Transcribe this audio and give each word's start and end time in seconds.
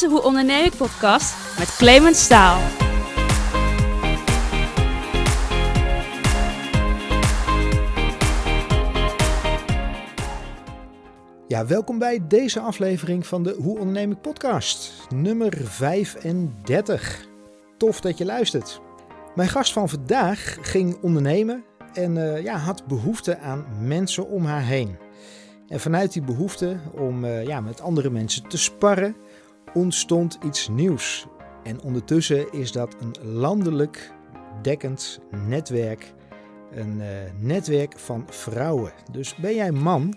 de 0.00 0.08
Hoe 0.08 0.22
Onderneem 0.22 0.64
ik 0.64 0.76
podcast 0.76 1.58
met 1.58 1.76
Clemens 1.76 2.24
Staal. 2.24 2.60
Ja, 11.46 11.66
welkom 11.66 11.98
bij 11.98 12.26
deze 12.28 12.60
aflevering 12.60 13.26
van 13.26 13.42
de 13.42 13.56
Hoe 13.62 13.78
Onderneem 13.78 14.10
ik 14.10 14.20
podcast, 14.20 15.06
nummer 15.14 15.56
35. 15.56 17.26
Tof 17.76 18.00
dat 18.00 18.18
je 18.18 18.24
luistert. 18.24 18.80
Mijn 19.34 19.48
gast 19.48 19.72
van 19.72 19.88
vandaag 19.88 20.56
ging 20.60 20.98
ondernemen 21.02 21.64
en 21.92 22.16
eh, 22.16 22.42
ja, 22.42 22.56
had 22.56 22.86
behoefte 22.86 23.38
aan 23.38 23.66
mensen 23.80 24.28
om 24.28 24.44
haar 24.44 24.64
heen. 24.64 24.96
En 25.68 25.80
vanuit 25.80 26.12
die 26.12 26.22
behoefte 26.22 26.76
om 26.94 27.24
eh, 27.24 27.46
ja, 27.46 27.60
met 27.60 27.80
andere 27.80 28.10
mensen 28.10 28.48
te 28.48 28.58
sparren, 28.58 29.16
ontstond 29.74 30.38
iets 30.44 30.68
nieuws. 30.68 31.26
En 31.62 31.82
ondertussen 31.82 32.52
is 32.52 32.72
dat 32.72 32.96
een 33.00 33.32
landelijk 33.32 34.12
dekkend 34.62 35.20
netwerk. 35.30 36.12
Een 36.72 37.00
eh, 37.00 37.08
netwerk 37.38 37.98
van 37.98 38.26
vrouwen. 38.28 38.92
Dus 39.10 39.34
ben 39.34 39.54
jij 39.54 39.72
man, 39.72 40.14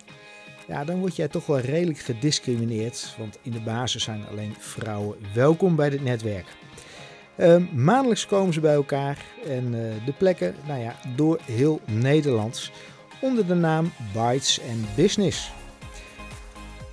ja, 0.67 0.83
dan 0.83 0.99
word 0.99 1.15
jij 1.15 1.27
toch 1.27 1.45
wel 1.45 1.59
redelijk 1.59 1.99
gediscrimineerd. 1.99 3.15
Want 3.17 3.39
in 3.41 3.51
de 3.51 3.61
basis 3.61 4.03
zijn 4.03 4.27
alleen 4.27 4.55
vrouwen 4.59 5.17
welkom 5.33 5.75
bij 5.75 5.89
dit 5.89 6.03
netwerk. 6.03 6.45
Uh, 7.37 7.55
maandelijks 7.73 8.25
komen 8.25 8.53
ze 8.53 8.59
bij 8.59 8.73
elkaar 8.73 9.25
en 9.45 9.73
uh, 9.73 10.05
de 10.05 10.13
plekken, 10.17 10.55
nou 10.67 10.79
ja, 10.79 10.95
door 11.15 11.39
heel 11.45 11.79
Nederland 11.85 12.71
onder 13.21 13.47
de 13.47 13.53
naam 13.53 13.91
Bytes 14.13 14.59
and 14.69 14.95
Business. 14.95 15.51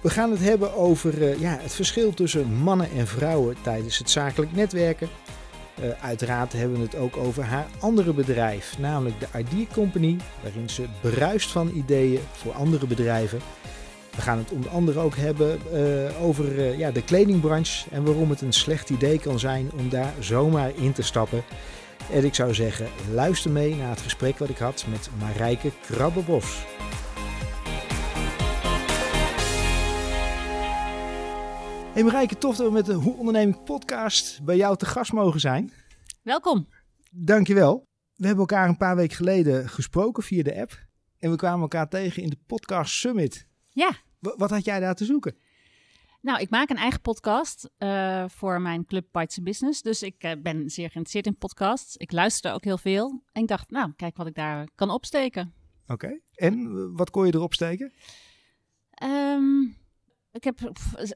We 0.02 0.11
gaan 0.11 0.30
het 0.30 0.41
hebben 0.41 0.74
over 0.74 1.23
uh, 1.23 1.41
ja, 1.41 1.59
het 1.61 1.74
verschil 1.74 2.15
tussen 2.15 2.55
mannen 2.55 2.91
en 2.91 3.06
vrouwen 3.06 3.56
tijdens 3.62 3.98
het 3.98 4.11
zakelijk 4.11 4.52
netwerken. 4.52 5.09
Uh, 5.80 6.05
uiteraard 6.05 6.53
hebben 6.53 6.77
we 6.77 6.83
het 6.83 6.97
ook 6.97 7.17
over 7.17 7.44
haar 7.44 7.67
andere 7.78 8.12
bedrijf, 8.12 8.78
namelijk 8.78 9.20
de 9.20 9.39
Idea 9.39 9.64
Company, 9.72 10.17
waarin 10.42 10.70
ze 10.70 10.84
bruist 11.00 11.50
van 11.50 11.70
ideeën 11.75 12.20
voor 12.33 12.53
andere 12.53 12.86
bedrijven. 12.86 13.41
We 14.14 14.20
gaan 14.20 14.39
het 14.39 14.50
onder 14.50 14.70
andere 14.70 14.98
ook 14.98 15.17
hebben 15.17 15.59
uh, 15.72 16.25
over 16.25 16.77
ja, 16.78 16.91
de 16.91 17.03
kledingbranche 17.03 17.91
en 17.91 18.05
waarom 18.05 18.31
het 18.31 18.41
een 18.41 18.53
slecht 18.53 18.91
idee 18.91 19.19
kan 19.19 19.39
zijn 19.39 19.70
om 19.78 19.89
daar 19.89 20.12
zomaar 20.19 20.72
in 20.77 20.92
te 20.92 21.03
stappen. 21.03 21.42
En 22.12 22.25
ik 22.25 22.34
zou 22.34 22.55
zeggen, 22.55 22.89
luister 23.12 23.50
mee 23.50 23.75
naar 23.75 23.91
het 23.91 24.00
gesprek 24.00 24.39
wat 24.39 24.48
ik 24.48 24.59
had 24.59 24.84
met 24.91 25.11
Marijke 25.19 25.72
Krabbenbos. 25.87 26.64
Hey 31.93 32.05
Marijke, 32.05 32.39
tof 32.39 32.57
dat 32.57 32.67
we 32.67 32.73
met 32.73 32.87
de 32.87 32.95
Hoe 32.95 33.17
Onderneming 33.17 33.65
podcast 33.65 34.45
bij 34.45 34.57
jou 34.57 34.77
te 34.77 34.87
gast 34.87 35.12
mogen 35.12 35.41
zijn. 35.41 35.73
Welkom. 36.23 36.69
Dankjewel. 37.11 37.84
We 38.15 38.27
hebben 38.27 38.47
elkaar 38.47 38.69
een 38.69 38.77
paar 38.77 38.97
weken 38.97 39.17
geleden 39.17 39.69
gesproken 39.69 40.23
via 40.23 40.43
de 40.43 40.61
app. 40.61 40.87
En 41.19 41.31
we 41.31 41.37
kwamen 41.37 41.61
elkaar 41.61 41.89
tegen 41.89 42.23
in 42.23 42.31
de 42.31 42.39
Podcast 42.47 42.95
Summit. 42.95 43.47
Ja. 43.69 43.91
W 44.19 44.29
wat 44.37 44.51
had 44.51 44.65
jij 44.65 44.81
daar 44.81 44.95
te 44.95 45.05
zoeken? 45.05 45.37
Nou, 46.21 46.41
ik 46.41 46.51
maak 46.51 46.71
een 46.71 46.77
eigen 46.77 47.01
podcast 47.01 47.71
uh, 47.79 48.25
voor 48.29 48.61
mijn 48.61 48.84
club 48.84 49.06
Bites 49.11 49.43
Business. 49.43 49.83
Dus 49.83 50.03
ik 50.03 50.25
uh, 50.25 50.33
ben 50.43 50.71
zeer 50.71 50.91
geïnteresseerd 50.91 51.27
in 51.27 51.37
podcasts. 51.37 51.97
Ik 51.97 52.12
luister 52.12 52.53
ook 52.53 52.65
heel 52.65 52.79
veel. 52.79 53.23
En 53.33 53.43
ik 53.43 53.49
dacht, 53.49 53.71
nou, 53.71 53.93
kijk 53.97 54.17
wat 54.17 54.27
ik 54.27 54.34
daar 54.34 54.69
kan 54.75 54.91
opsteken. 54.91 55.55
Oké. 55.83 55.93
Okay. 55.93 56.21
En 56.34 56.93
wat 56.97 57.11
kon 57.11 57.27
je 57.27 57.34
erop 57.34 57.55
steken? 57.55 57.93
Um, 59.03 59.81
ik 60.33 60.44
heb, 60.44 60.58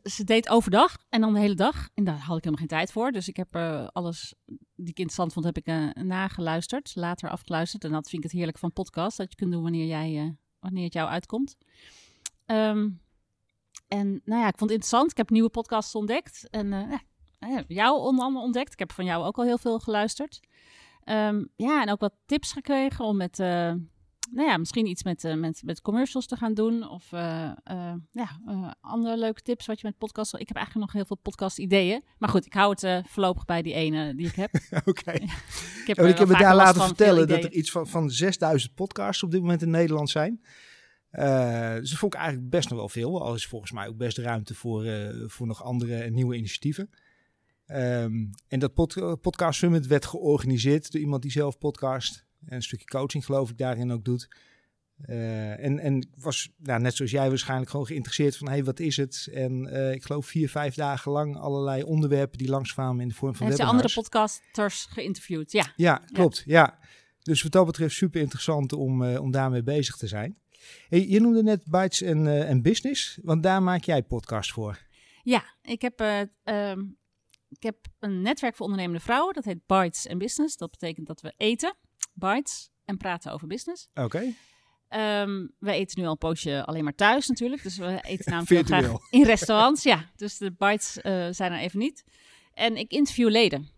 ze 0.03 0.25
deed 0.25 0.49
overdag 0.49 0.97
en 1.09 1.21
dan 1.21 1.35
de 1.35 1.41
hele 1.41 1.55
dag. 1.55 1.89
En 1.95 2.05
daar 2.05 2.19
had 2.19 2.37
ik 2.37 2.45
helemaal 2.45 2.67
geen 2.67 2.79
tijd 2.79 2.93
voor. 2.93 3.13
Dus 3.13 3.29
ik 3.29 3.37
heb 3.37 3.57
uh, 3.57 3.87
alles 3.93 4.35
die 4.75 4.89
ik 4.89 4.99
interessant 4.99 5.33
vond, 5.33 5.45
heb 5.45 5.57
ik 5.57 5.69
uh, 5.69 5.91
nageluisterd. 5.93 6.95
Later 6.95 7.31
afgeluisterd. 7.31 7.85
En 7.85 7.93
dat 7.93 8.09
vind 8.09 8.25
ik 8.25 8.31
het 8.31 8.39
heerlijk 8.39 8.59
van 8.59 8.73
podcast. 8.73 9.17
Dat 9.17 9.31
je 9.31 9.37
kunt 9.37 9.53
doen 9.53 9.63
wanneer, 9.63 9.87
jij, 9.87 10.25
uh, 10.25 10.31
wanneer 10.59 10.85
het 10.85 10.93
jou 10.93 11.09
uitkomt. 11.09 11.57
Um, 12.47 13.01
en 13.89 14.21
nou 14.25 14.41
ja, 14.41 14.49
ik 14.49 14.59
vond 14.59 14.71
het 14.71 14.81
interessant. 14.81 15.11
Ik 15.11 15.17
heb 15.17 15.31
nieuwe 15.31 15.51
podcasts 15.51 15.95
ontdekt. 15.95 16.49
En 16.51 16.69
ja, 17.39 17.65
jou 17.69 18.01
onder 18.01 18.25
andere 18.25 18.45
ontdekt. 18.45 18.73
Ik 18.73 18.79
heb 18.79 18.93
van 18.93 19.05
jou 19.05 19.25
ook 19.25 19.39
al 19.39 19.45
heel 19.45 19.59
veel 19.59 19.79
geluisterd. 19.79 20.41
Um, 21.05 21.49
ja, 21.57 21.83
en 21.83 21.91
ook 21.91 22.01
wat 22.01 22.15
tips 22.27 22.53
gekregen 22.53 23.05
om 23.05 23.17
met 23.17 23.39
nou 24.31 24.49
ja, 24.49 24.57
misschien 24.57 24.87
iets 24.87 25.03
met, 25.03 25.25
uh, 25.25 25.35
met, 25.35 25.63
met 25.65 25.81
commercials 25.81 26.27
te 26.27 26.37
gaan 26.37 26.55
doen. 26.55 26.89
Of 26.89 27.13
uh, 27.13 27.51
uh, 27.71 27.93
ja, 28.11 28.41
andere 28.81 29.19
leuke 29.19 29.43
tips 29.43 29.67
wat 29.67 29.81
je 29.81 29.87
met 29.87 29.99
podcasts... 29.99 30.33
Ik 30.33 30.49
heb 30.49 30.57
eigenlijk 30.57 30.87
nog 30.87 30.95
heel 30.95 31.05
veel 31.07 31.17
podcast 31.23 31.59
ideeën. 31.59 32.03
Maar 32.19 32.29
goed, 32.29 32.47
ik 32.47 32.53
hou 32.53 32.75
het 32.79 33.09
voorlopig 33.09 33.45
bij 33.45 33.63
die 33.63 33.73
ene 33.73 34.15
die 34.15 34.27
ik 34.27 34.35
heb. 34.35 34.51
Oké. 34.71 34.89
Okay. 34.91 35.15
ik 35.15 35.83
heb, 35.87 35.99
ik 35.99 36.19
heb 36.19 36.29
me 36.29 36.39
daar 36.39 36.55
laten 36.55 36.83
vertellen 36.83 37.29
dat 37.29 37.45
er 37.45 37.53
iets 37.53 37.71
van, 37.71 37.87
van 37.87 38.11
6000 38.11 38.75
podcasts 38.75 39.23
op 39.23 39.31
dit 39.31 39.41
moment 39.41 39.63
in 39.63 39.71
Nederland 39.71 40.11
zijn. 40.11 40.41
dus 41.81 41.91
dat 41.91 41.99
vond 41.99 42.15
ik 42.15 42.21
eigenlijk 42.21 42.51
best 42.51 42.69
nog 42.69 42.79
wel 42.79 42.89
veel. 42.89 43.23
Al 43.23 43.35
is 43.35 43.47
volgens 43.47 43.73
mij 43.73 43.89
ook 43.89 43.97
best 43.97 44.19
ruimte 44.19 44.55
voor, 44.55 44.87
voor 45.27 45.47
nog 45.47 45.63
andere 45.63 45.97
en 45.97 46.15
nieuwe 46.15 46.37
initiatieven. 46.37 46.91
Um, 47.69 48.31
en 48.49 48.59
dat 48.59 48.75
pod 48.75 49.21
podcast 49.21 49.59
summit 49.59 49.87
werd 49.87 50.07
georganiseerd 50.07 50.93
door 50.93 51.01
iemand 51.01 51.23
die 51.23 51.31
zelf 51.31 51.59
podcast 51.59 52.26
en 52.47 52.57
een 52.57 52.63
stukje 52.63 52.87
coaching 52.87 53.25
geloof 53.25 53.51
ik 53.51 53.59
daarin 53.59 53.93
ook 53.93 54.05
doet. 54.05 54.29
Uh, 55.07 55.65
en, 55.65 55.79
en 55.79 56.09
was 56.17 56.49
nou, 56.57 56.81
net 56.81 56.95
zoals 56.95 57.11
jij 57.11 57.29
waarschijnlijk 57.29 57.71
gewoon 57.71 57.87
geïnteresseerd 57.87 58.37
van, 58.37 58.47
hé, 58.47 58.53
hey, 58.53 58.65
wat 58.65 58.81
is 58.81 58.97
het? 58.97 59.29
En 59.33 59.69
uh, 59.73 59.93
ik 59.93 60.05
geloof 60.05 60.27
vier, 60.27 60.49
vijf 60.49 60.75
dagen 60.75 61.13
lang 61.13 61.37
allerlei 61.37 61.83
onderwerpen 61.83 62.39
die 62.39 62.49
langskwamen 62.49 63.01
in 63.01 63.09
de 63.09 63.15
vorm 63.15 63.35
van 63.35 63.47
Heeft 63.47 63.59
je 63.59 63.65
andere 63.65 63.93
podcasters 63.93 64.85
geïnterviewd, 64.85 65.53
ja. 65.53 65.73
Ja, 65.77 66.03
klopt, 66.13 66.43
ja. 66.47 66.61
ja. 66.61 66.79
Dus 67.23 67.43
wat 67.43 67.53
dat 67.53 67.67
betreft 67.67 67.95
super 67.95 68.21
interessant 68.21 68.73
om, 68.73 69.03
uh, 69.03 69.21
om 69.21 69.31
daarmee 69.31 69.63
bezig 69.63 69.97
te 69.97 70.07
zijn. 70.07 70.39
Hey, 70.89 71.09
je 71.09 71.21
noemde 71.21 71.43
net 71.43 71.65
Bytes 71.65 72.01
en, 72.01 72.47
en 72.47 72.63
Business, 72.63 73.19
want 73.23 73.43
daar 73.43 73.63
maak 73.63 73.85
jij 73.85 74.03
podcast 74.03 74.53
voor. 74.53 74.79
Ja, 75.23 75.45
ik 75.63 75.83
heb, 75.83 76.29
um, 76.45 76.99
ik 77.49 77.63
heb 77.63 77.77
een 77.99 78.23
netwerk 78.23 78.57
voor 78.57 78.67
ondernemende 78.67 79.05
vrouwen, 79.05 79.35
dat 79.35 79.45
heet 79.45 79.67
Bytes 79.67 80.07
en 80.07 80.19
Business. 80.19 80.57
Dat 80.57 80.71
betekent 80.71 81.07
dat 81.07 81.21
we 81.21 81.35
eten 81.37 81.75
Bites 82.19 82.71
en 82.85 82.97
praten 82.97 83.33
over 83.33 83.47
business. 83.47 83.89
Oké. 83.95 84.05
Okay. 84.05 84.35
Um, 85.23 85.53
we 85.59 85.73
eten 85.73 86.01
nu 86.01 86.05
al 86.07 86.13
een 86.13 86.19
poosje 86.19 86.65
alleen 86.65 86.85
maar 86.85 86.95
thuis 86.95 87.27
natuurlijk. 87.27 87.63
Dus 87.63 87.77
we 87.77 87.99
eten 88.03 88.31
namelijk 88.31 88.69
heel 88.69 88.81
graag 88.81 88.99
in 89.11 89.25
restaurants. 89.25 89.83
ja, 89.83 90.11
dus 90.17 90.39
de 90.39 90.53
bites 90.53 90.99
uh, 91.03 91.27
zijn 91.31 91.53
er 91.53 91.59
even 91.59 91.79
niet. 91.79 92.05
En 92.53 92.77
ik 92.77 92.91
interview 92.91 93.31
leden. 93.31 93.69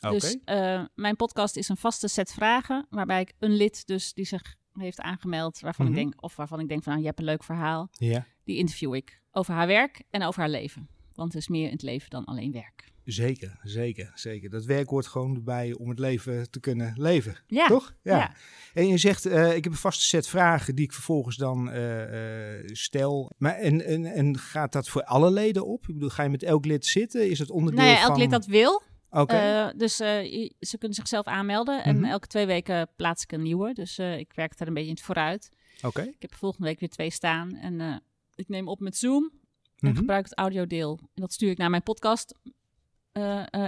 Okay. 0.00 0.18
Dus 0.18 0.36
uh, 0.44 0.84
mijn 0.94 1.16
podcast 1.16 1.56
is 1.56 1.68
een 1.68 1.76
vaste 1.76 2.08
set 2.08 2.32
vragen. 2.32 2.86
Waarbij 2.90 3.20
ik 3.20 3.32
een 3.38 3.56
lid 3.56 3.86
dus 3.86 4.14
die 4.14 4.24
zich 4.24 4.56
heeft 4.72 5.00
aangemeld. 5.00 5.60
Waarvan 5.60 5.86
mm 5.86 5.92
-hmm. 5.92 6.00
ik 6.00 6.08
denk, 6.08 6.22
of 6.22 6.36
waarvan 6.36 6.60
ik 6.60 6.68
denk 6.68 6.82
van 6.82 6.92
nou, 6.92 7.02
je 7.02 7.08
hebt 7.08 7.20
een 7.20 7.26
leuk 7.26 7.44
verhaal. 7.44 7.88
Yeah. 7.90 8.22
Die 8.44 8.56
interview 8.56 8.94
ik 8.94 9.20
over 9.32 9.54
haar 9.54 9.66
werk 9.66 10.02
en 10.10 10.22
over 10.22 10.40
haar 10.40 10.50
leven. 10.50 10.88
Want 11.14 11.32
er 11.32 11.38
is 11.38 11.48
meer 11.48 11.66
in 11.66 11.72
het 11.72 11.82
leven 11.82 12.10
dan 12.10 12.24
alleen 12.24 12.52
werk. 12.52 12.92
Zeker, 13.08 13.58
zeker, 13.62 14.12
zeker. 14.14 14.50
Dat 14.50 14.64
werk 14.64 14.88
hoort 14.88 15.06
gewoon 15.06 15.34
erbij 15.34 15.72
om 15.72 15.88
het 15.88 15.98
leven 15.98 16.50
te 16.50 16.60
kunnen 16.60 16.92
leven. 16.96 17.36
Ja. 17.46 17.66
Toch? 17.66 17.94
Ja. 18.02 18.16
ja. 18.16 18.34
En 18.74 18.88
je 18.88 18.98
zegt, 18.98 19.26
uh, 19.26 19.56
ik 19.56 19.64
heb 19.64 19.72
een 19.72 19.78
vaste 19.78 20.04
set 20.04 20.28
vragen 20.28 20.74
die 20.74 20.84
ik 20.84 20.92
vervolgens 20.92 21.36
dan 21.36 21.68
uh, 21.68 22.58
uh, 22.58 22.68
stel. 22.72 23.32
Maar 23.38 23.54
en, 23.54 23.84
en, 23.84 24.04
en 24.04 24.38
gaat 24.38 24.72
dat 24.72 24.88
voor 24.88 25.04
alle 25.04 25.30
leden 25.30 25.66
op? 25.66 25.88
Ik 25.88 25.94
bedoel, 25.94 26.08
ga 26.08 26.22
je 26.22 26.28
met 26.28 26.42
elk 26.42 26.64
lid 26.64 26.86
zitten? 26.86 27.30
Is 27.30 27.38
het 27.38 27.50
onderdeel 27.50 27.84
nou 27.84 27.94
ja, 27.94 28.00
elk 28.00 28.10
van... 28.10 28.18
lid 28.20 28.30
dat 28.30 28.46
wil. 28.46 28.82
Oké. 29.10 29.20
Okay. 29.20 29.72
dus 29.76 29.96
ze 29.96 30.76
kunnen 30.78 30.96
zichzelf 30.96 31.26
aanmelden. 31.26 31.84
En 31.84 31.96
mm 31.96 32.02
-hmm. 32.02 32.10
elke 32.10 32.26
twee 32.26 32.46
weken 32.46 32.88
plaats 32.96 33.22
ik 33.22 33.32
een 33.32 33.42
nieuwe. 33.42 33.72
Dus 33.72 33.98
ik 33.98 34.32
werk 34.34 34.58
daar 34.58 34.68
een 34.68 34.74
beetje 34.74 34.88
in 34.88 34.94
het 34.94 35.04
vooruit. 35.04 35.50
Oké. 35.76 35.86
Okay. 35.86 36.06
Ik 36.06 36.22
heb 36.22 36.34
volgende 36.34 36.66
week 36.66 36.80
weer 36.80 36.88
twee 36.88 37.10
staan. 37.10 37.54
En 37.54 38.02
ik 38.34 38.48
neem 38.48 38.68
op 38.68 38.80
met 38.80 38.96
Zoom. 38.96 39.22
En 39.22 39.32
mm 39.78 39.88
-hmm. 39.88 39.98
gebruik 39.98 40.24
het 40.24 40.38
audiodeel. 40.38 40.98
En 41.02 41.22
dat 41.22 41.32
stuur 41.32 41.50
ik 41.50 41.58
naar 41.58 41.70
mijn 41.70 41.82
podcast 41.82 42.34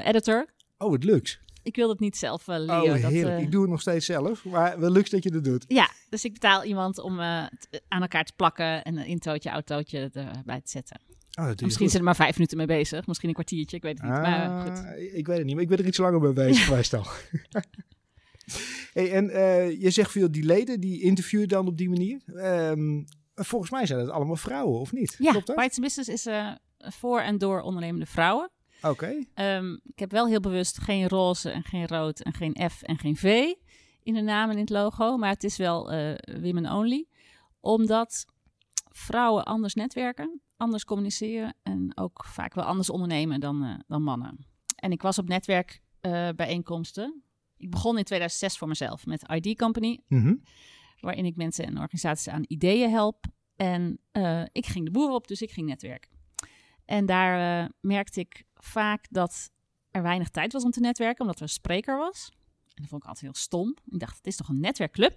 editor. 0.05 0.47
Oh, 0.79 0.93
het 0.93 1.05
lukt. 1.05 1.41
Ik 1.63 1.77
wil 1.77 1.89
het 1.89 2.01
niet 2.01 2.17
zelf 2.17 2.49
uh. 2.49 2.55
Oh, 2.55 2.83
heerlijk. 2.83 3.23
Dat, 3.23 3.41
ik 3.41 3.51
doe 3.51 3.61
het 3.61 3.71
nog 3.71 3.81
steeds 3.81 4.07
zelf, 4.07 4.45
maar 4.45 4.81
wel 4.81 4.91
lukt 4.91 5.11
dat 5.11 5.23
je 5.23 5.35
het 5.35 5.45
doet. 5.45 5.65
Ja, 5.69 5.91
dus 6.09 6.25
ik 6.25 6.33
betaal 6.33 6.65
iemand 6.65 6.99
om 6.99 7.21
aan 7.21 7.51
elkaar 7.89 8.25
te 8.25 8.33
plakken 8.37 8.83
en 8.83 8.97
een 8.97 9.07
introotje, 9.07 9.51
autootje 9.51 10.11
erbij 10.13 10.61
te 10.61 10.71
zetten. 10.71 11.01
Oh, 11.41 11.51
misschien 11.63 11.89
zijn 11.89 11.99
er 11.99 12.05
maar 12.05 12.17
vijf 12.17 12.35
minuten 12.35 12.57
mee 12.57 12.67
bezig, 12.67 13.07
misschien 13.07 13.29
een 13.29 13.35
kwartiertje, 13.35 13.77
ik 13.77 13.83
weet 13.83 13.99
het 13.99 14.03
niet. 14.03 14.17
Ah, 14.17 14.23
maar 14.23 14.67
goed. 14.67 14.85
Ik 15.13 15.27
weet 15.27 15.37
het 15.37 15.47
niet, 15.47 15.55
maar 15.55 15.63
ik 15.63 15.69
ben 15.69 15.79
er 15.79 15.87
iets 15.87 15.99
langer 15.99 16.21
mee 16.21 16.33
bezig 16.33 16.65
geweest 16.69 16.95
al. 16.95 17.07
hey, 18.93 19.13
en 19.13 19.25
je 19.81 19.91
zegt 19.91 20.11
veel 20.11 20.31
die 20.31 20.45
leden, 20.45 20.81
die 20.81 21.03
interviewen 21.03 21.49
dan 21.49 21.67
op 21.67 21.77
die 21.77 21.89
manier. 21.89 22.21
Um, 22.27 23.05
volgens 23.35 23.71
mij 23.71 23.87
zijn 23.87 24.01
het 24.01 24.11
allemaal 24.11 24.37
vrouwen, 24.37 24.81
of 24.81 24.93
niet? 24.93 25.17
Ja, 25.19 25.31
Klopt 25.31 25.47
dat? 25.47 25.57
Bites 25.57 25.79
Business 25.79 26.09
is 26.09 26.27
voor 26.79 27.21
en 27.21 27.39
door 27.39 27.61
ondernemende 27.61 28.07
vrouwen. 28.07 28.51
Oké. 28.83 29.25
Okay. 29.35 29.57
Um, 29.57 29.81
ik 29.85 29.99
heb 29.99 30.11
wel 30.11 30.27
heel 30.27 30.41
bewust 30.41 30.79
geen 30.81 31.09
roze 31.09 31.51
en 31.51 31.65
geen 31.65 31.87
rood 31.87 32.21
en 32.21 32.33
geen 32.33 32.71
F 32.71 32.83
en 32.83 32.99
geen 32.99 33.17
V 33.17 33.53
in 34.03 34.15
de 34.15 34.21
naam 34.21 34.49
en 34.51 34.55
in 34.55 34.61
het 34.61 34.71
logo. 34.71 35.17
Maar 35.17 35.31
het 35.31 35.45
is 35.45 35.57
wel 35.57 35.93
uh, 35.95 36.15
women 36.41 36.73
only. 36.73 37.07
Omdat 37.61 38.27
vrouwen 38.93 39.45
anders 39.45 39.75
netwerken. 39.75 40.41
anders 40.57 40.85
communiceren 40.85 41.55
en 41.63 41.93
ook 41.97 42.25
vaak 42.25 42.55
wel 42.55 42.65
anders 42.65 42.91
ondernemen 42.91 43.41
dan, 43.41 43.65
eh, 43.65 43.75
dan 43.87 44.03
mannen. 44.03 44.47
En 44.77 44.93
ik 44.93 45.03
was 45.03 45.19
op 45.19 45.29
netwerkbijeenkomsten. 45.29 47.23
ik 47.57 47.71
begon 47.71 47.99
in 47.99 48.05
2006 48.05 48.59
voor 48.59 48.69
mezelf 48.69 49.07
met 49.07 49.29
ID 49.33 49.59
Company, 49.59 50.01
Mhm. 50.09 50.35
waarin 51.01 51.25
ik 51.25 51.37
mensen 51.37 51.65
en 51.67 51.79
organisaties 51.79 52.29
aan 52.29 52.45
ideeën 52.47 52.91
help. 52.91 53.25
En 53.57 53.99
eh, 54.11 54.43
ik 54.53 54.67
ging 54.67 54.85
de 54.85 54.91
boer 54.91 55.11
op, 55.11 55.27
dus 55.29 55.43
ik 55.43 55.51
ging 55.51 55.67
netwerken. 55.67 56.11
En 56.85 57.07
daar 57.07 57.63
eh, 57.63 57.69
merkte 57.81 58.21
ik 58.21 58.45
vaak 58.65 59.05
dat 59.11 59.51
er 59.91 60.03
weinig 60.03 60.29
tijd 60.29 60.53
was 60.53 60.65
om 60.65 60.71
te 60.71 60.81
netwerken, 60.81 61.21
omdat 61.21 61.37
er 61.37 61.43
een 61.43 61.49
spreker 61.49 61.99
was. 61.99 62.31
En 62.69 62.83
dat 62.83 62.87
vond 62.89 63.03
ik 63.03 63.09
altijd 63.09 63.25
heel 63.33 63.41
stom. 63.43 63.77
Ik 63.87 63.99
dacht, 64.01 64.17
het 64.17 64.27
is 64.27 64.37
toch 64.37 64.49
een 64.49 64.61
netwerkclub? 64.61 65.17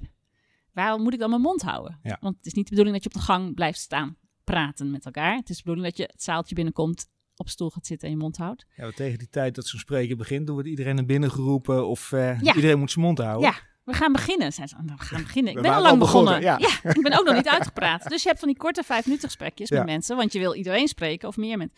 Waarom 0.73 1.01
moet 1.01 1.13
ik 1.13 1.19
dan 1.19 1.29
mijn 1.29 1.41
mond 1.41 1.61
houden? 1.61 1.99
Ja. 2.03 2.17
Want 2.21 2.37
het 2.37 2.45
is 2.45 2.53
niet 2.53 2.63
de 2.63 2.69
bedoeling 2.69 2.95
dat 2.95 3.03
je 3.03 3.09
op 3.19 3.25
de 3.25 3.31
gang 3.31 3.55
blijft 3.55 3.79
staan 3.79 4.17
praten 4.43 4.91
met 4.91 5.05
elkaar. 5.05 5.35
Het 5.35 5.49
is 5.49 5.55
de 5.57 5.63
bedoeling 5.63 5.87
dat 5.87 5.97
je 5.97 6.11
het 6.13 6.23
zaaltje 6.23 6.55
binnenkomt, 6.55 7.09
op 7.35 7.49
stoel 7.49 7.69
gaat 7.69 7.85
zitten 7.85 8.07
en 8.07 8.13
je 8.13 8.19
mond 8.19 8.37
houdt. 8.37 8.65
Ja, 8.75 8.91
tegen 8.91 9.17
die 9.17 9.29
tijd 9.29 9.55
dat 9.55 9.67
zo'n 9.67 9.79
spreker 9.79 10.17
begint, 10.17 10.45
dan 10.45 10.55
wordt 10.55 10.69
iedereen 10.69 10.95
naar 10.95 11.05
binnen 11.05 11.31
geroepen 11.31 11.87
of 11.87 12.11
eh, 12.11 12.41
Ja. 12.41 12.55
iedereen 12.55 12.79
moet 12.79 12.91
zijn 12.91 13.05
mond 13.05 13.17
houden. 13.17 13.49
Ja, 13.49 13.55
we 13.83 13.93
gaan 13.93 14.11
beginnen. 14.11 14.53
Zei 14.53 14.67
ze, 14.67 14.75
"Nou, 14.75 14.97
we 14.97 15.03
gaan 15.03 15.21
beginnen. 15.21 15.51
Ik 15.51 15.57
We 15.57 15.63
ben 15.63 15.73
al 15.73 15.81
lang 15.81 15.99
begonnen, 15.99 16.41
ja. 16.41 16.57
ik 16.83 17.01
ben 17.01 17.19
ook 17.19 17.25
nog 17.25 17.35
niet 17.35 17.47
uitgepraat. 17.47 18.09
Dus 18.09 18.21
je 18.21 18.27
hebt 18.27 18.39
van 18.39 18.47
die 18.49 18.57
korte 18.57 18.83
vijf 18.83 19.05
minuten 19.05 19.27
gesprekjes 19.27 19.69
Ja. 19.69 19.77
met 19.77 19.85
mensen, 19.85 20.15
want 20.15 20.33
je 20.33 20.39
wil 20.39 20.53
iedereen 20.55 20.87
spreken 20.87 21.27
of 21.27 21.37
meer 21.37 21.57
met. 21.57 21.71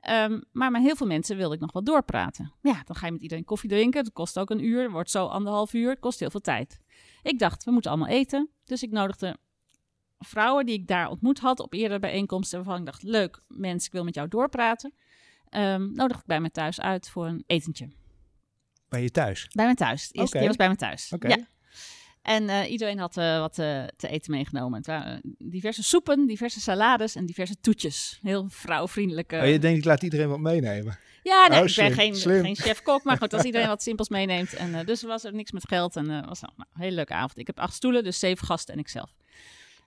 Ehm, 0.00 0.40
maar 0.52 0.70
met 0.70 0.82
heel 0.82 0.96
veel 0.96 1.06
mensen 1.06 1.36
wilde 1.36 1.54
ik 1.54 1.60
nog 1.60 1.72
wel 1.72 1.84
doorpraten. 1.84 2.52
Ja, 2.62 2.82
dan 2.84 2.96
ga 2.96 3.06
je 3.06 3.12
met 3.12 3.22
iedereen 3.22 3.44
koffie 3.44 3.68
drinken. 3.68 4.04
Dat 4.04 4.12
kost 4.12 4.38
ook 4.38 4.50
een 4.50 4.64
uur. 4.64 4.90
Wordt 4.90 5.10
zo 5.10 5.26
anderhalf 5.26 5.72
uur. 5.72 5.90
Het 5.90 5.98
kost 5.98 6.20
heel 6.20 6.30
veel 6.30 6.40
tijd. 6.40 6.80
Ik 7.22 7.38
dacht, 7.38 7.64
we 7.64 7.70
moeten 7.70 7.90
allemaal 7.90 8.08
eten. 8.08 8.50
Dus 8.64 8.82
ik 8.82 8.90
nodigde 8.90 9.36
vrouwen 10.18 10.66
die 10.66 10.74
ik 10.74 10.86
daar 10.86 11.08
ontmoet 11.08 11.38
had 11.38 11.60
op 11.60 11.72
eerdere 11.72 12.00
bijeenkomsten. 12.00 12.58
Waarvan 12.58 12.78
ik 12.78 12.86
dacht, 12.86 13.02
leuk 13.02 13.42
mens, 13.48 13.86
ik 13.86 13.92
wil 13.92 14.04
met 14.04 14.14
jou 14.14 14.28
doorpraten. 14.28 14.92
Ehm 15.48 15.92
nodig 15.92 16.18
ik 16.18 16.26
bij 16.26 16.40
me 16.40 16.50
thuis 16.50 16.80
uit 16.80 17.08
voor 17.08 17.26
een 17.26 17.44
etentje. 17.46 17.88
Bij 18.88 19.02
je 19.02 19.10
thuis. 19.10 19.48
Bij 19.52 19.66
me 19.66 19.74
thuis. 19.74 20.10
Was 20.12 20.56
bij 20.56 20.68
me 20.68 20.76
thuis. 20.76 21.12
Oké. 21.12 21.28
Ja. 21.28 21.46
En 22.30 22.48
eh, 22.48 22.70
iedereen 22.70 22.98
had 22.98 23.16
eh, 23.16 23.38
wat 23.38 23.58
eh, 23.58 23.84
te 23.96 24.08
eten 24.08 24.30
meegenomen. 24.32 24.78
Het 24.78 24.86
waren 24.86 25.20
diverse 25.38 25.82
soepen, 25.82 26.26
diverse 26.26 26.60
salades 26.60 27.14
en 27.14 27.26
diverse 27.26 27.60
toetjes. 27.60 28.18
Heel 28.22 28.46
vrouwvriendelijke. 28.48 29.36
Oh, 29.36 29.46
je 29.46 29.58
denkt, 29.58 29.78
ik 29.78 29.84
laat 29.84 30.02
iedereen 30.02 30.28
wat 30.28 30.40
meenemen. 30.40 30.98
Ja, 31.22 31.46
nee, 31.48 31.60
Oh, 31.60 31.66
ik 31.66 31.74
ben 31.74 31.92
geen, 31.92 32.14
geen 32.14 32.56
chef-kok, 32.56 33.04
maar 33.04 33.16
goed, 33.16 33.32
als 33.32 33.42
iedereen 33.42 33.68
wat 33.76 33.82
simpels 33.82 34.08
meeneemt. 34.08 34.52
En, 34.52 34.86
dus 34.86 35.02
was 35.02 35.24
er 35.24 35.34
niks 35.34 35.52
met 35.52 35.68
geld 35.68 35.96
en 35.96 36.06
was 36.06 36.40
nou, 36.40 36.52
nou, 36.56 36.68
een 36.72 36.80
hele 36.80 36.94
leuke 36.94 37.14
avond. 37.14 37.38
Ik 37.38 37.46
heb 37.46 37.58
acht 37.58 37.74
stoelen, 37.74 38.04
dus 38.04 38.18
zeven 38.18 38.46
gasten 38.46 38.74
en 38.74 38.80
ikzelf. 38.80 39.14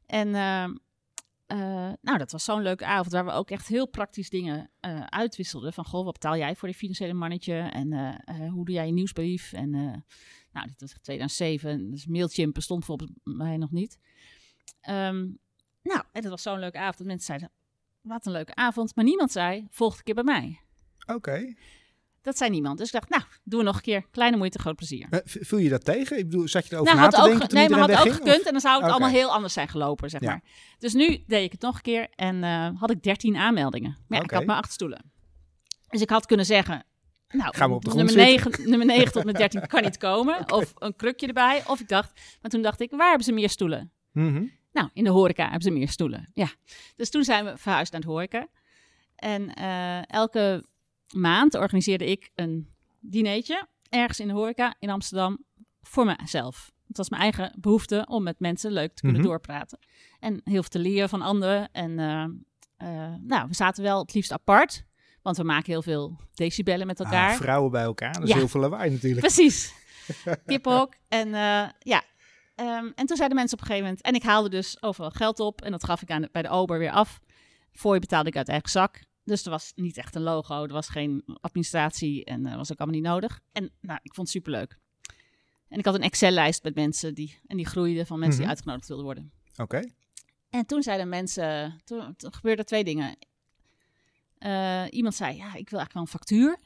En 0.06 0.36
eh, 0.36 0.64
eh, 0.64 1.94
nou, 2.02 2.18
dat 2.18 2.32
was 2.32 2.44
zo'n 2.44 2.62
leuke 2.62 2.86
avond 2.86 3.12
waar 3.12 3.26
we 3.26 3.32
ook 3.32 3.50
echt 3.50 3.68
heel 3.68 3.88
praktisch 3.88 4.30
dingen 4.30 4.70
uitwisselden. 5.10 5.74
Van, 5.74 5.86
goh, 5.86 6.04
wat 6.04 6.14
betaal 6.14 6.38
jij 6.38 6.56
voor 6.56 6.68
die 6.68 6.78
financiële 6.78 7.14
mannetje? 7.14 7.54
En 7.54 7.94
hoe 8.50 8.66
doe 8.66 8.76
jij 8.76 8.86
je 8.86 8.94
nieuwsbrief? 8.94 9.54
En 9.54 10.04
nou, 10.54 10.68
dit 10.68 10.82
was 10.82 10.94
2007, 11.02 11.92
dus 11.92 12.06
Mailchimp 12.06 12.54
bestond 12.54 12.86
volgens 12.86 13.12
mij 13.24 13.58
nog 13.58 13.72
niet. 13.72 13.98
Ehm, 14.82 15.28
nou, 15.84 16.04
en 16.12 16.22
dat 16.22 16.26
was 16.32 16.42
zo'n 16.42 16.60
leuke 16.60 16.78
avond 16.78 17.08
mensen 17.08 17.26
zeiden, 17.26 17.52
wat 18.02 18.26
een 18.26 18.32
leuke 18.32 18.56
avond. 18.56 18.96
Maar 18.96 19.06
niemand 19.06 19.32
zei, 19.32 19.68
volgende 19.70 20.04
keer 20.04 20.14
bij 20.16 20.24
mij. 20.24 20.60
Oké. 21.06 21.54
Dat 22.22 22.38
zei 22.38 22.50
niemand. 22.50 22.78
Dus 22.78 22.88
ik 22.88 22.94
dacht, 22.94 23.10
nou, 23.10 23.24
doen 23.44 23.60
we 23.60 23.66
nog 23.66 23.76
een 23.76 23.82
keer. 23.82 24.06
Kleine 24.12 24.38
moeite, 24.38 24.60
groot 24.60 24.76
plezier. 24.76 25.08
Eh, 25.10 25.20
v- 25.26 25.48
Viel 25.48 25.58
je 25.58 25.70
dat 25.70 25.86
tegen? 25.86 26.18
Ik 26.18 26.30
bedoel, 26.30 26.48
zat 26.48 26.68
je 26.68 26.74
erover 26.74 26.96
Nou, 26.96 26.98
na 27.10 27.18
had 27.18 27.26
te 27.26 27.32
ook, 27.32 27.40
denken 27.40 27.56
nee, 27.58 27.70
maar 27.70 27.80
had 27.80 27.90
ook 27.90 27.96
wegging? 27.96 28.16
gekund. 28.16 28.46
En 28.46 28.52
dan 28.52 28.62
zou 28.62 28.82
het 28.82 28.92
allemaal 28.92 29.10
heel 29.10 29.32
anders 29.34 29.54
zijn 29.54 29.68
gelopen, 29.68 30.10
zeg 30.10 30.22
Ja. 30.22 30.30
maar. 30.30 30.44
Dus 30.78 30.94
nu 30.94 31.24
deed 31.28 31.44
ik 31.46 31.52
het 31.52 31.62
nog 31.62 31.76
een 31.76 31.82
keer 31.82 32.08
en 32.16 32.44
eh, 32.44 32.70
had 32.80 32.92
ik 32.92 33.04
13 33.04 33.36
aanmeldingen. 33.36 33.98
Maar 34.08 34.18
ja, 34.18 34.24
ik 34.24 34.32
had 34.32 34.46
maar 34.46 34.58
acht 34.58 34.72
stoelen. 34.72 35.12
Dus 35.90 36.02
ik 36.02 36.10
had 36.10 36.26
kunnen 36.26 36.46
zeggen, 36.46 36.86
nou, 37.34 37.56
Gaan 37.56 37.70
we 37.70 37.76
op 37.76 37.84
de 37.84 37.90
grond 37.90 38.06
nummer, 38.06 38.26
9, 38.26 38.70
nummer 38.70 38.88
9 38.88 39.12
tot 39.12 39.24
met 39.24 39.36
13 39.36 39.68
kan 39.68 39.84
niet 39.84 39.98
komen. 39.98 40.52
Of 40.52 40.74
een 40.78 40.96
krukje 40.96 41.28
erbij. 41.28 41.64
Of 41.68 41.80
ik 41.80 41.88
dacht, 41.88 42.22
maar 42.42 42.52
toen 42.52 42.62
dacht 42.62 42.82
ik, 42.82 42.92
waar 42.92 43.08
hebben 43.08 43.26
ze 43.26 43.32
meer 43.32 43.50
stoelen? 43.50 43.92
Mhm. 44.12 44.46
Nou, 44.72 44.90
in 44.94 45.04
de 45.04 45.10
horeca 45.10 45.44
hebben 45.44 45.62
ze 45.62 45.72
meer 45.72 45.90
stoelen. 45.90 46.30
Ja. 46.34 46.48
Dus 46.96 47.10
toen 47.10 47.24
zijn 47.24 47.46
we 47.46 47.58
verhuisd 47.58 47.92
naar 47.92 48.02
de 48.02 48.08
horeca. 48.08 48.48
En 49.16 49.54
eh, 49.54 50.10
elke 50.10 50.66
maand 51.16 51.56
organiseerde 51.56 52.06
ik 52.06 52.30
een 52.36 52.70
dinertje 53.00 53.68
ergens 53.90 54.20
in 54.20 54.28
de 54.28 54.34
horeca 54.34 54.76
in 54.80 54.90
Amsterdam 54.90 55.46
voor 55.82 56.06
mezelf. 56.06 56.72
Het 56.88 56.98
was 56.98 57.10
mijn 57.10 57.22
eigen 57.22 57.54
behoefte 57.60 58.06
om 58.10 58.24
met 58.24 58.40
mensen 58.40 58.72
leuk 58.72 58.94
te 58.94 59.02
kunnen 59.02 59.20
Mhm. 59.22 59.30
doorpraten. 59.30 59.80
En 60.20 60.34
heel 60.44 60.62
veel 60.62 60.70
te 60.70 60.80
leren 60.80 61.10
van 61.10 61.22
anderen. 61.22 61.72
En 61.72 62.00
eh, 62.00 62.24
eh, 62.78 63.14
nou, 63.22 63.48
we 63.48 63.56
zaten 63.56 63.84
wel 63.84 64.00
het 64.00 64.14
liefst 64.14 64.32
apart. 64.32 64.84
Want 65.24 65.38
we 65.38 65.44
maken 65.44 65.72
heel 65.72 65.82
veel 65.82 66.20
decibellen 66.34 66.88
met 66.88 67.00
elkaar. 67.00 67.32
Ah, 67.32 67.36
vrouwen 67.38 67.72
bij 67.72 67.84
elkaar, 67.84 68.14
dat 68.14 68.24
is 68.24 68.30
Ja. 68.30 68.36
heel 68.36 68.48
veel 68.48 68.62
lawaai 68.62 68.90
natuurlijk. 68.90 69.22
Precies. 69.22 69.74
Kippenhok. 70.46 70.94
En 71.08 71.28
eh, 71.34 71.70
ja. 71.80 72.04
Ehm, 72.56 72.86
en 72.96 73.06
toen 73.06 73.18
zeiden 73.18 73.38
mensen 73.38 73.58
op 73.58 73.64
een 73.64 73.68
gegeven 73.70 73.84
moment... 73.88 74.02
En 74.02 74.14
ik 74.14 74.24
haalde 74.24 74.50
dus 74.50 74.82
overal 74.82 75.10
geld 75.12 75.40
op. 75.40 75.62
En 75.62 75.72
dat 75.72 75.84
gaf 75.84 76.02
ik 76.02 76.12
aan 76.12 76.22
de- 76.22 76.30
bij 76.32 76.42
de 76.42 76.50
ober 76.50 76.80
weer 76.80 76.92
af. 76.92 77.20
Voor 77.72 77.94
je 77.94 78.00
betaalde 78.00 78.30
ik 78.30 78.38
uit 78.38 78.48
eigen 78.50 78.70
zak. 78.70 79.04
Dus 79.24 79.44
er 79.46 79.50
was 79.50 79.72
niet 79.76 79.98
echt 79.98 80.16
een 80.16 80.22
logo. 80.22 80.64
Er 80.64 80.74
was 80.74 80.88
geen 80.90 81.24
administratie. 81.42 82.26
En 82.26 82.44
dat 82.44 82.56
was 82.56 82.72
ook 82.72 82.78
allemaal 82.80 83.00
niet 83.00 83.10
nodig. 83.10 83.40
En 83.52 83.72
nou, 83.82 84.00
ik 84.04 84.14
vond 84.14 84.28
het 84.28 84.36
superleuk. 84.44 84.78
En 85.70 85.80
ik 85.80 85.86
had 85.86 85.96
een 85.96 86.02
Excel-lijst 86.02 86.64
met 86.64 86.76
mensen 86.76 87.14
die... 87.14 87.40
En 87.48 87.58
die 87.58 87.66
groeide 87.66 88.06
van 88.06 88.20
mensen 88.20 88.40
Mhm. 88.40 88.42
die 88.42 88.50
uitgenodigd 88.50 88.88
wilden 88.88 89.06
worden. 89.06 89.32
Oké. 89.56 89.82
En 90.50 90.66
toen 90.66 90.84
zeiden 90.84 91.10
mensen, 91.10 91.82
toen, 91.84 92.16
toen 92.16 92.34
gebeurden 92.34 92.66
twee 92.66 92.84
dingen. 92.84 93.16
Eh, 94.44 94.84
iemand 94.90 95.16
zei, 95.16 95.36
ja, 95.36 95.46
ik 95.46 95.70
wil 95.70 95.80
eigenlijk 95.80 95.94
wel 95.94 96.02
een 96.02 96.08
factuur. 96.08 96.58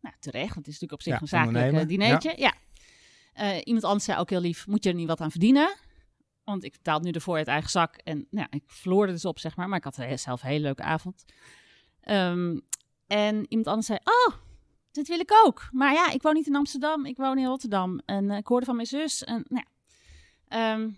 Nou, 0.00 0.14
terecht, 0.18 0.54
want 0.54 0.66
het 0.66 0.74
is 0.74 0.80
natuurlijk 0.80 0.92
op 0.92 1.02
zich 1.02 1.12
Ja, 1.12 1.20
een 1.20 1.28
zakelijk 1.28 1.64
ondernemen, 1.64 1.88
dinertje. 1.88 2.34
Ja. 2.36 2.54
Eh, 3.32 3.60
iemand 3.64 3.84
anders 3.84 4.04
zei 4.04 4.18
ook 4.18 4.30
heel 4.30 4.40
lief, 4.40 4.66
moet 4.66 4.84
je 4.84 4.90
er 4.90 4.96
niet 4.96 5.06
wat 5.06 5.20
aan 5.20 5.30
verdienen? 5.30 5.76
Want 6.44 6.64
ik 6.64 6.72
betaal 6.72 7.00
nu 7.00 7.10
ervoor 7.10 7.36
uit 7.36 7.46
eigen 7.46 7.70
zak. 7.70 7.96
En 7.96 8.26
nou, 8.30 8.46
ja, 8.50 8.58
ik 8.58 8.62
verloor 8.66 9.06
er 9.06 9.12
dus 9.12 9.24
op, 9.24 9.38
zeg 9.38 9.56
maar. 9.56 9.68
Maar 9.68 9.78
ik 9.78 9.84
had 9.84 9.94
zelf 10.14 10.42
een 10.42 10.48
hele 10.48 10.62
leuke 10.62 10.82
avond. 10.82 11.24
Ehm, 12.00 12.58
en 13.06 13.46
iemand 13.48 13.66
anders 13.66 13.86
zei, 13.86 13.98
oh, 14.04 14.34
dit 14.90 15.08
wil 15.08 15.20
ik 15.20 15.32
ook. 15.44 15.68
Maar 15.72 15.92
ja, 15.92 16.10
ik 16.10 16.22
woon 16.22 16.34
niet 16.34 16.46
in 16.46 16.56
Amsterdam, 16.56 17.06
ik 17.06 17.16
woon 17.16 17.38
in 17.38 17.46
Rotterdam. 17.46 18.00
En 18.04 18.30
ik 18.30 18.46
hoorde 18.46 18.66
van 18.66 18.76
mijn 18.76 18.88
zus. 18.88 19.24
En, 19.24 19.44
nou. 19.48 19.64
Ehm, 20.48 20.90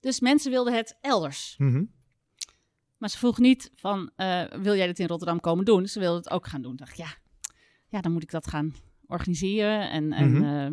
dus 0.00 0.20
mensen 0.20 0.50
wilden 0.50 0.74
het 0.74 0.96
elders. 1.00 1.54
Mhm. 1.58 1.84
Maar 2.98 3.08
ze 3.10 3.18
vroeg 3.18 3.38
niet 3.38 3.70
van, 3.74 4.10
eh, 4.16 4.42
wil 4.60 4.74
jij 4.76 4.86
dit 4.86 4.98
in 4.98 5.06
Rotterdam 5.06 5.40
komen 5.40 5.64
doen? 5.64 5.86
Ze 5.86 5.98
wilde 6.00 6.16
het 6.16 6.30
ook 6.30 6.46
gaan 6.46 6.62
doen. 6.62 6.72
Ik 6.72 6.78
dacht, 6.78 6.96
ja, 6.96 7.08
ja 7.88 8.00
dan 8.00 8.12
moet 8.12 8.22
ik 8.22 8.30
dat 8.30 8.46
gaan 8.46 8.74
organiseren. 9.06 9.90
En, 9.90 10.12
en, 10.12 10.32
Mhm. 10.32 10.44
eh, 10.44 10.72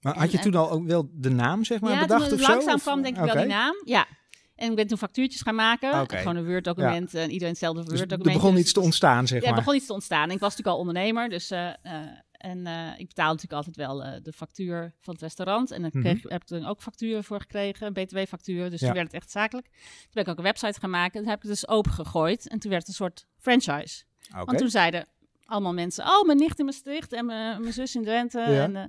Maar 0.00 0.18
had 0.18 0.30
je 0.30 0.36
En- 0.36 0.42
toen 0.42 0.54
al 0.54 0.70
ook 0.70 0.86
wel 0.86 1.08
de 1.12 1.30
naam, 1.30 1.64
zeg 1.64 1.80
maar, 1.80 1.92
ja, 1.92 2.00
bedacht 2.00 2.22
toen 2.24 2.32
of 2.32 2.36
het 2.38 2.46
zo? 2.46 2.52
langzaam 2.52 2.74
Of- 2.74 2.82
kwam 2.82 3.02
denk 3.02 3.16
ik 3.16 3.22
wel 3.24 3.34
die 3.36 3.44
naam. 3.46 3.74
Ja. 3.84 4.06
En 4.56 4.70
ik 4.70 4.76
ben 4.76 4.86
toen 4.86 4.98
factuurtjes 4.98 5.40
gaan 5.42 5.54
maken. 5.54 6.06
Gewoon 6.10 6.36
een 6.36 6.46
Word-document. 6.46 7.14
En 7.14 7.30
iedereen 7.30 7.48
hetzelfde 7.52 7.80
Dus 7.80 7.90
er 7.90 7.96
Word-document. 7.96 8.36
begon 8.42 8.56
iets 8.56 8.72
te 8.72 8.80
ontstaan, 8.80 9.26
zeg 9.26 9.40
Ja, 9.40 9.44
er 9.46 9.50
maar. 9.52 9.60
begon 9.62 9.76
iets 9.76 9.86
te 9.86 9.92
ontstaan. 9.92 10.24
Ik 10.30 10.38
was 10.38 10.40
natuurlijk 10.56 10.68
al 10.68 10.78
ondernemer, 10.78 11.28
dus 11.28 11.50
eh, 11.50 11.68
eh, 11.68 11.74
en 12.44 12.66
eh, 12.66 12.98
ik 12.98 13.06
betaalde 13.06 13.32
natuurlijk 13.42 13.52
altijd 13.66 13.76
wel 13.76 14.02
eh, 14.04 14.22
de 14.22 14.32
factuur 14.32 14.94
van 15.00 15.12
het 15.12 15.22
restaurant. 15.22 15.70
En 15.70 15.82
daar 15.82 15.90
Mhm. 15.94 16.02
kreeg, 16.02 16.22
heb 16.22 16.40
ik 16.40 16.46
toen 16.46 16.64
ook 16.64 16.82
facturen 16.82 17.24
voor 17.24 17.40
gekregen, 17.40 17.86
een 17.86 17.92
btw-factuur. 17.92 18.70
Dus 18.70 18.80
Ja. 18.80 18.86
toen 18.86 18.94
werd 18.96 19.06
het 19.12 19.16
echt 19.22 19.30
zakelijk. 19.30 19.66
Toen 19.66 20.10
ben 20.12 20.22
ik 20.22 20.28
ook 20.28 20.36
een 20.36 20.42
website 20.42 20.80
gaan 20.80 20.90
maken. 20.90 21.20
Toen 21.20 21.28
heb 21.30 21.36
ik 21.36 21.42
het 21.42 21.50
dus 21.50 21.68
opengegooid. 21.68 22.48
En 22.48 22.58
toen 22.58 22.70
werd 22.70 22.82
het 22.82 22.90
een 22.90 22.94
soort 23.04 23.26
franchise. 23.38 24.04
Oké. 24.34 24.44
Want 24.44 24.58
toen 24.58 24.70
zeiden 24.70 25.06
allemaal 25.44 25.72
mensen, 25.74 26.04
oh, 26.04 26.22
mijn 26.26 26.38
nicht 26.38 26.58
in 26.58 26.64
Maastricht 26.64 27.12
en 27.12 27.26
mijn, 27.26 27.60
mijn 27.60 27.72
zus 27.72 27.94
in 27.94 28.02
Drenthe. 28.04 28.38
Ja. 28.40 28.62
En, 28.62 28.76
eh, 28.76 28.84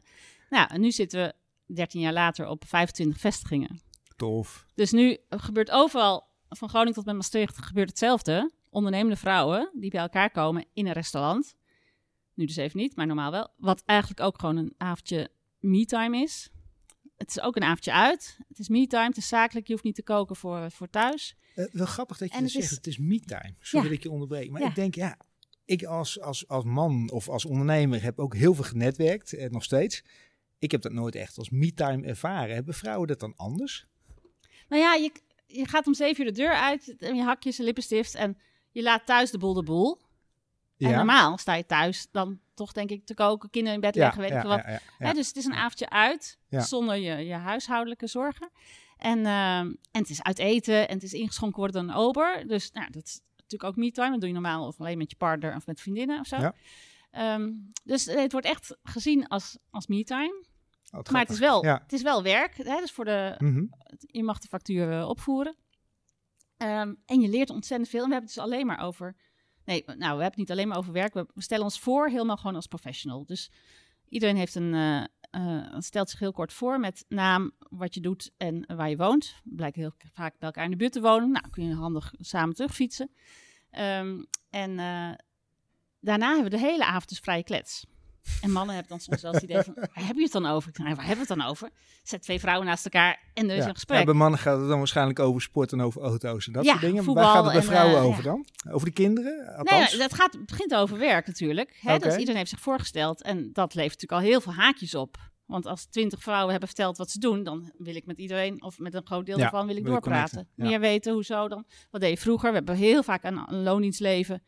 nou, 0.49 0.67
en 0.71 0.81
nu 0.81 0.91
zitten 0.91 1.19
we 1.65 1.73
13 1.73 2.01
jaar 2.01 2.13
later 2.13 2.47
op 2.47 2.63
25 2.67 3.19
vestigingen. 3.19 3.79
Tof. 4.15 4.65
Dus 4.75 4.91
nu 4.91 5.17
gebeurt 5.29 5.71
overal, 5.71 6.27
van 6.49 6.69
Groningen 6.69 6.93
tot 6.93 7.05
met 7.05 7.15
Maastricht, 7.15 7.61
gebeurt 7.65 7.89
hetzelfde. 7.89 8.51
Ondernemende 8.69 9.15
vrouwen 9.15 9.69
die 9.73 9.89
bij 9.89 10.01
elkaar 10.01 10.31
komen 10.31 10.65
in 10.73 10.87
een 10.87 10.93
restaurant. 10.93 11.55
Nu 12.35 12.45
dus 12.45 12.55
even 12.55 12.79
niet, 12.79 12.95
maar 12.95 13.05
normaal 13.07 13.31
wel. 13.31 13.49
Wat 13.57 13.83
eigenlijk 13.85 14.19
ook 14.19 14.39
gewoon 14.39 14.57
een 14.57 14.73
avondje 14.77 15.29
me-time 15.59 16.17
is. 16.21 16.49
Het 17.17 17.29
is 17.29 17.39
ook 17.41 17.55
een 17.55 17.63
avondje 17.63 17.93
uit. 17.93 18.37
Het 18.47 18.59
is 18.59 18.69
me-time, 18.69 19.07
het 19.07 19.17
is 19.17 19.27
zakelijk. 19.27 19.65
Je 19.67 19.73
hoeft 19.73 19.85
niet 19.85 19.95
te 19.95 20.03
koken 20.03 20.35
voor, 20.35 20.71
voor 20.71 20.89
thuis. 20.89 21.35
Eh, 21.55 21.65
wel 21.71 21.85
grappig 21.85 22.17
dat 22.17 22.27
je 22.29 22.35
En 22.35 22.43
dat 22.43 22.51
het 22.51 22.61
zegt. 22.61 22.71
is- 22.71 22.77
Het 22.77 22.87
is 22.87 22.97
me-time. 22.97 23.55
Sorry 23.59 23.85
Ja. 23.85 23.91
dat 23.91 23.97
ik 23.97 24.03
je 24.03 24.11
onderbreek. 24.11 24.49
Maar 24.51 24.61
Ja. 24.61 24.67
ik 24.69 24.75
denk, 24.75 24.95
ja, 24.95 25.17
ik 25.65 25.83
als, 25.83 26.19
als, 26.21 26.47
als 26.47 26.63
man 26.63 27.09
of 27.11 27.29
als 27.29 27.45
ondernemer 27.45 28.03
heb 28.03 28.19
ook 28.19 28.35
heel 28.35 28.53
veel 28.53 28.63
genetwerkt. 28.63 29.33
En 29.33 29.51
nog 29.51 29.63
steeds. 29.63 30.03
Ik 30.59 30.71
heb 30.71 30.81
dat 30.81 30.91
nooit 30.91 31.15
echt 31.15 31.37
als 31.37 31.49
me-time 31.49 32.05
ervaren. 32.07 32.55
Hebben 32.55 32.73
vrouwen 32.73 33.07
dat 33.07 33.19
dan 33.19 33.33
anders? 33.35 33.87
Nou 34.69 34.81
ja, 34.81 34.93
je, 34.93 35.11
je 35.47 35.67
gaat 35.67 35.87
om 35.87 35.93
zeven 35.93 36.25
uur 36.25 36.31
de 36.33 36.37
deur 36.39 36.53
uit. 36.53 36.95
En 36.97 37.15
je 37.15 37.23
hakjes 37.23 37.59
en 37.59 37.65
lippenstift. 37.65 38.15
En 38.15 38.37
je 38.71 38.81
laat 38.81 39.05
thuis 39.05 39.31
de 39.31 39.37
boel 39.37 39.53
de 39.53 39.63
boel. 39.63 40.01
En 40.77 40.95
normaal 40.95 41.37
sta 41.37 41.53
je 41.53 41.65
thuis 41.65 42.07
dan 42.11 42.39
toch 42.53 42.71
denk 42.71 42.89
ik 42.89 43.05
te 43.05 43.13
koken, 43.13 43.49
kinderen 43.49 43.75
in 43.75 43.81
bed 43.81 43.95
leggen, 43.95 44.21
weet 44.21 44.31
ik 44.31 44.41
wat. 44.41 44.63
ja, 44.99 45.13
dus 45.13 45.27
het 45.27 45.35
is 45.35 45.45
een 45.45 45.53
avondje 45.53 45.89
uit, 45.89 46.37
zonder 46.49 46.95
je, 46.95 47.25
je 47.25 47.33
huishoudelijke 47.33 48.07
zorgen. 48.07 48.49
En, 48.97 49.17
ehm, 49.25 49.65
en 49.91 50.01
het 50.01 50.09
is 50.09 50.23
uit 50.23 50.39
eten 50.39 50.87
en 50.87 50.93
het 50.93 51.03
is 51.03 51.13
ingeschonken 51.13 51.59
worden 51.59 51.81
door 51.81 51.89
een 51.95 51.99
ober. 52.01 52.47
Dus 52.47 52.71
nou, 52.71 52.91
dat 52.91 53.21
natuurlijk 53.37 53.63
ook 53.63 53.75
me-time. 53.75 54.09
Dat 54.11 54.19
doe 54.19 54.27
je 54.29 54.33
normaal 54.35 54.67
of 54.67 54.79
alleen 54.79 54.97
met 54.97 55.09
je 55.09 55.15
partner 55.17 55.55
of 55.55 55.65
met 55.65 55.81
vriendinnen 55.81 56.19
of 56.19 56.27
zo. 56.27 56.51
Ehm, 57.11 57.51
dus 57.83 58.05
het 58.05 58.31
wordt 58.31 58.47
echt 58.47 58.77
gezien 58.83 59.27
als, 59.27 59.57
als 59.69 59.87
me-time. 59.87 60.43
Oh, 60.85 60.91
wat 60.91 61.11
Maar 61.11 61.21
het 61.21 61.29
is 61.29 61.39
wel, 61.39 61.61
het 61.65 61.93
is 61.93 62.01
wel 62.01 62.23
werk. 62.23 62.57
Hè? 62.57 62.79
Dus 62.79 62.91
voor 62.91 63.05
de, 63.05 63.35
Mhm. 63.37 63.65
je 63.97 64.23
mag 64.23 64.39
de 64.39 64.47
factuur 64.47 65.05
opvoeren. 65.07 65.55
Ehm, 66.57 66.93
en 67.05 67.21
je 67.21 67.27
leert 67.29 67.49
ontzettend 67.49 67.89
veel. 67.89 68.01
En 68.01 68.07
we 68.07 68.13
hebben 68.13 68.29
het 68.31 68.41
dus 68.41 68.45
alleen 68.53 68.65
maar 68.65 68.79
over... 68.79 69.15
Nee, 69.65 69.83
nou, 69.85 69.97
we 69.97 70.05
hebben 70.05 70.25
het 70.25 70.35
niet 70.35 70.51
alleen 70.51 70.67
maar 70.67 70.77
over 70.77 70.93
werk. 70.93 71.13
We 71.13 71.25
stellen 71.35 71.63
ons 71.63 71.79
voor 71.79 72.09
helemaal 72.09 72.37
gewoon 72.37 72.55
als 72.55 72.67
professional. 72.67 73.25
Dus 73.25 73.51
iedereen 74.09 74.35
heeft 74.35 74.55
een, 74.55 74.73
eh, 74.73 75.03
eh, 75.31 75.75
stelt 75.79 76.09
zich 76.09 76.19
heel 76.19 76.31
kort 76.31 76.53
voor 76.53 76.79
met 76.79 77.05
naam, 77.07 77.51
wat 77.69 77.93
je 77.93 78.01
doet 78.01 78.31
en 78.37 78.75
waar 78.75 78.89
je 78.89 78.97
woont. 78.97 79.35
We 79.43 79.55
blijken 79.55 79.81
heel 79.81 79.93
vaak 80.13 80.37
bij 80.37 80.47
elkaar 80.47 80.63
in 80.63 80.71
de 80.71 80.77
buurt 80.77 80.91
te 80.91 81.01
wonen. 81.01 81.31
Nou, 81.31 81.49
kun 81.49 81.67
je 81.67 81.73
handig 81.73 82.13
samen 82.19 82.55
terugfietsen. 82.55 83.11
Ehm, 83.69 84.23
en 84.49 84.79
eh, 84.79 85.11
daarna 85.99 86.27
hebben 86.27 86.51
we 86.51 86.57
de 86.57 86.65
hele 86.65 86.85
avond 86.85 87.09
dus 87.09 87.19
vrije 87.19 87.43
klets. 87.43 87.85
En 88.41 88.51
mannen 88.51 88.75
hebben 88.75 88.91
dan 88.91 88.99
soms 89.01 89.21
wel 89.21 89.31
het 89.33 89.43
idee 89.43 89.61
van, 89.61 89.73
waar 89.75 89.89
heb 90.07 90.15
je 90.15 90.21
het 90.23 90.31
dan 90.31 90.45
over? 90.45 90.69
Ik 90.69 90.75
zeg, 90.75 90.85
nou, 90.85 90.97
waar 90.97 91.05
hebben 91.05 91.25
we 91.27 91.33
het 91.33 91.39
dan 91.41 91.49
over? 91.49 91.69
Zet 92.03 92.21
twee 92.21 92.39
vrouwen 92.39 92.67
naast 92.67 92.85
elkaar 92.85 93.19
en 93.33 93.49
er 93.49 93.55
is 93.55 93.61
Ja. 93.63 93.67
een 93.69 93.73
gesprek. 93.73 93.99
Ja, 93.99 94.05
bij 94.05 94.13
mannen 94.13 94.39
gaat 94.39 94.59
het 94.59 94.67
dan 94.67 94.77
waarschijnlijk 94.77 95.19
over 95.19 95.41
sport 95.41 95.71
en 95.71 95.81
over 95.81 96.01
auto's 96.01 96.47
en 96.47 96.53
dat 96.53 96.63
Ja, 96.65 96.69
soort 96.71 96.81
dingen. 96.83 97.03
voetbal 97.03 97.23
Waar 97.23 97.33
gaat 97.33 97.43
het 97.43 97.51
bij 97.53 97.61
en, 97.61 97.67
vrouwen 97.67 97.97
eh, 97.97 98.05
over 98.05 98.23
dan? 98.23 98.45
Over 98.71 98.87
de 98.87 98.93
kinderen? 98.93 99.37
Nee, 99.37 99.55
Althans? 99.55 99.91
ja, 99.91 99.97
dat 99.97 100.13
gaat, 100.13 100.33
het 100.33 100.45
begint 100.45 100.75
over 100.75 100.97
werk 100.97 101.27
natuurlijk. 101.27 101.77
Hè? 101.81 101.97
Dus 101.97 102.13
iedereen 102.15 102.35
heeft 102.35 102.49
zich 102.49 102.59
voorgesteld. 102.59 103.21
En 103.21 103.49
dat 103.53 103.73
levert 103.73 104.01
natuurlijk 104.01 104.21
al 104.21 104.29
heel 104.29 104.41
veel 104.41 104.53
haakjes 104.53 104.95
op. 104.95 105.17
Want 105.45 105.65
als 105.65 105.85
twintig 105.85 106.21
vrouwen 106.21 106.49
hebben 106.51 106.67
verteld 106.69 106.97
wat 106.97 107.09
ze 107.11 107.19
doen, 107.19 107.43
dan 107.43 107.71
wil 107.77 107.95
ik 107.95 108.05
met 108.05 108.17
iedereen, 108.17 108.63
of 108.63 108.79
met 108.79 108.93
een 108.93 109.01
groot 109.05 109.25
deel 109.25 109.37
daarvan, 109.37 109.67
wil 109.67 109.75
ik 109.75 109.83
wil 109.83 109.91
doorpraten. 109.91 110.47
Meer 110.55 110.79
weten, 110.79 111.13
hoezo 111.13 111.47
dan. 111.47 111.65
Wat 111.91 112.01
deed 112.01 112.09
je 112.09 112.17
vroeger? 112.17 112.49
We 112.49 112.55
hebben 112.55 112.75
heel 112.75 113.03
vaak 113.03 113.23
een, 113.23 113.43
een 113.47 113.63
loondienstleven 113.63 114.43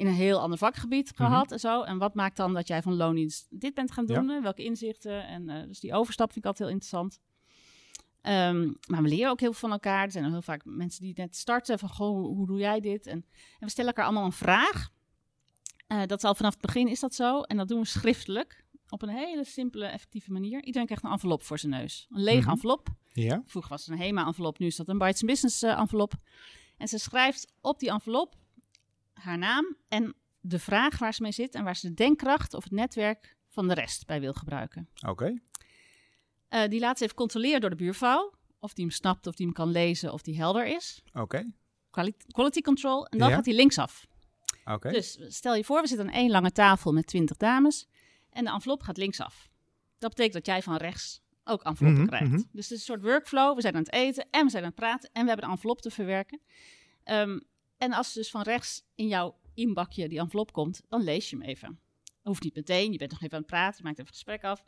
in 0.00 0.06
een 0.06 0.12
heel 0.14 0.40
ander 0.40 0.58
vakgebied 0.58 1.12
Mhm. 1.12 1.22
gehad 1.24 1.52
en 1.52 1.58
zo. 1.60 1.82
En 1.82 1.98
wat 1.98 2.14
maakt 2.14 2.36
dan 2.36 2.54
dat 2.54 2.68
jij 2.68 2.82
van 2.82 2.94
loondienst 2.96 3.46
dit 3.50 3.74
bent 3.74 3.92
gaan 3.92 4.06
doen? 4.06 4.42
Welke 4.42 4.64
inzichten? 4.64 5.26
En 5.26 5.48
eh, 5.48 5.66
dus 5.66 5.80
die 5.80 5.94
overstap 5.94 6.32
vind 6.32 6.44
ik 6.44 6.50
altijd 6.50 6.68
heel 6.68 6.78
interessant. 6.78 7.20
Ehm, 8.20 8.72
maar 8.86 9.02
we 9.02 9.08
leren 9.08 9.30
ook 9.30 9.40
heel 9.40 9.50
veel 9.52 9.60
van 9.68 9.70
elkaar. 9.72 10.04
Er 10.04 10.10
zijn 10.10 10.24
ook 10.24 10.30
heel 10.30 10.42
vaak 10.42 10.62
mensen 10.64 11.02
die 11.02 11.12
net 11.16 11.36
starten 11.36 11.78
van, 11.78 11.88
goh, 11.88 12.26
hoe, 12.26 12.46
doe 12.46 12.58
jij 12.58 12.80
dit? 12.80 13.06
En, 13.06 13.16
en 13.58 13.66
we 13.66 13.70
stellen 13.70 13.90
elkaar 13.90 14.04
allemaal 14.04 14.24
een 14.24 14.32
vraag. 14.32 14.88
Eh, 15.86 15.98
dat 16.06 16.18
is 16.18 16.24
al 16.24 16.34
vanaf 16.34 16.52
het 16.52 16.60
begin 16.62 16.88
is 16.88 17.00
dat 17.00 17.14
zo. 17.14 17.40
En 17.40 17.56
dat 17.56 17.68
doen 17.68 17.80
we 17.80 17.86
schriftelijk. 17.86 18.64
Op 18.88 19.02
een 19.02 19.08
hele 19.08 19.44
simpele, 19.44 19.86
effectieve 19.86 20.32
manier. 20.32 20.64
Iedereen 20.64 20.86
krijgt 20.86 21.04
een 21.04 21.10
envelop 21.10 21.42
voor 21.42 21.58
zijn 21.58 21.72
neus. 21.72 22.06
Een 22.10 22.22
lege 22.22 22.40
Mhm. 22.40 22.50
envelop. 22.50 22.88
Ja? 23.12 23.42
Vroeger 23.46 23.70
was 23.70 23.86
het 23.86 23.94
een 23.94 24.02
HEMA-envelop, 24.04 24.58
nu 24.58 24.66
is 24.66 24.76
dat 24.76 24.88
een 24.88 24.98
Bites 24.98 25.22
Business 25.22 25.62
envelop. 25.62 26.12
En 26.76 26.88
ze 26.88 26.98
schrijft 26.98 27.52
op 27.60 27.78
die 27.78 27.90
envelop 27.90 28.34
haar 29.20 29.38
naam 29.38 29.76
en 29.88 30.14
de 30.40 30.58
vraag 30.58 30.98
waar 30.98 31.14
ze 31.14 31.22
mee 31.22 31.32
zit 31.32 31.54
en 31.54 31.64
waar 31.64 31.76
ze 31.76 31.88
de 31.88 31.94
denkkracht 31.94 32.54
of 32.54 32.62
het 32.64 32.72
netwerk 32.72 33.36
van 33.48 33.68
de 33.68 33.74
rest 33.74 34.06
bij 34.06 34.20
wil 34.20 34.32
gebruiken. 34.32 34.88
Oké. 35.06 35.40
Eh, 36.48 36.68
die 36.68 36.80
laat 36.80 36.98
ze 36.98 37.04
even 37.04 37.16
controleren 37.16 37.60
door 37.60 37.70
de 37.70 37.76
buurvrouw. 37.76 38.32
Of 38.58 38.74
die 38.74 38.84
hem 38.84 38.94
snapt, 38.94 39.26
of 39.26 39.34
die 39.34 39.46
hem 39.46 39.54
kan 39.54 39.68
lezen, 39.70 40.12
of 40.12 40.22
die 40.22 40.36
helder 40.36 40.66
is. 40.66 41.02
Oké. 41.12 41.52
Quali- 41.90 42.16
quality 42.32 42.60
control. 42.60 43.06
En 43.06 43.18
dan 43.18 43.28
Ja. 43.28 43.34
gaat 43.34 43.44
hij 43.44 43.54
linksaf. 43.54 44.06
Oké. 44.64 44.90
Dus 44.90 45.18
stel 45.28 45.54
je 45.54 45.64
voor, 45.64 45.80
we 45.80 45.86
zitten 45.88 46.06
aan 46.06 46.12
één 46.14 46.30
lange 46.30 46.52
tafel 46.52 46.92
met 46.92 47.06
twintig 47.06 47.36
dames. 47.36 47.86
En 48.30 48.44
de 48.44 48.50
envelop 48.50 48.82
gaat 48.82 48.96
linksaf. 48.96 49.48
Dat 49.98 50.10
betekent 50.10 50.34
dat 50.34 50.46
jij 50.46 50.62
van 50.62 50.76
rechts 50.76 51.20
ook 51.44 51.62
enveloppen 51.62 52.00
Mhm, 52.00 52.08
krijgt. 52.08 52.26
mhm. 52.32 52.36
Dus 52.52 52.68
het 52.68 52.70
is 52.70 52.70
een 52.70 52.78
soort 52.78 53.02
workflow. 53.02 53.54
We 53.54 53.60
zijn 53.60 53.74
aan 53.74 53.82
het 53.82 53.92
eten 53.92 54.26
en 54.30 54.44
we 54.44 54.50
zijn 54.50 54.62
aan 54.62 54.68
het 54.68 54.78
praten. 54.78 55.10
En 55.12 55.22
we 55.22 55.28
hebben 55.28 55.46
de 55.46 55.52
envelop 55.52 55.80
te 55.80 55.90
verwerken. 55.90 56.40
Ehm, 57.04 57.40
en 57.80 57.92
als 57.92 58.12
dus 58.12 58.30
van 58.30 58.42
rechts 58.42 58.84
in 58.94 59.06
jouw 59.06 59.38
inbakje 59.54 60.08
die 60.08 60.18
envelop 60.18 60.52
komt, 60.52 60.82
dan 60.88 61.02
lees 61.02 61.30
je 61.30 61.36
hem 61.36 61.44
even. 61.44 61.80
Hoeft 62.22 62.42
niet 62.42 62.54
meteen, 62.54 62.92
je 62.92 62.98
bent 62.98 63.10
nog 63.10 63.20
even 63.22 63.34
aan 63.34 63.42
het 63.42 63.50
praten, 63.50 63.76
je 63.76 63.82
maakt 63.82 63.98
even 63.98 64.10
het 64.10 64.14
gesprek 64.14 64.44
af. 64.44 64.64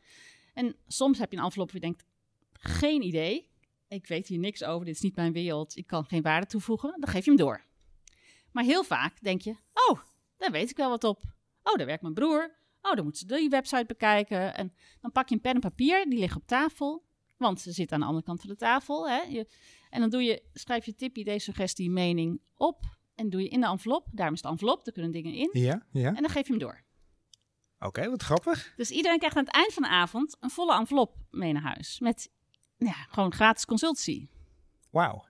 En 0.55 0.77
soms 0.87 1.19
heb 1.19 1.33
je 1.33 1.39
een 1.39 1.45
envelop 1.45 1.67
waar 1.73 1.81
je 1.81 1.87
denkt, 1.87 2.05
geen 2.53 3.03
idee. 3.03 3.51
Ik 3.89 4.07
weet 4.07 4.27
hier 4.27 4.39
niks 4.39 4.65
over, 4.65 4.85
dit 4.87 4.95
is 4.95 5.01
niet 5.01 5.17
mijn 5.17 5.33
wereld. 5.33 5.77
Ik 5.77 5.87
kan 5.87 6.05
geen 6.05 6.23
waarde 6.23 6.47
toevoegen. 6.47 6.95
Dan 7.01 7.09
geef 7.09 7.25
je 7.25 7.31
hem 7.31 7.39
door. 7.39 7.65
Maar 8.53 8.65
heel 8.65 8.85
vaak 8.85 9.23
denk 9.23 9.41
je, 9.41 9.57
oh, 9.73 10.01
daar 10.37 10.51
weet 10.51 10.71
ik 10.71 10.77
wel 10.77 10.89
wat 10.89 11.05
op. 11.05 11.23
Oh, 11.63 11.75
daar 11.75 11.87
werkt 11.87 12.03
mijn 12.03 12.15
broer. 12.15 12.57
Oh, 12.83 12.95
dan 12.95 13.05
moet 13.05 13.19
ze 13.19 13.27
die 13.27 13.49
website 13.49 13.85
bekijken. 13.87 14.55
En 14.55 14.75
dan 15.01 15.13
pak 15.13 15.29
je 15.29 15.35
een 15.35 15.41
pen 15.41 15.55
en 15.55 15.61
papier, 15.61 16.05
die 16.09 16.19
liggen 16.19 16.41
op 16.41 16.47
tafel. 16.47 17.05
Want 17.37 17.61
ze 17.61 17.73
zit 17.73 17.93
aan 17.93 18.01
de 18.01 18.07
andere 18.07 18.25
kant 18.25 18.41
van 18.41 18.51
de 18.51 18.57
tafel. 18.57 19.09
Hè? 19.09 19.21
Je, 19.21 19.49
en 19.91 20.01
dan 20.01 20.11
doe 20.11 20.23
je, 20.23 20.43
schrijf 20.53 20.85
je 20.85 20.95
tip, 20.95 21.17
idee, 21.17 21.39
suggestie, 21.39 21.91
mening 21.91 22.41
op. 22.57 23.01
En 23.23 23.31
doe 23.31 23.43
je 23.43 23.49
in 23.49 23.61
de 23.61 23.67
envelop. 23.67 24.07
Daarom 24.11 24.35
is 24.35 24.43
de 24.43 24.49
envelop, 24.49 24.85
daar 24.85 24.95
kunnen 24.95 25.13
dingen 25.13 25.35
in. 25.35 25.51
Ja? 25.53 25.87
Ja? 25.91 26.09
En 26.09 26.23
dan 26.23 26.29
geef 26.29 26.47
je 26.47 26.53
hem 26.53 26.59
door. 26.59 26.83
Oké, 27.79 28.11
wat 28.11 28.23
grappig. 28.23 28.73
Dus 28.77 28.91
iedereen 28.91 29.19
krijgt 29.19 29.37
aan 29.37 29.45
het 29.45 29.55
eind 29.55 29.73
van 29.73 29.83
de 29.83 29.89
avond 29.89 30.37
een 30.41 30.51
volle 30.51 30.77
envelop 30.77 31.15
mee 31.31 31.53
naar 31.53 31.63
huis. 31.63 32.01
Met 32.01 32.31
ja, 32.77 33.07
gewoon 33.11 33.33
gratis 33.33 33.65
consultancy. 33.65 34.29
Wauw. 34.91 35.25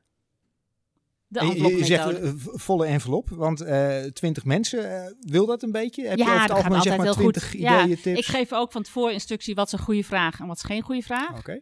De 1.27 1.47
Je, 1.47 1.77
je 1.77 1.85
zegt 1.85 2.21
eh, 2.21 2.33
volle 2.37 2.87
envelop, 2.87 3.29
want 3.29 3.61
eh 3.61 4.05
20 4.05 4.45
mensen, 4.45 5.05
eh, 5.05 5.13
wil 5.21 5.47
dat 5.47 5.63
een 5.63 5.73
beetje? 5.73 6.09
Heb 6.09 6.19
je 6.19 6.25
Ja, 6.25 6.31
over 6.31 6.43
het 6.43 6.51
algemeen 6.51 6.83
zeg 6.83 6.99
altijd 6.99 7.17
maar 7.17 7.25
heel 7.25 7.33
20 7.33 7.51
goed. 7.51 7.61
Ja, 7.61 7.81
ideeën, 7.83 8.01
tips? 8.01 8.19
Ik 8.19 8.27
geef 8.27 8.53
ook 8.53 8.73
van 8.73 8.83
tevoren 8.83 9.13
instructie 9.13 9.55
wat 9.55 9.67
is 9.67 9.73
een 9.73 9.79
goede 9.79 10.05
vraag 10.05 10.41
en 10.41 10.47
wat 10.47 10.57
is 10.57 10.63
geen 10.63 10.83
goede 10.83 11.03
vraag. 11.03 11.39
Oké. 11.39 11.61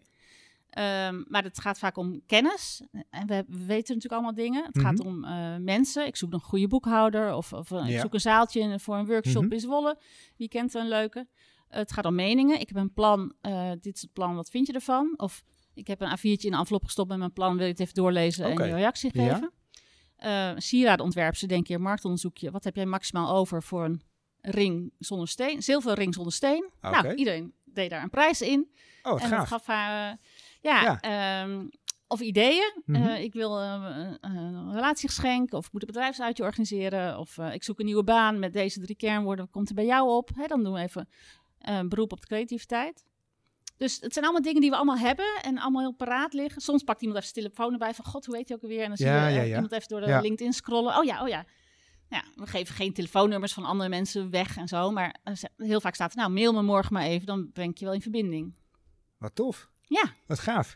Ehm, 0.70 1.22
maar 1.28 1.42
het 1.42 1.60
gaat 1.60 1.78
vaak 1.78 1.96
om 1.96 2.20
kennis. 2.26 2.80
En 3.10 3.26
we, 3.26 3.44
we 3.48 3.64
weten 3.64 3.94
natuurlijk 3.94 4.12
allemaal 4.12 4.34
dingen. 4.34 4.64
Het 4.64 4.74
Mhm. 4.74 4.84
gaat 4.86 5.00
om 5.00 5.24
eh, 5.24 5.56
mensen. 5.56 6.06
Ik 6.06 6.16
zoek 6.16 6.32
een 6.32 6.40
goede 6.40 6.68
boekhouder. 6.68 7.34
Of, 7.34 7.52
of 7.52 7.70
eh, 7.70 7.84
ik 7.84 7.90
Ja. 7.90 8.00
zoek 8.00 8.14
een 8.14 8.20
zaaltje 8.20 8.60
in- 8.60 8.80
voor 8.80 8.96
een 8.96 9.06
workshop 9.06 9.42
Mhm. 9.42 9.52
in 9.52 9.60
Zwolle. 9.60 9.98
Wie 10.36 10.48
kent 10.48 10.74
een 10.74 10.88
leuke? 10.88 11.26
het 11.68 11.92
gaat 11.92 12.04
om 12.04 12.14
meningen. 12.14 12.60
Ik 12.60 12.68
heb 12.68 12.76
een 12.76 12.92
plan. 12.92 13.32
eh, 13.40 13.70
dit 13.80 13.94
is 13.94 14.00
het 14.02 14.12
plan. 14.12 14.34
Wat 14.34 14.50
vind 14.50 14.66
je 14.66 14.72
ervan? 14.72 15.14
Of 15.16 15.42
ik 15.74 15.86
heb 15.86 16.00
een 16.00 16.10
A4'tje 16.18 16.46
in 16.46 16.52
een 16.52 16.58
envelop 16.58 16.84
gestopt 16.84 17.08
met 17.08 17.18
mijn 17.18 17.32
plan. 17.32 17.56
Wil 17.56 17.64
je 17.64 17.70
het 17.70 17.80
even 17.80 17.94
doorlezen 17.94 18.44
en 18.44 18.66
je 18.66 18.74
reactie 18.74 19.10
Ja. 19.12 19.32
geven? 19.34 19.52
Eh 20.16 20.52
sieradontwerp. 20.56 21.36
Ze 21.36 21.46
denken 21.46 21.74
hier 21.74 21.82
marktonderzoekje. 21.84 22.50
Wat 22.50 22.64
heb 22.64 22.76
jij 22.76 22.86
maximaal 22.86 23.34
over 23.36 23.62
voor 23.62 23.84
een 23.84 24.02
ring 24.40 24.92
zonder 24.98 25.28
steen? 25.28 25.62
Zilveren 25.62 25.96
ring 25.96 26.14
zonder 26.14 26.32
steen. 26.32 26.70
Nou, 26.80 27.14
iedereen 27.14 27.52
deed 27.64 27.90
daar 27.90 28.02
een 28.02 28.10
prijs 28.10 28.40
in. 28.40 28.70
Oh, 29.02 29.22
En 29.24 29.30
dat 29.30 29.46
gaf 29.46 29.66
haar, 29.66 30.18
ja, 30.60 30.82
Ja. 30.82 31.00
ehm, 31.00 31.66
of 32.08 32.20
ideeën. 32.20 32.82
Mhm. 32.84 33.02
Eh, 33.02 33.22
ik 33.22 33.32
wil 33.32 33.60
eh, 33.60 34.10
een- 34.20 34.72
relatiegeschenk, 34.72 35.52
of 35.52 35.66
ik 35.66 35.72
moet 35.72 35.80
een 35.82 35.86
bedrijfsuitje 35.92 36.42
organiseren, 36.42 37.18
of 37.18 37.38
ik 37.38 37.64
zoek 37.64 37.78
een 37.78 37.86
nieuwe 37.86 38.04
baan 38.04 38.38
met 38.38 38.52
deze 38.52 38.80
drie 38.80 38.96
kernwoorden. 38.96 39.50
Komt 39.50 39.68
er 39.68 39.74
bij 39.74 39.84
jou 39.86 40.08
op? 40.10 40.30
Hè, 40.34 40.46
dan 40.46 40.64
doen 40.64 40.72
we 40.72 40.80
even 40.80 41.08
een 41.60 41.88
beroep 41.88 42.12
op 42.12 42.20
de 42.20 42.26
creativiteit. 42.26 43.04
Dus 43.76 44.00
het 44.00 44.12
zijn 44.12 44.24
allemaal 44.24 44.42
dingen 44.42 44.60
die 44.60 44.70
we 44.70 44.76
allemaal 44.76 44.98
hebben 44.98 45.26
en 45.42 45.58
allemaal 45.58 45.80
heel 45.80 45.92
paraat 45.94 46.32
liggen. 46.32 46.62
Soms 46.62 46.82
pakt 46.82 47.02
iemand 47.02 47.20
even 47.22 47.32
telefoon 47.34 47.72
erbij 47.72 47.94
van, 47.94 48.04
god, 48.04 48.26
hoe 48.26 48.36
heet 48.36 48.48
je 48.48 48.54
ook 48.54 48.62
alweer? 48.62 48.80
En 48.82 48.88
dan 48.88 48.96
zie 48.96 49.06
Ja, 49.06 49.26
je 49.26 49.40
ja, 49.40 49.54
iemand 49.54 49.72
even 49.72 49.88
door 49.88 50.00
de. 50.00 50.18
LinkedIn 50.20 50.52
scrollen. 50.52 50.96
Oh 50.98 51.04
ja, 51.04 51.22
oh 51.22 51.28
ja. 51.28 51.44
Ja, 52.08 52.24
we 52.34 52.46
geven 52.46 52.74
geen 52.74 52.92
telefoonnummers 52.92 53.52
van 53.52 53.64
andere 53.64 53.88
mensen 53.88 54.30
weg 54.30 54.56
en 54.56 54.68
zo. 54.68 54.90
Maar 54.90 55.16
heel 55.56 55.80
vaak 55.80 55.94
staat 55.94 56.10
er, 56.12 56.16
nou, 56.18 56.30
mail 56.30 56.52
me 56.52 56.62
morgen 56.62 56.92
maar 56.92 57.02
even, 57.02 57.26
dan 57.26 57.50
ben 57.52 57.68
ik 57.68 57.78
je 57.78 57.84
wel 57.84 57.94
in 57.94 58.02
verbinding. 58.02 58.54
Wat 59.18 59.34
tof. 59.34 59.70
Ja. 59.98 60.04
Wat 60.26 60.38
gaaf. 60.38 60.74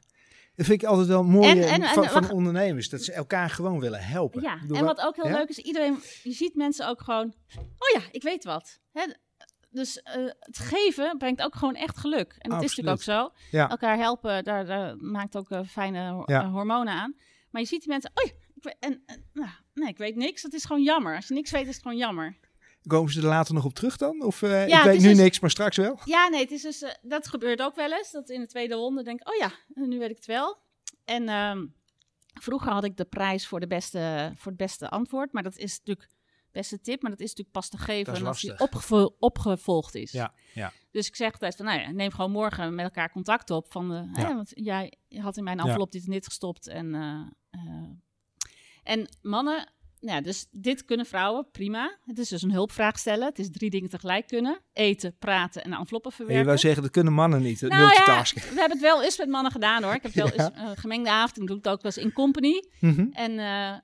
Dat 0.55 0.67
vind 0.67 0.83
ik 0.83 0.89
altijd 0.89 1.07
wel 1.09 1.25
mooi 1.25 1.49
En- 1.51 1.59
eh, 1.59 1.73
en- 1.73 1.83
en 1.83 1.89
van, 1.89 2.05
van 2.05 2.13
wacht. 2.23 2.33
ondernemers. 2.33 2.89
Dat 2.89 3.03
ze 3.03 3.13
elkaar 3.13 3.51
gewoon 3.51 3.81
willen 3.81 4.05
helpen. 4.05 4.43
Ja, 4.43 4.59
en 4.73 4.85
wat 4.85 5.01
ook 5.01 5.17
heel 5.17 5.29
ja? 5.29 5.37
leuk 5.37 5.49
is, 5.49 5.59
iedereen, 5.59 5.99
je 6.23 6.33
ziet 6.33 6.55
mensen 6.55 6.89
ook 6.89 7.01
gewoon, 7.01 7.35
oh 7.57 7.89
ja, 7.95 8.01
ik 8.11 8.23
weet 8.23 8.45
wat. 8.45 8.81
Hè? 8.93 9.03
Dus 9.71 10.03
eh, 10.03 10.25
het 10.39 10.59
geven 10.59 11.19
brengt 11.19 11.43
ook 11.43 11.55
gewoon 11.55 11.75
echt 11.75 11.99
geluk. 11.99 12.35
En 12.39 12.51
dat 12.51 12.63
is 12.63 12.69
natuurlijk 12.77 12.97
ook 12.97 13.03
zo. 13.03 13.31
Ja. 13.51 13.69
Elkaar 13.69 13.97
helpen, 13.97 14.45
daar, 14.45 14.67
daar 14.67 14.97
maakt 14.97 15.37
ook 15.37 15.51
eh, 15.51 15.61
fijne 15.69 16.11
ho- 16.11 16.23
Ja. 16.27 16.49
hormonen 16.51 16.93
aan. 16.95 17.15
Maar 17.51 17.61
je 17.63 17.69
ziet 17.69 17.81
die 17.81 17.89
mensen, 17.89 18.11
oh 18.15 18.25
ja, 18.25 18.31
ik 18.55 18.63
weet, 18.63 18.77
en, 18.81 19.03
en, 19.07 19.25
nou, 19.33 19.51
nee, 19.75 19.89
ik 19.89 19.99
weet 19.99 20.17
niks. 20.17 20.43
Dat 20.43 20.53
is 20.53 20.65
gewoon 20.65 20.83
jammer. 20.83 21.17
Als 21.17 21.29
je 21.29 21.35
niks 21.35 21.51
weet, 21.51 21.67
is 21.67 21.75
het 21.75 21.83
gewoon 21.83 21.97
jammer. 21.99 22.37
Komen 22.87 23.13
ze 23.13 23.21
er 23.21 23.27
later 23.27 23.55
nog 23.55 23.65
op 23.65 23.75
terug 23.75 23.97
dan? 23.97 24.23
Of 24.23 24.43
eh, 24.43 24.69
Ja, 24.69 24.79
ik 24.79 24.85
weet 24.85 25.01
nu 25.01 25.09
dus- 25.09 25.19
niks, 25.19 25.41
maar 25.41 25.51
straks 25.51 25.77
wel? 25.77 25.99
Ja, 26.05 26.29
nee, 26.29 26.41
het 26.41 26.51
is 26.51 26.63
dus, 26.63 26.83
eh, 26.83 26.91
dat 27.03 27.29
gebeurt 27.29 27.63
ook 27.63 27.75
wel 27.75 27.93
eens. 27.93 28.11
Dat 28.11 28.29
in 28.31 28.41
de 28.41 28.47
tweede 28.47 28.75
ronde 28.75 29.03
denk 29.03 29.21
ik, 29.21 29.29
oh 29.29 29.35
ja, 29.37 29.51
nu 29.75 29.99
weet 29.99 30.11
ik 30.11 30.17
het 30.17 30.27
wel. 30.27 30.59
En 31.05 31.29
ehm, 31.29 31.67
vroeger 32.41 32.73
had 32.73 32.85
ik 32.85 32.97
de 32.97 33.05
prijs 33.05 33.47
voor, 33.47 33.61
de 33.61 33.67
beste, 33.67 34.33
voor 34.37 34.53
het 34.53 34.61
beste 34.61 34.89
antwoord. 34.91 35.33
Maar 35.33 35.43
dat 35.43 35.57
is 35.57 35.79
natuurlijk 35.79 36.09
beste 36.53 36.81
tip, 36.81 37.03
maar 37.03 37.11
dat 37.11 37.21
is 37.21 37.29
natuurlijk 37.29 37.57
pas 37.57 37.69
te 37.69 37.79
geven 37.79 38.27
als 38.27 38.41
die 38.41 38.59
opgevo- 38.61 39.15
opgevolgd 39.19 39.95
is. 39.95 40.13
Ja, 40.13 40.35
ja. 40.55 40.73
Dus 40.91 41.07
ik 41.09 41.17
zeg 41.17 41.33
altijd 41.33 41.57
van, 41.57 41.65
nou 41.65 41.81
ja, 41.81 41.91
neem 41.91 42.11
gewoon 42.11 42.31
morgen 42.31 42.75
met 42.75 42.85
elkaar 42.85 43.11
contact 43.11 43.51
op. 43.51 43.73
Van, 43.73 43.89
de, 43.89 43.95
Ja. 43.95 44.27
hè, 44.29 44.35
want 44.35 44.51
jij 44.55 44.93
had 45.17 45.37
in 45.37 45.45
mijn 45.45 45.59
envelop 45.59 45.93
dit 45.93 46.05
en 46.05 46.11
dit 46.11 46.25
gestopt. 46.25 46.67
En, 46.69 46.95
eh, 46.95 47.21
eh, 47.51 47.91
en 48.83 49.09
mannen, 49.23 49.73
Nou, 50.05 50.23
dus 50.23 50.47
dit 50.51 50.85
kunnen 50.85 51.07
vrouwen 51.07 51.47
prima. 51.53 51.97
Het 52.05 52.19
is 52.19 52.29
dus 52.29 52.43
een 52.43 52.53
hulpvraag 52.53 52.99
stellen. 52.99 53.27
Het 53.29 53.39
is 53.39 53.51
drie 53.51 53.71
dingen 53.71 53.89
tegelijk 53.89 54.27
kunnen. 54.27 54.59
Eten, 54.73 55.17
praten 55.19 55.65
en 55.65 55.73
enveloppen 55.73 56.11
En 56.11 56.17
verwerken. 56.17 56.41
je 56.43 56.47
wou 56.49 56.59
zeggen, 56.59 56.83
dat 56.83 56.91
kunnen 56.91 57.13
mannen 57.13 57.43
niet, 57.43 57.61
het 57.61 57.71
Nou 57.71 57.83
ja, 57.93 58.23
we 58.33 58.41
hebben 58.41 58.71
het 58.71 58.81
wel 58.81 59.03
eens 59.03 59.19
met 59.19 59.29
mannen 59.29 59.53
gedaan 59.53 59.83
hoor. 59.83 59.95
Ik 59.95 60.03
heb 60.03 60.13
wel 60.13 60.27
Ja. 60.33 60.33
eens 60.33 60.51
een 60.55 60.77
gemengde 60.77 61.11
avond. 61.11 61.39
Ik 61.41 61.47
doe 61.47 61.57
het 61.57 61.69
ook 61.69 61.83
wel 61.83 61.93
eens 61.95 62.05
in 62.05 62.13
company. 62.13 62.65
Mhm. 62.81 63.07
En, 63.13 63.31
eh, 63.31 63.37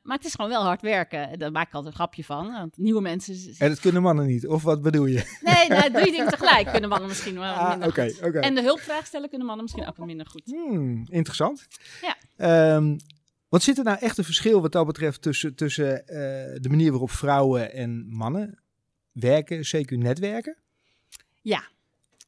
maar 0.03 0.17
het 0.17 0.25
is 0.25 0.35
gewoon 0.35 0.51
wel 0.51 0.63
hard 0.63 0.83
werken. 0.83 1.39
Daar 1.39 1.53
maak 1.53 1.67
ik 1.67 1.75
altijd 1.75 1.93
een 1.93 1.99
grapje 1.99 2.25
van. 2.25 2.53
Want 2.53 2.77
nieuwe 2.77 3.01
mensen... 3.01 3.55
En 3.59 3.69
dat 3.69 3.81
kunnen 3.81 4.03
mannen 4.03 4.27
niet, 4.27 4.47
of 4.47 4.63
wat 4.63 4.83
bedoel 4.83 5.07
je? 5.07 5.39
Nee, 5.41 5.69
nou, 5.69 5.91
drie 6.01 6.13
dingen 6.13 6.29
tegelijk 6.29 6.71
kunnen 6.71 6.89
mannen 6.89 7.09
misschien 7.09 7.39
wel 7.39 7.53
Ah, 7.53 7.71
minder 7.71 7.93
goed. 7.93 8.19
En 8.41 8.55
de 8.55 8.63
hulpvraag 8.63 9.07
stellen 9.07 9.29
kunnen 9.29 9.47
mannen 9.47 9.65
misschien 9.65 9.89
ook 9.89 9.97
wel 9.97 10.07
minder 10.07 10.27
goed. 10.27 10.43
Hmm, 10.45 11.05
interessant. 11.09 11.67
Ja. 12.01 12.17
Ehm, 12.37 12.97
wat 13.51 13.63
zit 13.63 13.79
er 13.79 13.85
nou 13.85 13.99
echt 13.99 14.19
een 14.19 14.25
verschil 14.25 14.61
wat 14.63 14.73
dat 14.73 14.87
betreft 14.87 15.23
tussen, 15.23 15.55
tussen 15.55 16.07
eh, 16.07 16.61
de 16.61 16.69
manier 16.69 16.91
waarop 16.91 17.11
vrouwen 17.11 17.73
en 17.73 18.07
mannen 18.09 18.63
werken, 19.13 19.65
CQ 19.67 19.99
netwerken? 19.99 20.57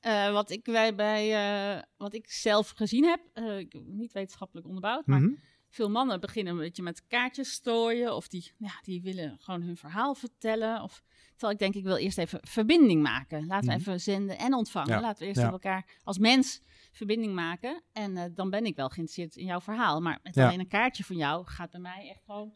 Eh, 0.02 0.32
wat, 0.32 0.50
ik, 0.50 0.66
wij 0.66 0.94
bij, 0.94 1.32
eh, 1.34 1.82
wat 1.96 2.14
ik 2.14 2.30
zelf 2.30 2.70
gezien 2.70 3.04
heb, 3.04 3.20
ik, 3.58 3.74
niet 3.84 4.12
wetenschappelijk 4.12 4.66
onderbouwd, 4.66 5.06
maar 5.06 5.20
Mhm. 5.20 5.32
veel 5.68 5.90
mannen 5.90 6.20
beginnen 6.20 6.52
een 6.52 6.58
beetje 6.58 6.82
met 6.82 7.06
kaartjes 7.06 7.52
strooien. 7.52 8.14
Of 8.14 8.28
die, 8.28 8.52
ja, 8.56 8.80
die 8.82 9.02
willen 9.02 9.36
gewoon 9.40 9.62
hun 9.62 9.76
verhaal 9.76 10.14
vertellen. 10.14 10.82
Of, 10.82 11.02
terwijl 11.42 11.52
ik 11.52 11.58
denk, 11.58 11.74
ik 11.74 11.90
wil 11.90 11.96
eerst 12.04 12.18
even 12.18 12.38
verbinding 12.42 13.02
maken. 13.02 13.46
Laten 13.46 13.68
we 13.68 13.72
Mhm. 13.74 13.80
even 13.80 14.00
zenden 14.00 14.38
en 14.38 14.54
ontvangen. 14.54 14.90
Ja, 14.94 15.00
Laten 15.00 15.20
we 15.20 15.26
eerst 15.26 15.38
ja. 15.40 15.44
met 15.44 15.52
elkaar 15.52 15.86
als 16.04 16.18
mens 16.18 16.60
verbinding 16.92 17.34
maken. 17.34 17.82
En 17.92 18.16
eh, 18.16 18.24
dan 18.34 18.50
ben 18.50 18.64
ik 18.64 18.76
wel 18.76 18.88
geïnteresseerd 18.88 19.36
in 19.36 19.44
jouw 19.46 19.60
verhaal. 19.60 20.00
Maar 20.00 20.18
met 20.22 20.36
alleen 20.36 20.60
een 20.60 20.68
kaartje 20.68 21.04
van 21.04 21.16
jou 21.16 21.46
gaat 21.46 21.70
bij 21.70 21.80
mij 21.80 22.08
echt 22.10 22.22
gewoon 22.26 22.52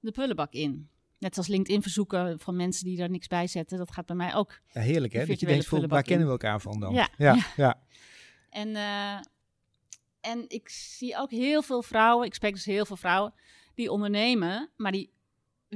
de 0.00 0.10
prullenbak 0.10 0.52
in. 0.52 0.88
Net 1.18 1.34
zoals 1.34 1.48
LinkedIn 1.48 1.82
verzoeken 1.82 2.38
van 2.40 2.56
mensen 2.56 2.84
die 2.84 3.02
er 3.02 3.10
niks 3.10 3.26
bij 3.26 3.46
zetten. 3.46 3.78
Dat 3.78 3.90
gaat 3.90 4.06
bij 4.06 4.16
mij 4.16 4.34
ook. 4.34 4.60
Ja, 4.72 4.80
heerlijk 4.80 5.12
hè? 5.12 5.26
Dat 5.26 5.40
je 5.40 5.46
denkt, 5.46 5.66
van, 5.66 5.88
waar 5.88 6.02
kennen 6.02 6.26
we 6.26 6.32
elkaar 6.32 6.60
van 6.60 6.80
dan? 6.80 6.94
Ja, 6.94 7.08
ja, 7.16 7.34
ja. 7.34 7.42
ja. 7.56 7.80
En, 8.50 8.76
eh, 8.76 9.18
en 10.20 10.44
ik 10.48 10.68
zie 10.68 11.16
ook 11.18 11.30
heel 11.30 11.62
veel 11.62 11.82
vrouwen, 11.82 12.26
ik 12.26 12.34
spreek 12.34 12.52
dus 12.52 12.64
heel 12.64 12.86
veel 12.86 12.96
vrouwen, 12.96 13.34
die 13.74 13.90
ondernemen, 13.90 14.70
maar 14.76 14.92
die 14.92 15.12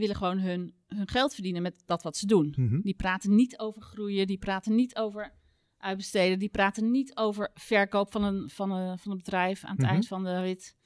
willen 0.00 0.16
gewoon 0.16 0.38
hun, 0.38 0.74
hun 0.86 1.08
geld 1.08 1.34
verdienen 1.34 1.62
met 1.62 1.82
dat 1.86 2.02
wat 2.02 2.16
ze 2.16 2.26
doen. 2.26 2.54
Mhm. 2.56 2.80
Die 2.80 2.94
praten 2.94 3.34
niet 3.34 3.58
over 3.58 3.82
groeien, 3.82 4.26
die 4.26 4.38
praten 4.38 4.74
niet 4.74 4.96
over 4.96 5.32
uitbesteden, 5.78 6.38
die 6.38 6.48
praten 6.48 6.90
niet 6.90 7.16
over 7.16 7.50
verkoop 7.54 8.12
van 8.12 8.22
een, 8.24 8.50
van 8.50 8.70
een, 8.70 8.98
van 8.98 9.10
een 9.10 9.16
bedrijf 9.18 9.64
aan 9.64 9.70
het 9.70 9.80
Mhm. 9.80 9.90
eind 9.90 10.06
van 10.06 10.24
de 10.24 10.40
rit. 10.40 10.76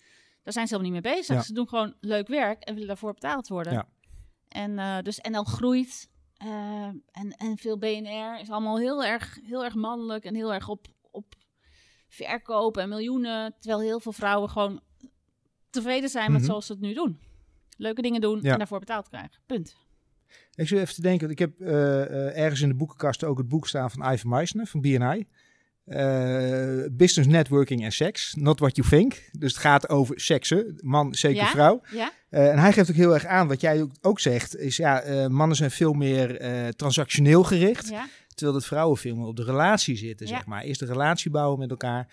Daar 0.43 0.53
zijn 0.53 0.67
ze 0.67 0.75
helemaal 0.75 0.93
niet 0.93 1.05
mee 1.05 1.15
bezig. 1.15 1.37
Ja. 1.37 1.43
Ze 1.43 1.53
doen 1.53 1.69
gewoon 1.69 1.95
leuk 2.01 2.29
werk 2.29 2.63
en 2.63 2.73
willen 2.73 2.89
daarvoor 2.89 3.13
betaald 3.15 3.49
worden. 3.49 3.73
Ja. 3.73 3.89
En, 4.49 4.79
eh, 4.79 4.99
dus, 5.03 5.17
dan 5.31 5.47
groeit. 5.47 6.13
eh, 6.35 6.49
en, 7.13 7.31
en 7.37 7.57
veel 7.59 7.79
BNR 7.79 8.41
is 8.41 8.51
allemaal 8.51 8.79
heel 8.79 9.05
erg, 9.05 9.39
heel 9.43 9.65
erg 9.65 9.75
mannelijk 9.75 10.25
en 10.25 10.35
heel 10.35 10.53
erg 10.55 10.69
op, 10.69 10.87
op 11.11 11.35
verkopen 12.09 12.83
en 12.83 12.89
miljoenen. 12.89 13.55
Terwijl 13.61 13.81
heel 13.81 14.01
veel 14.01 14.13
vrouwen 14.13 14.51
gewoon 14.51 14.81
tevreden 15.71 16.09
zijn 16.09 16.31
met 16.33 16.41
Mhm. 16.41 16.49
zoals 16.51 16.67
ze 16.67 16.73
het 16.73 16.81
nu 16.81 16.95
doen. 16.95 17.19
Leuke 17.77 18.03
dingen 18.03 18.21
doen 18.21 18.39
Ja. 18.43 18.53
en 18.53 18.59
daarvoor 18.59 18.79
betaald 18.79 19.09
krijgen. 19.09 19.39
Punt. 19.47 19.77
Ik 20.55 20.69
zit 20.69 20.79
even 20.79 20.95
te 20.95 21.01
denken, 21.01 21.21
want 21.27 21.41
ik 21.41 21.47
heb 21.47 21.61
eh, 21.61 22.03
eh, 22.03 22.39
ergens 22.43 22.61
in 22.61 22.69
de 22.69 22.75
boekenkast 22.75 23.25
ook 23.25 23.39
het 23.39 23.49
boek 23.49 23.69
staan 23.69 23.91
van 23.91 24.13
Ivan 24.13 24.31
Meisner 24.31 24.67
van 24.67 24.81
BNI. 24.81 25.27
Eh, 25.85 26.85
business 26.93 27.27
Networking 27.31 27.85
en 27.85 27.93
Seks, 27.93 28.35
Not 28.35 28.59
What 28.59 28.77
You 28.77 28.89
Think. 28.89 29.29
Dus 29.39 29.53
het 29.53 29.61
gaat 29.61 29.89
over 29.89 30.21
seksen, 30.21 30.79
man, 30.81 31.15
zeker 31.15 31.43
Ja? 31.43 31.51
vrouw. 31.51 31.81
Ja? 31.91 32.13
En 32.31 32.59
hij 32.59 32.73
geeft 32.73 32.91
ook 32.91 32.97
heel 32.97 33.15
erg 33.15 33.27
aan, 33.27 33.49
wat 33.49 33.61
jij 33.61 33.87
ook, 34.01 34.21
zegt, 34.21 34.57
is 34.57 34.77
ja, 34.77 35.29
mannen 35.29 35.57
zijn 35.57 35.71
veel 35.71 35.93
meer 35.93 36.39
transactioneel 36.77 37.45
gericht. 37.45 37.89
Ja? 37.89 38.07
Terwijl 38.35 38.59
dat 38.59 38.67
vrouwen 38.67 38.99
veel 38.99 39.17
meer 39.17 39.27
op 39.27 39.37
de 39.37 39.45
relatie 39.45 39.97
zitten, 39.97 40.29
zeg 40.29 40.47
maar. 40.47 40.63
Eerst 40.63 40.81
de 40.81 40.87
relatie 40.87 41.31
bouwen 41.31 41.59
met 41.59 41.71
elkaar. 41.71 42.09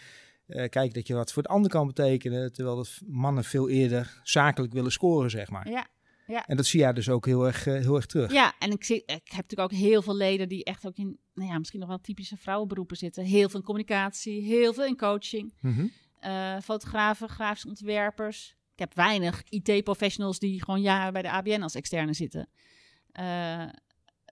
Eh 0.51 0.70
kijken 0.70 0.93
dat 0.93 1.08
je 1.08 1.13
wat 1.13 1.31
voor 1.31 1.43
het 1.43 1.51
ander 1.51 1.72
kan 1.72 1.88
betekenen. 1.88 2.53
Terwijl 2.53 2.75
dat 2.75 3.00
mannen 3.08 3.43
veel 3.43 3.70
eerder 3.70 4.20
zakelijk 4.24 4.74
willen 4.74 4.91
scoren, 4.91 5.29
zeg 5.29 5.50
maar. 5.50 5.70
Ja. 5.70 5.88
En 6.46 6.55
dat 6.58 6.65
zie 6.65 6.79
jij 6.79 6.93
dus 6.93 7.10
ook 7.10 7.25
heel 7.25 7.46
erg, 7.46 7.67
eh, 7.67 7.74
heel 7.74 7.96
erg 7.96 8.05
terug. 8.05 8.31
Ja, 8.31 8.53
en 8.60 8.72
ik, 8.72 8.84
zie, 8.84 8.98
ik 8.98 9.08
heb 9.08 9.36
natuurlijk 9.36 9.72
ook 9.72 9.79
heel 9.79 10.01
veel 10.01 10.15
leden 10.15 10.50
die 10.50 10.63
echt 10.63 10.86
ook 10.86 10.96
in, 10.98 11.20
nou 11.34 11.50
ja, 11.50 11.58
misschien 11.58 11.79
nog 11.79 11.89
wel 11.89 12.00
typische 12.01 12.38
vrouwenberoepen 12.38 12.98
zitten. 12.98 13.24
Heel 13.24 13.50
veel 13.50 13.60
in 13.60 13.65
communicatie, 13.65 14.41
heel 14.41 14.74
veel 14.74 14.85
in 14.85 14.98
coaching. 14.98 15.53
Eh, 16.20 16.57
fotografen, 16.64 17.29
grafische 17.29 17.68
ontwerpers. 17.68 18.55
Ik 18.74 18.79
heb 18.79 18.94
weinig 18.94 19.44
IT-professionals 19.50 20.40
die 20.40 20.64
gewoon 20.64 20.81
jaren 20.81 21.14
bij 21.14 21.22
de 21.22 21.31
ABN 21.31 21.61
als 21.61 21.75
externe 21.75 22.14
zitten. 22.14 22.50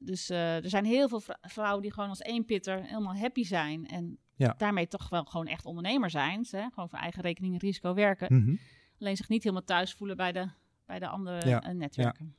Dus 0.01 0.29
er 0.29 0.69
zijn 0.69 0.86
heel 0.86 1.10
veel 1.10 1.19
vrou- 1.19 1.39
vrouwen 1.41 1.82
die 1.82 1.93
gewoon 1.93 2.10
als 2.10 2.21
eenpitter 2.21 2.84
helemaal 2.84 3.15
happy 3.15 3.43
zijn. 3.43 3.88
En 3.88 4.17
Ja. 4.45 4.56
daarmee 4.58 4.88
toch 4.88 5.10
wel 5.10 5.23
gewoon 5.23 5.47
echt 5.47 5.65
ondernemer 5.65 6.10
zijn. 6.10 6.45
Hè, 6.49 6.69
gewoon 6.73 6.89
voor 6.89 6.99
eigen 6.99 7.21
rekening 7.21 7.54
en 7.54 7.60
risico 7.60 7.93
werken. 7.93 8.43
Mhm. 8.43 8.56
Alleen 8.99 9.17
zich 9.17 9.30
niet 9.30 9.43
helemaal 9.43 9.65
thuis 9.65 9.93
voelen 9.93 10.17
bij 10.17 10.32
de, 10.32 10.47
bij 10.86 10.99
de 10.99 11.08
andere 11.08 11.47
Ja, 11.49 11.62
eh, 11.63 11.73
netwerken. 11.75 12.36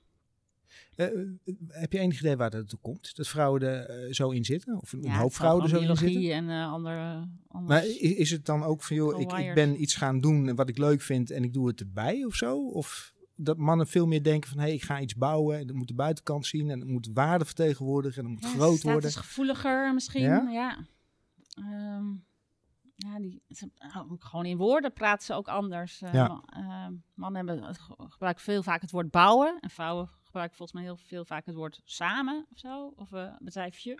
Eh, 0.97 1.07
eh, 1.07 1.29
heb 1.69 1.93
je 1.93 1.99
enig 1.99 2.19
idee 2.21 2.37
waar 2.37 2.51
dat 2.51 2.69
toe 2.69 2.79
komt? 2.83 3.17
Dat 3.17 3.29
vrouwen 3.29 3.63
er 3.63 4.15
zo 4.15 4.31
in 4.31 4.45
zitten? 4.45 4.81
Of 4.81 4.93
een 4.93 5.03
Ja, 5.03 5.19
hoop 5.19 5.35
vrouwen 5.35 5.63
er 5.63 5.69
zo 5.69 5.79
in 5.81 5.97
zitten? 5.97 6.31
en 6.31 6.51
andere... 6.69 7.29
Maar 7.67 7.87
is 7.99 8.31
het 8.31 8.47
dan 8.47 8.63
ook 8.63 8.83
van, 8.83 8.97
joh, 8.97 9.21
ik, 9.21 9.33
ik 9.33 9.55
ben 9.55 9.83
iets 9.83 9.95
gaan 9.95 10.21
doen 10.21 10.55
wat 10.55 10.69
ik 10.69 10.79
leuk 10.79 11.01
vind 11.01 11.31
en 11.31 11.45
ik 11.45 11.53
doe 11.53 11.67
het 11.69 11.81
erbij 11.81 12.25
of 12.25 12.35
zo? 12.35 12.67
Of 12.69 13.13
dat 13.35 13.57
mannen 13.57 13.87
veel 13.87 14.07
meer 14.07 14.23
denken 14.23 14.51
van, 14.51 14.59
hé, 14.59 14.65
hey, 14.65 14.75
ik 14.75 14.83
ga 14.83 15.01
iets 15.01 15.15
bouwen 15.15 15.59
en 15.59 15.67
dat 15.67 15.77
moet 15.77 15.89
de 15.89 15.95
buitenkant 15.95 16.47
zien 16.47 16.71
en 16.71 16.81
het 16.81 16.89
moet 16.89 17.11
waarde 17.15 17.45
vertegenwoordigen 17.45 18.25
en 18.25 18.31
het 18.31 18.41
moet 18.41 18.51
Ja, 18.51 18.57
groot 18.59 18.83
worden. 18.83 19.13
gevoeliger 19.13 19.95
misschien, 19.95 20.23
Ja? 20.23 20.49
ja. 20.51 20.87
Ehm, 21.61 22.07
ja, 22.95 23.19
die, 23.19 23.43
ze- 23.49 23.71
ook 24.11 24.25
gewoon 24.25 24.47
in 24.47 24.57
woorden 24.57 24.93
praten 24.93 25.25
ze 25.25 25.35
ook 25.35 25.49
anders. 25.49 26.03
Eh, 26.03 26.13
Ja. 26.13 26.29
ma- 26.29 26.43
eh, 26.47 26.95
mannen 27.15 27.47
hebben, 27.47 27.75
gebruiken 28.09 28.45
veel 28.45 28.63
vaak 28.63 28.81
het 28.81 28.91
woord 28.91 29.11
bouwen. 29.11 29.59
En 29.61 29.71
vrouwen 29.71 30.11
gebruiken 30.25 30.57
volgens 30.57 30.79
mij 30.81 30.87
heel 30.89 30.97
veel 31.07 31.25
vaak 31.25 31.47
het 31.47 31.55
woord 31.55 31.81
samen 31.85 32.47
of 32.53 32.59
zo. 32.59 32.93
Of 32.97 33.13
eh 33.13 33.33
bedrijfje. 33.39 33.99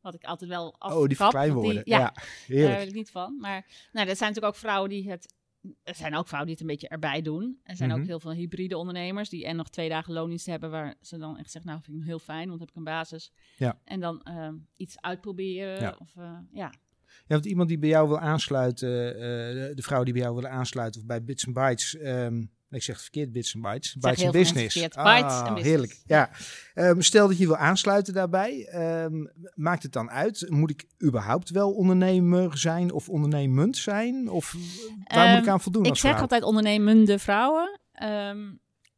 Wat 0.00 0.14
ik 0.14 0.24
altijd 0.24 0.50
wel 0.50 0.74
af. 0.78 0.92
Oh, 0.94 1.06
die 1.06 1.16
verkleinwoorden. 1.16 1.82
Ja, 1.84 1.98
ja, 1.98 2.12
heerlijk. 2.46 2.78
daar 2.78 2.86
ik 2.86 2.94
niet 2.94 3.10
van. 3.10 3.36
Maar 3.40 3.66
nou, 3.92 4.08
er 4.08 4.16
zijn 4.16 4.28
natuurlijk 4.28 4.54
ook 4.54 4.60
vrouwen 4.60 4.90
die 4.90 5.10
het. 5.10 5.34
Er 5.82 5.94
zijn 5.94 6.14
ook 6.14 6.26
vrouwen 6.28 6.46
die 6.50 6.58
het 6.58 6.60
een 6.60 6.70
beetje 6.70 6.88
erbij 6.88 7.22
doen. 7.22 7.60
Er 7.62 7.76
zijn 7.76 7.90
Mhm. 7.90 8.00
ook 8.00 8.06
heel 8.06 8.20
veel 8.20 8.30
hybride 8.32 8.76
ondernemers 8.76 9.28
die 9.28 9.44
en 9.46 9.56
nog 9.56 9.68
twee 9.70 9.88
dagen 9.88 10.12
loondienst 10.12 10.46
hebben, 10.46 10.70
waar 10.70 10.94
ze 11.00 11.18
dan 11.18 11.38
echt 11.38 11.50
zeggen, 11.50 11.70
nou 11.70 11.82
vind 11.82 11.96
ik 11.96 12.04
heel 12.04 12.18
fijn, 12.18 12.48
want 12.48 12.50
dan 12.50 12.58
heb 12.60 12.68
ik 12.68 12.76
een 12.76 12.84
basis. 12.84 13.32
Ja. 13.56 13.78
En 13.84 14.00
dan 14.00 14.22
ehm, 14.22 14.54
iets 14.76 15.00
uitproberen. 15.00 15.80
Ja. 15.80 15.96
Of, 15.98 16.16
eh, 16.16 16.38
ja. 16.52 16.72
Ja, 17.18 17.34
want 17.34 17.44
iemand 17.44 17.68
die 17.68 17.78
bij 17.78 17.88
jou 17.88 18.08
wil 18.08 18.18
aansluiten, 18.18 19.14
eh, 19.14 19.20
de, 19.76 19.82
vrouw 19.82 20.02
die 20.02 20.12
bij 20.12 20.22
jou 20.22 20.34
wil 20.34 20.46
aansluiten, 20.46 21.00
of 21.00 21.06
bij 21.06 21.24
Bits 21.24 21.46
and 21.46 21.54
Bytes, 21.54 21.96
ehm, 21.96 22.38
ik 22.70 22.82
zeg 22.82 22.94
het 22.94 23.02
verkeerd 23.02 23.32
Bits 23.32 23.54
and 23.54 23.64
Bytes, 23.64 23.94
Bytes 23.94 24.24
and 24.24 24.32
Business. 24.32 24.88
Ah, 24.90 25.42
Business. 25.42 25.62
Heerlijk, 25.68 26.00
ja. 26.06 26.30
Ehm, 26.74 27.00
stel 27.00 27.28
dat 27.28 27.38
je 27.38 27.46
wil 27.46 27.56
aansluiten 27.56 28.14
daarbij, 28.14 28.66
ehm, 28.66 29.24
maakt 29.54 29.82
het 29.82 29.92
dan 29.92 30.10
uit? 30.10 30.46
Moet 30.48 30.70
ik 30.70 30.86
überhaupt 31.04 31.50
wel 31.50 31.72
ondernemer 31.72 32.58
zijn 32.58 32.92
of 32.92 33.08
ondernemend 33.08 33.76
zijn? 33.76 34.28
Of 34.28 34.56
waar 35.04 35.34
moet 35.34 35.42
ik 35.42 35.48
aan 35.48 35.60
voldoen 35.60 35.84
Ik 35.84 35.90
als 35.90 36.00
zeg 36.00 36.10
vrouw? 36.10 36.22
altijd 36.22 36.42
ondernemende 36.42 37.18
vrouwen. 37.18 37.80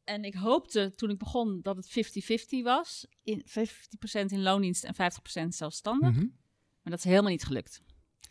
En 0.05 0.25
ik 0.25 0.35
hoopte 0.35 0.93
toen 0.95 1.11
ik 1.11 1.19
begon 1.19 1.61
dat 1.63 1.77
het 1.77 1.89
50-50 1.91 2.63
was. 2.63 3.07
In 3.23 3.43
50% 3.45 4.33
in 4.33 4.43
loondienst 4.43 4.85
en 4.85 4.95
50% 4.95 5.55
zelfstandig. 5.55 6.11
Mhm. 6.11 6.27
Maar 6.83 6.93
dat 6.93 6.99
is 6.99 7.05
helemaal 7.05 7.31
niet 7.31 7.45
gelukt. 7.45 7.83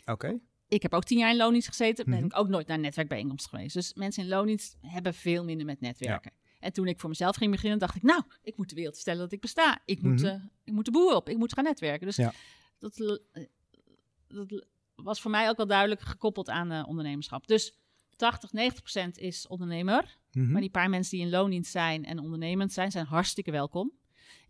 Oké, 0.06 0.40
Ik 0.68 0.82
heb 0.82 0.94
ook 0.94 1.04
tien 1.04 1.18
jaar 1.18 1.30
in 1.32 1.38
loondienst 1.38 1.68
gezeten. 1.68 2.06
Ben 2.06 2.16
Mhm. 2.16 2.26
ik 2.26 2.38
ook 2.38 2.48
nooit 2.48 2.68
naar 2.68 2.76
een 2.76 2.82
netwerkbijeenkomst 2.84 3.48
geweest. 3.48 3.74
Dus 3.74 3.94
mensen 3.94 4.24
in 4.24 4.30
loondienst 4.30 4.78
hebben 4.82 5.14
veel 5.14 5.44
minder 5.44 5.66
met 5.66 5.80
netwerken. 5.82 6.32
En 6.60 6.74
toen 6.74 6.88
ik 6.88 7.00
voor 7.00 7.10
mezelf 7.10 7.36
ging 7.36 7.52
beginnen, 7.52 7.80
dacht 7.80 7.96
ik... 7.96 8.02
nou, 8.04 8.24
ik 8.44 8.58
moet 8.58 8.70
de 8.70 8.76
wereld 8.76 8.96
vertellen 8.96 9.20
dat 9.20 9.32
ik 9.32 9.42
besta. 9.42 9.82
Ik 9.86 10.02
moet, 10.02 10.22
Mhm. 10.22 10.26
eh, 10.26 10.44
ik 10.64 10.74
moet 10.74 10.86
de 10.86 10.92
boer 10.92 11.16
op. 11.16 11.30
Ik 11.30 11.38
moet 11.38 11.54
gaan 11.54 11.64
netwerken. 11.64 12.08
Dus 12.08 12.16
Ja. 12.16 12.34
dat, 12.80 13.00
eh, 13.34 13.44
dat 14.28 14.66
was 14.96 15.22
voor 15.22 15.32
mij 15.32 15.50
ook 15.50 15.58
wel 15.58 15.68
duidelijk 15.68 16.02
gekoppeld 16.02 16.50
aan 16.50 16.72
eh, 16.72 16.84
ondernemerschap. 16.88 17.48
Dus 17.48 17.80
80, 18.16 18.52
90 18.54 18.82
procent 18.82 19.18
is 19.18 19.48
ondernemer. 19.48 20.18
Mhm. 20.32 20.52
Maar 20.52 20.62
die 20.62 20.70
paar 20.70 20.90
mensen 20.90 21.18
die 21.18 21.26
in 21.26 21.32
loondienst 21.32 21.72
zijn 21.72 22.06
en 22.06 22.20
ondernemend 22.20 22.74
zijn, 22.74 22.92
zijn 22.92 23.06
hartstikke 23.06 23.52
welkom. 23.52 23.92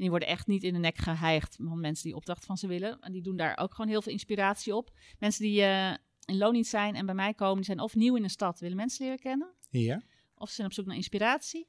Die 0.02 0.10
worden 0.10 0.28
echt 0.30 0.48
niet 0.48 0.64
in 0.64 0.74
de 0.74 0.80
nek 0.80 0.98
geheigd 0.98 1.56
van 1.62 1.80
mensen 1.80 2.04
die 2.04 2.16
opdracht 2.16 2.46
van 2.46 2.58
ze 2.58 2.68
willen. 2.68 3.00
En 3.00 3.12
die 3.12 3.22
doen 3.22 3.36
daar 3.36 3.58
ook 3.58 3.74
gewoon 3.74 3.90
heel 3.90 4.02
veel 4.02 4.12
inspiratie 4.12 4.76
op. 4.76 4.92
Mensen 5.20 5.44
die 5.44 5.62
eh, 5.62 5.94
in 6.26 6.38
loondienst 6.38 6.70
zijn 6.70 6.96
en 6.96 7.06
bij 7.06 7.16
mij 7.16 7.34
komen, 7.34 7.56
die 7.56 7.66
zijn 7.66 7.80
of 7.80 7.96
nieuw 7.96 8.16
in 8.16 8.24
een 8.24 8.30
stad, 8.30 8.60
willen 8.60 8.78
mensen 8.78 9.04
leren 9.04 9.20
kennen. 9.20 9.54
ja. 9.70 10.02
Of 10.36 10.50
ze 10.50 10.56
zijn 10.56 10.68
op 10.68 10.74
zoek 10.74 10.86
naar 10.86 10.96
inspiratie. 10.96 11.68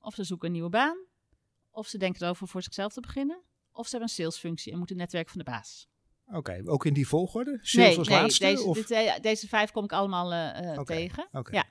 Of 0.00 0.14
ze 0.14 0.24
zoeken 0.24 0.46
een 0.46 0.52
nieuwe 0.52 0.68
baan. 0.68 0.96
Of 1.70 1.86
ze 1.86 1.98
denken 1.98 2.22
erover 2.22 2.48
voor 2.48 2.62
zichzelf 2.62 2.92
te 2.92 3.00
beginnen. 3.00 3.42
Of 3.72 3.84
ze 3.84 3.90
hebben 3.90 4.08
een 4.08 4.14
salesfunctie 4.14 4.72
en 4.72 4.78
moeten 4.78 4.96
netwerken 4.96 5.30
van 5.32 5.44
de 5.44 5.50
baas. 5.50 5.88
Oké, 6.26 6.62
ook 6.64 6.84
in 6.84 6.92
die 6.94 7.08
volgorde? 7.08 7.58
Sales 7.62 7.88
nee, 7.88 7.98
als 7.98 8.08
nee 8.08 8.20
laatste? 8.20 8.44
deze, 8.44 8.62
of? 8.62 8.76
dit, 8.76 8.90
eh, 8.90 9.14
deze 9.20 9.48
vijf 9.48 9.70
kom 9.70 9.84
ik 9.84 9.92
allemaal 9.92 10.32
eh, 10.32 10.80
tegen. 10.80 11.28
Ja. 11.50 11.64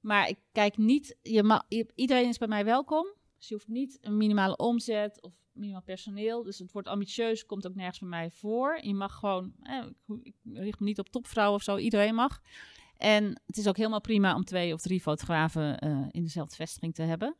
Maar 0.00 0.28
ik 0.28 0.38
kijk 0.52 0.76
niet, 0.76 1.16
je 1.22 1.42
ma- 1.42 1.64
je- 1.68 1.92
iedereen 1.94 2.28
is 2.28 2.38
bij 2.38 2.48
mij 2.48 2.64
welkom. 2.64 3.06
Dus 3.38 3.48
je 3.48 3.54
hoeft 3.54 3.68
niet 3.68 3.98
een 4.00 4.16
minimale 4.16 4.56
omzet 4.56 5.22
of 5.22 5.32
minimaal 5.52 5.82
personeel. 5.82 6.42
Dus 6.42 6.58
het 6.58 6.72
wordt 6.72 6.88
ambitieus, 6.88 7.46
komt 7.46 7.66
ook 7.66 7.74
nergens 7.74 7.98
bij 7.98 8.08
mij 8.08 8.30
voor. 8.30 8.78
Je 8.82 8.94
mag 8.94 9.14
gewoon, 9.14 9.52
eh, 9.62 9.84
ik 10.22 10.34
richt 10.52 10.80
me 10.80 10.86
niet 10.86 10.98
op 10.98 11.08
topvrouwen 11.08 11.56
of 11.56 11.62
zo, 11.62 11.76
iedereen 11.76 12.14
mag. 12.14 12.40
En 12.96 13.40
het 13.46 13.56
is 13.56 13.68
ook 13.68 13.76
helemaal 13.76 14.00
prima 14.00 14.34
om 14.34 14.44
twee 14.44 14.72
of 14.72 14.80
drie 14.80 15.00
fotografen 15.00 15.86
uh, 15.86 16.06
in 16.10 16.22
dezelfde 16.22 16.56
vestiging 16.56 16.94
te 16.94 17.02
hebben. 17.02 17.36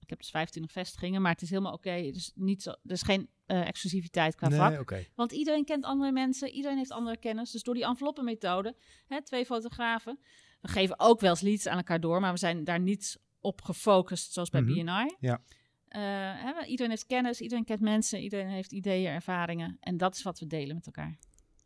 Ik 0.00 0.08
heb 0.10 0.18
dus 0.18 0.30
25 0.30 0.72
vestigingen, 0.72 1.22
maar 1.22 1.32
het 1.32 1.42
is 1.42 1.50
helemaal 1.50 1.72
oké. 1.72 2.10
Dus 2.12 2.32
niet 2.34 2.62
zo, 2.62 2.70
er 2.70 2.90
is 2.90 3.02
geen 3.02 3.28
uh, 3.46 3.66
exclusiviteit 3.66 4.34
qua 4.34 4.48
Nee, 4.48 4.58
vak. 4.58 5.10
Want 5.14 5.32
iedereen 5.32 5.64
kent 5.64 5.84
andere 5.84 6.12
mensen, 6.12 6.48
iedereen 6.48 6.76
heeft 6.76 6.90
andere 6.90 7.16
kennis. 7.16 7.50
Dus 7.50 7.62
door 7.62 7.74
die 7.74 7.84
enveloppenmethode, 7.84 8.76
hè, 9.06 9.22
twee 9.22 9.46
fotografen. 9.46 10.18
We 10.60 10.68
geven 10.68 11.00
ook 11.00 11.20
wel 11.20 11.30
eens 11.30 11.40
leads 11.40 11.66
aan 11.66 11.76
elkaar 11.76 12.00
door, 12.00 12.20
maar 12.20 12.32
we 12.32 12.38
zijn 12.38 12.64
daar 12.64 12.80
niet 12.80 13.20
op 13.42 13.62
gefocust, 13.62 14.32
zoals 14.32 14.50
bij 14.50 14.60
Mhm. 14.60 14.72
BNI. 14.72 15.16
Ja. 15.20 15.40
Eh, 15.88 16.68
iedereen 16.70 16.90
heeft 16.90 17.06
kennis, 17.06 17.40
iedereen 17.40 17.64
kent 17.64 17.80
mensen, 17.80 18.20
iedereen 18.22 18.48
heeft 18.48 18.72
ideeën, 18.72 19.10
ervaringen. 19.10 19.76
En 19.80 19.96
dat 19.96 20.14
is 20.14 20.22
wat 20.22 20.38
we 20.38 20.46
delen 20.46 20.74
met 20.74 20.86
elkaar. 20.86 21.18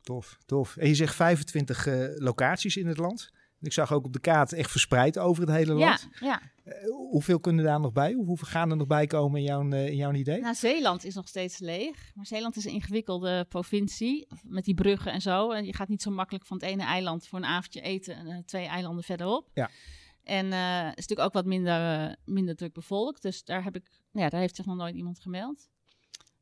Tof, 0.03 0.39
tof. 0.47 0.77
En 0.77 0.89
je 0.89 0.95
zegt 0.95 1.15
25 1.15 1.87
eh, 1.87 2.09
locaties 2.15 2.77
in 2.77 2.87
het 2.87 2.99
land. 2.99 3.31
Ik 3.61 3.73
zag 3.73 3.93
ook 3.93 4.05
op 4.05 4.13
de 4.13 4.21
kaart 4.21 4.53
echt 4.53 4.71
verspreid 4.71 5.19
over 5.19 5.43
het 5.47 5.53
hele 5.53 5.75
Ja, 5.75 5.87
land. 5.87 6.09
ja. 6.21 6.41
Eh, 6.65 6.73
hoeveel 7.11 7.41
kunnen 7.41 7.65
daar 7.65 7.81
nog 7.81 7.93
bij? 7.93 8.13
Hoeveel 8.13 8.49
gaan 8.49 8.71
er 8.71 8.77
nog 8.77 8.87
bij 8.87 9.07
komen 9.07 9.39
in 9.41 9.47
jouw, 9.47 9.71
in 9.71 9.97
jouw 9.97 10.13
idee? 10.13 10.41
Nou, 10.41 10.55
Zeeland 10.55 11.05
is 11.05 11.15
nog 11.15 11.29
steeds 11.29 11.59
leeg. 11.59 12.11
Maar 12.15 12.27
Zeeland 12.27 12.57
is 12.57 12.65
een 12.65 12.73
ingewikkelde 12.73 13.47
provincie. 13.49 14.27
Met 14.43 14.65
die 14.65 14.75
bruggen 14.75 15.13
en 15.13 15.21
zo. 15.21 15.51
En 15.51 15.65
je 15.65 15.75
gaat 15.75 15.89
niet 15.89 16.03
zo 16.03 16.11
makkelijk 16.11 16.47
van 16.47 16.57
het 16.57 16.67
ene 16.67 16.83
eiland 16.85 17.27
voor 17.27 17.39
een 17.39 17.45
avondje 17.45 17.81
eten. 17.81 18.15
En 18.17 18.45
twee 18.45 18.67
eilanden 18.67 19.05
verderop. 19.05 19.51
Ja. 19.55 19.71
En 20.27 20.53
het 20.53 20.99
is 20.99 21.07
natuurlijk 21.07 21.21
ook 21.29 21.33
wat 21.33 21.45
minder, 21.45 22.01
eh, 22.09 22.15
minder 22.25 22.57
druk 22.57 22.73
bevolkt. 22.73 23.23
Dus 23.23 23.45
daar, 23.45 23.65
heb 23.65 23.77
ik, 23.77 23.91
ja, 24.11 24.29
daar 24.29 24.41
heeft 24.41 24.57
zich 24.57 24.65
nog 24.67 24.77
nooit 24.77 24.95
iemand 24.95 25.21
gemeld. 25.21 25.69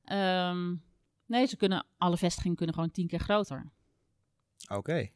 Ehm, 0.04 0.74
nee, 1.26 1.46
ze 1.46 1.56
kunnen, 1.56 1.86
alle 1.98 2.16
vestigingen 2.16 2.56
kunnen 2.56 2.74
gewoon 2.74 2.90
tien 2.90 3.06
keer 3.06 3.18
groter. 3.18 3.70
Oké. 4.68 5.08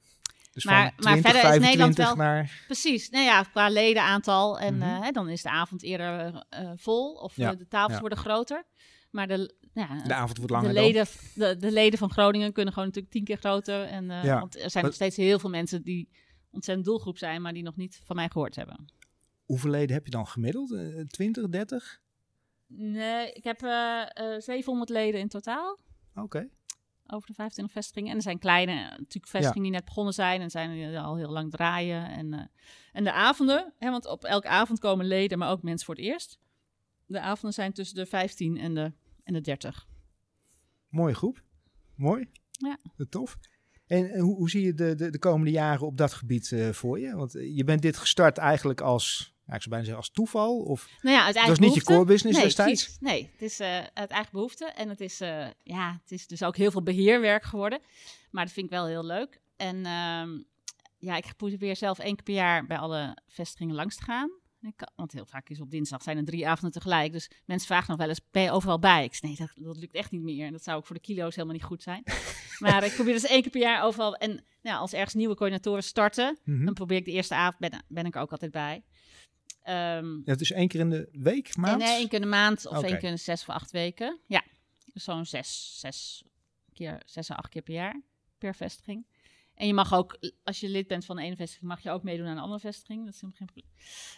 Dus 0.53 0.65
Maar- 0.65 0.93
van 0.97 1.05
maar 1.05 1.13
20, 1.13 1.31
verder 1.33 1.51
is 1.55 1.59
Nederland 1.61 1.95
25 1.95 2.07
wel- 2.07 2.17
naar... 2.27 2.63
Precies, 2.67 3.11
nou 3.11 3.25
ja, 3.25 3.43
qua 3.43 3.69
ledenaantal. 3.69 4.59
En 4.59 4.75
Mhm. 4.77 4.83
eh, 4.89 5.01
hè, 5.03 5.11
dan 5.11 5.29
is 5.29 5.43
de 5.43 5.51
avond 5.51 5.83
eerder 5.83 6.45
vol. 6.77 7.13
Of 7.15 7.37
Ja, 7.37 7.55
de 7.55 7.69
tafels 7.69 7.93
ja. 7.95 8.01
worden 8.01 8.19
groter. 8.19 8.65
Maar 9.11 9.27
de, 9.27 9.55
ja, 9.73 10.03
De 10.03 10.15
avond 10.15 10.37
wordt 10.39 10.53
de 10.53 10.59
langer 10.59 10.75
dan. 10.75 10.83
leden, 10.85 11.07
de, 11.35 11.57
de 11.57 11.73
leden 11.73 11.99
van 11.99 12.11
Groningen 12.11 12.53
kunnen 12.53 12.73
gewoon 12.73 12.89
natuurlijk 12.89 13.15
tien 13.15 13.25
keer 13.25 13.37
groter. 13.37 13.85
En. 13.85 14.07
Want 14.07 14.55
er 14.55 14.61
zijn 14.61 14.71
Maar- 14.73 14.83
nog 14.83 14.95
steeds 14.95 15.17
heel 15.17 15.39
veel 15.39 15.51
mensen 15.51 15.83
die 15.83 16.09
ontzettend 16.51 16.87
doelgroep 16.87 17.19
zijn, 17.19 17.43
maar 17.43 17.53
die 17.53 17.63
nog 17.63 17.77
niet 17.77 18.01
van 18.05 18.17
mij 18.17 18.29
gehoord 18.29 18.57
hebben. 18.57 18.93
Hoeveel 19.45 19.71
leden 19.71 19.95
heb 19.95 20.05
je 20.05 20.11
dan 20.11 20.27
gemiddeld? 20.27 20.73
Eh, 20.73 21.01
20, 21.01 21.49
30? 21.49 22.01
Nee, 22.67 23.33
ik 23.33 23.45
heb 23.45 23.63
eh, 23.63 24.35
eh, 24.35 24.41
700 24.41 24.91
leden 24.91 25.21
in 25.21 25.29
totaal. 25.29 25.79
Oké. 26.15 26.49
Over 27.07 27.29
de 27.29 27.35
25 27.35 27.75
vestigingen. 27.75 28.11
En 28.11 28.17
er 28.17 28.23
zijn 28.23 28.39
kleine, 28.39 28.73
eh, 28.73 28.91
natuurlijk 28.91 29.27
vestigingen 29.27 29.63
die 29.63 29.71
net 29.71 29.85
begonnen 29.85 30.15
zijn 30.15 30.41
en 30.41 30.51
zijn 30.51 30.73
die 30.73 30.99
al 30.99 31.17
heel 31.17 31.31
lang 31.31 31.51
draaien. 31.51 32.09
En, 32.09 32.33
eh, 32.33 32.45
en 32.93 33.05
de 33.05 33.13
avonden, 33.13 33.73
hè, 33.79 33.91
want 33.91 34.07
op 34.07 34.25
elke 34.25 34.49
avond 34.49 34.79
komen 34.79 35.07
leden, 35.07 35.39
maar 35.39 35.51
ook 35.51 35.63
mensen 35.63 35.87
voor 35.87 35.95
het 35.95 36.05
eerst. 36.05 36.39
De 37.07 37.21
avonden 37.21 37.53
zijn 37.53 37.73
tussen 37.73 37.97
de 37.97 38.07
15 38.07 38.57
en 38.57 38.75
de, 38.75 38.93
en 39.25 39.33
de 39.33 39.41
30. 39.41 39.87
Mooie 40.89 41.15
groep. 41.15 41.43
Mooi. 41.95 42.31
Ja. 42.51 42.79
Eh, 42.97 43.07
Tof. 43.07 43.39
En 43.88 44.18
hoe, 44.18 44.37
hoe 44.37 44.51
zie 44.51 44.64
je 44.64 44.74
de, 44.74 44.94
de, 44.94 45.11
de 45.11 45.18
komende 45.18 45.51
jaren 45.51 45.87
op 45.87 45.96
dat 45.96 46.12
gebied 46.12 46.53
eh, 46.53 46.70
voor 46.70 47.01
je? 47.01 47.16
Want 47.16 47.35
eh, 47.35 47.57
je 47.57 47.64
bent 47.64 47.83
dit 47.83 47.96
gestart 47.96 48.38
eigenlijk 48.38 48.81
als, 48.81 49.35
nou, 49.44 49.57
ik 49.57 49.62
zou 49.62 49.68
bijna 49.68 49.85
zeggen 49.85 50.03
als 50.03 50.11
toeval. 50.11 50.59
Of 50.59 50.88
Nou 51.03 51.16
ja, 51.16 51.24
uit 51.24 51.46
dat 51.46 51.61
niet 51.61 51.74
je 51.74 51.83
core 51.83 52.05
business 52.05 52.37
nee, 52.37 52.46
destijds? 52.46 52.83
precies. 52.83 53.01
Nee, 53.01 53.31
het 53.33 53.42
is 53.42 53.61
eh 53.61 53.79
uit 53.94 54.11
eigen 54.11 54.33
behoefte. 54.33 54.64
En 54.64 54.88
het 54.88 55.01
is, 55.01 55.18
ja, 55.62 55.98
het 56.03 56.12
is 56.12 56.27
dus 56.27 56.42
ook 56.42 56.57
heel 56.57 56.70
veel 56.70 56.83
beheerwerk 56.83 57.44
geworden. 57.44 57.81
Maar 58.31 58.44
dat 58.44 58.53
vind 58.53 58.66
ik 58.66 58.72
wel 58.72 58.87
heel 58.87 59.05
leuk. 59.05 59.40
En 59.57 59.77
ehm, 59.87 60.29
ja, 60.98 61.16
ik 61.16 61.33
probeer 61.37 61.77
zelf 61.77 61.98
één 61.98 62.14
keer 62.14 62.24
per 62.24 62.35
jaar 62.35 62.66
bij 62.66 62.79
alle 62.79 63.16
vestigingen 63.27 63.74
langs 63.74 63.96
te 63.96 64.03
gaan. 64.03 64.31
Ik 64.61 64.77
kan- 64.77 64.90
want 64.97 65.12
heel 65.12 65.27
vaak 65.27 65.49
is 65.49 65.61
op 65.61 65.71
dinsdag 65.71 66.03
zijn 66.03 66.16
er 66.16 66.25
drie 66.25 66.49
avonden 66.49 66.73
tegelijk. 66.73 67.12
Dus 67.12 67.31
mensen 67.44 67.66
vragen 67.66 67.88
nog 67.90 67.99
wel 67.99 68.09
eens, 68.09 68.21
ben 68.31 68.42
je 68.42 68.51
overal 68.51 68.79
bij? 68.79 69.05
Ik 69.05 69.14
zeg, 69.14 69.23
nee, 69.23 69.37
dat, 69.37 69.51
dat 69.55 69.77
lukt 69.77 69.94
echt 69.94 70.11
niet 70.11 70.23
meer. 70.23 70.47
En 70.47 70.53
dat 70.53 70.62
zou 70.64 70.79
ook 70.79 70.87
voor 70.87 70.97
de 70.97 71.03
kilo's 71.03 71.35
helemaal 71.35 71.57
niet 71.57 71.64
goed 71.64 71.83
zijn. 71.83 72.03
maar 72.59 72.85
ik 72.85 72.92
probeer 72.94 73.12
dus 73.12 73.27
één 73.27 73.42
keer 73.42 73.51
per 73.51 73.61
jaar 73.61 73.83
overal... 73.83 74.14
En 74.16 74.44
nou, 74.62 74.79
als 74.79 74.92
ergens 74.92 75.14
nieuwe 75.14 75.35
coördinatoren 75.35 75.83
starten... 75.83 76.38
Mhm. 76.44 76.64
dan 76.64 76.75
probeer 76.75 76.97
ik 76.97 77.05
de 77.05 77.11
eerste 77.11 77.35
avond, 77.35 77.59
ben, 77.59 77.85
ben 77.88 78.07
ik 78.07 78.16
ook 78.16 78.31
altijd 78.31 78.51
bij. 78.51 78.83
Ehm, 79.62 80.07
Ja, 80.16 80.21
het 80.25 80.40
is 80.40 80.53
één 80.53 80.68
keer 80.68 80.81
in 80.81 80.90
de 80.90 81.09
week, 81.12 81.57
maand? 81.57 81.79
nee, 81.83 81.97
één 81.97 82.09
keer 82.09 82.18
in 82.18 82.25
de 82.25 82.31
maand 82.31 82.66
of 82.66 82.83
één 82.83 82.99
keer 82.99 83.09
in 83.09 83.14
de 83.14 83.21
zes 83.21 83.40
of 83.40 83.49
acht 83.49 83.71
weken. 83.71 84.18
Ja, 84.27 84.44
dus 84.92 85.05
zo'n 85.05 85.25
zes, 85.27 85.79
zes 85.81 86.25
keer, 86.73 87.03
zes 87.05 87.31
à 87.31 87.35
acht 87.35 87.49
keer 87.49 87.62
per 87.62 87.75
jaar 87.75 88.03
per 88.38 88.55
vestiging. 88.55 89.07
En 89.59 89.66
je 89.66 89.75
mag 89.75 89.94
ook, 89.94 90.18
als 90.44 90.61
je 90.61 90.68
lid 90.68 90.87
bent 90.87 91.05
van 91.05 91.16
de 91.16 91.23
ene 91.23 91.37
vestiging, 91.37 91.68
mag 91.68 91.83
je 91.83 91.90
ook 91.90 92.03
meedoen 92.03 92.27
aan 92.27 92.37
een 92.37 92.42
andere 92.42 92.61
vestiging. 92.61 93.05
Dat 93.05 93.14
is 93.14 93.21
helemaal 93.21 93.38
geen 93.38 93.47
probleem. 93.47 93.71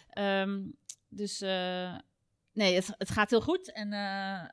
Ehm, 0.09 0.71
dus 1.09 1.41
eh, 1.41 1.95
nee, 2.53 2.75
het, 2.75 2.93
het 2.97 3.09
gaat 3.09 3.29
heel 3.29 3.41
goed. 3.41 3.71
En 3.71 3.93
eh, 3.93 4.43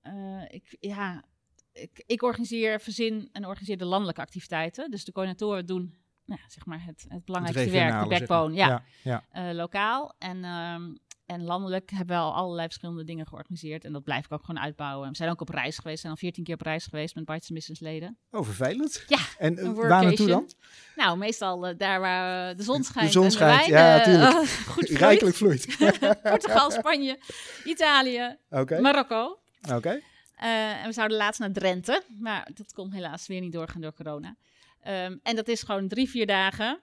eh, 0.00 0.44
ik, 0.48 0.76
ja, 0.80 1.24
ik, 1.72 2.02
ik 2.06 2.22
organiseer, 2.22 2.80
verzin 2.80 3.28
en 3.32 3.46
organiseer 3.46 3.78
de 3.78 3.84
landelijke 3.84 4.20
activiteiten. 4.20 4.90
Dus 4.90 5.04
de 5.04 5.12
coördinatoren 5.12 5.66
doen, 5.66 5.98
nou, 6.24 6.40
zeg 6.46 6.66
maar, 6.66 6.84
het, 6.84 7.04
het 7.08 7.24
belangrijkste 7.24 7.70
werk, 7.70 7.74
de 7.74 7.98
regionale, 7.98 8.16
zeg 8.16 8.28
maar. 8.28 8.38
backbone. 8.38 8.54
ja 8.54 8.84
ja, 9.02 9.24
ja. 9.32 9.54
lokaal. 9.54 10.14
En, 10.18 10.44
ehm, 10.44 10.94
en 11.28 11.44
landelijk 11.44 11.90
hebben 11.90 12.16
we 12.16 12.22
al 12.22 12.34
allerlei 12.34 12.66
verschillende 12.66 13.04
dingen 13.04 13.26
georganiseerd. 13.26 13.84
En 13.84 13.92
dat 13.92 14.04
blijf 14.04 14.24
ik 14.24 14.32
ook 14.32 14.44
gewoon 14.44 14.60
uitbouwen. 14.60 15.08
We 15.08 15.16
zijn 15.16 15.30
ook 15.30 15.40
op 15.40 15.48
reis 15.48 15.76
geweest. 15.76 15.94
We 15.94 16.00
zijn 16.00 16.12
al 16.12 16.18
14 16.18 16.44
keer 16.44 16.54
op 16.54 16.60
reis 16.60 16.84
geweest 16.84 17.14
met 17.14 17.24
Bites 17.24 17.48
Business 17.48 17.80
leden. 17.80 18.18
Oh, 18.30 18.44
vervelend. 18.44 19.04
Ja, 19.06 19.18
En 19.38 19.58
eh, 19.58 19.72
waar 19.72 20.04
naartoe 20.04 20.26
dan? 20.26 20.50
Nou, 20.96 21.18
meestal 21.18 21.66
eh, 21.66 21.74
daar 21.78 22.00
waar 22.00 22.50
eh, 22.50 22.56
de 22.56 22.62
zon 22.62 22.84
schijnt. 22.84 23.12
zon 23.12 23.24
de 23.24 23.30
schijnt, 23.30 23.66
wijn, 23.66 23.70
ja, 23.70 23.98
eh, 23.98 24.04
tuurlijk. 24.04 24.48
goed 24.74 24.86
vloeit. 24.86 25.00
Rijkelijk 25.00 25.36
vloeit. 25.36 25.76
Portugal, 26.22 26.70
Spanje, 26.70 27.18
Italië, 27.64 28.36
Marokko. 28.80 29.38
oké. 29.74 30.00
En 30.36 30.86
we 30.86 30.92
zouden 30.92 31.16
laatst 31.16 31.40
naar 31.40 31.52
Drenthe, 31.52 32.02
maar 32.20 32.48
dat 32.54 32.72
kon 32.72 32.92
helaas 32.92 33.26
weer 33.26 33.40
niet 33.40 33.52
doorgaan 33.52 33.80
door 33.80 33.94
corona. 33.94 34.36
Ehm, 34.82 35.16
en 35.22 35.36
dat 35.36 35.48
is 35.48 35.62
gewoon 35.62 35.88
drie, 35.88 36.08
vier 36.08 36.26
dagen. 36.26 36.80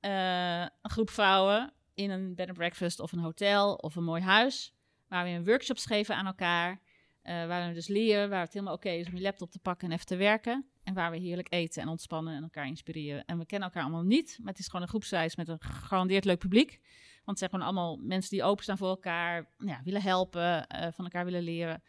een 0.00 0.70
groep 0.90 1.10
vrouwen 1.10 1.72
in 2.02 2.10
een 2.10 2.34
bed 2.34 2.48
and 2.48 2.56
breakfast 2.56 3.00
of 3.00 3.12
een 3.12 3.18
hotel 3.18 3.74
of 3.74 3.96
een 3.96 4.04
mooi 4.04 4.22
huis. 4.22 4.74
Waar 5.08 5.24
we 5.24 5.30
een 5.30 5.44
workshops 5.44 5.86
geven 5.86 6.16
aan 6.16 6.26
elkaar. 6.26 6.80
eh, 7.22 7.46
waar 7.46 7.68
we 7.68 7.74
dus 7.74 7.88
leren, 7.88 8.28
waar 8.30 8.40
het 8.40 8.52
helemaal 8.52 8.74
oké 8.74 8.88
is 8.88 9.06
om 9.06 9.14
je 9.14 9.20
laptop 9.20 9.50
te 9.50 9.58
pakken 9.58 9.88
en 9.88 9.94
even 9.94 10.06
te 10.06 10.16
werken. 10.16 10.66
En 10.82 10.94
waar 10.94 11.10
we 11.10 11.16
heerlijk 11.16 11.52
eten 11.52 11.82
en 11.82 11.88
ontspannen 11.88 12.34
en 12.34 12.42
elkaar 12.42 12.66
inspireren. 12.66 13.24
En 13.24 13.38
we 13.38 13.46
kennen 13.46 13.68
elkaar 13.68 13.82
allemaal 13.82 14.02
niet, 14.02 14.38
maar 14.40 14.48
het 14.50 14.58
is 14.58 14.66
gewoon 14.66 14.82
een 14.82 14.88
groepsreis 14.88 15.36
met 15.36 15.48
een 15.48 15.60
gegarandeerd 15.60 16.24
leuk 16.24 16.38
publiek. 16.38 16.70
Want 17.24 17.24
het 17.24 17.38
zijn 17.38 17.50
gewoon 17.50 17.64
allemaal 17.66 17.96
mensen 17.96 18.30
die 18.30 18.42
openstaan 18.42 18.78
voor 18.78 18.88
elkaar, 18.88 19.50
ja, 19.58 19.80
willen 19.84 20.02
helpen, 20.02 20.66
eh, 20.66 20.92
van 20.92 21.04
elkaar 21.04 21.24
willen 21.24 21.42
leren. 21.42 21.82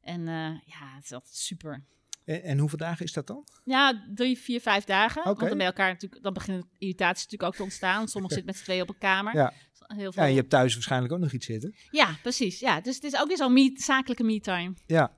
En 0.00 0.20
eh, 0.28 0.60
ja, 0.64 0.94
het 0.94 1.04
is 1.04 1.12
altijd 1.12 1.34
super. 1.34 1.84
En, 2.24 2.42
en 2.42 2.58
hoeveel 2.58 2.78
dagen 2.78 3.04
is 3.04 3.12
dat 3.12 3.26
dan? 3.26 3.46
Ja, 3.64 4.04
drie, 4.14 4.38
vier, 4.38 4.60
vijf 4.60 4.84
dagen. 4.84 5.20
Oké. 5.20 5.34
Want 5.34 5.48
dan 5.48 5.56
bij 5.58 5.66
elkaar 5.66 5.88
natuurlijk, 5.92 6.22
dan 6.22 6.32
beginnen 6.32 6.68
irritaties 6.78 7.22
natuurlijk 7.24 7.50
ook 7.50 7.56
te 7.56 7.62
ontstaan. 7.62 8.08
Sommigen 8.08 8.36
zitten 8.36 8.46
met 8.46 8.56
z'n 8.56 8.64
tweeën 8.64 8.82
op 8.82 8.88
een 8.88 8.98
kamer. 8.98 9.34
Ja. 9.34 9.52
Heel 9.86 10.04
Ja, 10.04 10.10
veel. 10.12 10.22
en 10.22 10.30
je 10.30 10.36
hebt 10.36 10.50
thuis 10.50 10.74
waarschijnlijk 10.74 11.12
ook 11.12 11.18
nog 11.18 11.32
iets 11.32 11.46
zitten. 11.46 11.74
Ja, 11.90 12.16
precies. 12.22 12.60
Ja, 12.60 12.80
dus 12.80 12.94
het 12.94 13.04
is 13.04 13.20
ook 13.20 13.28
weer 13.28 13.36
zo'n 13.36 13.52
meet, 13.52 13.82
zakelijke 13.82 14.24
me-time. 14.24 14.74
Ja. 14.86 15.12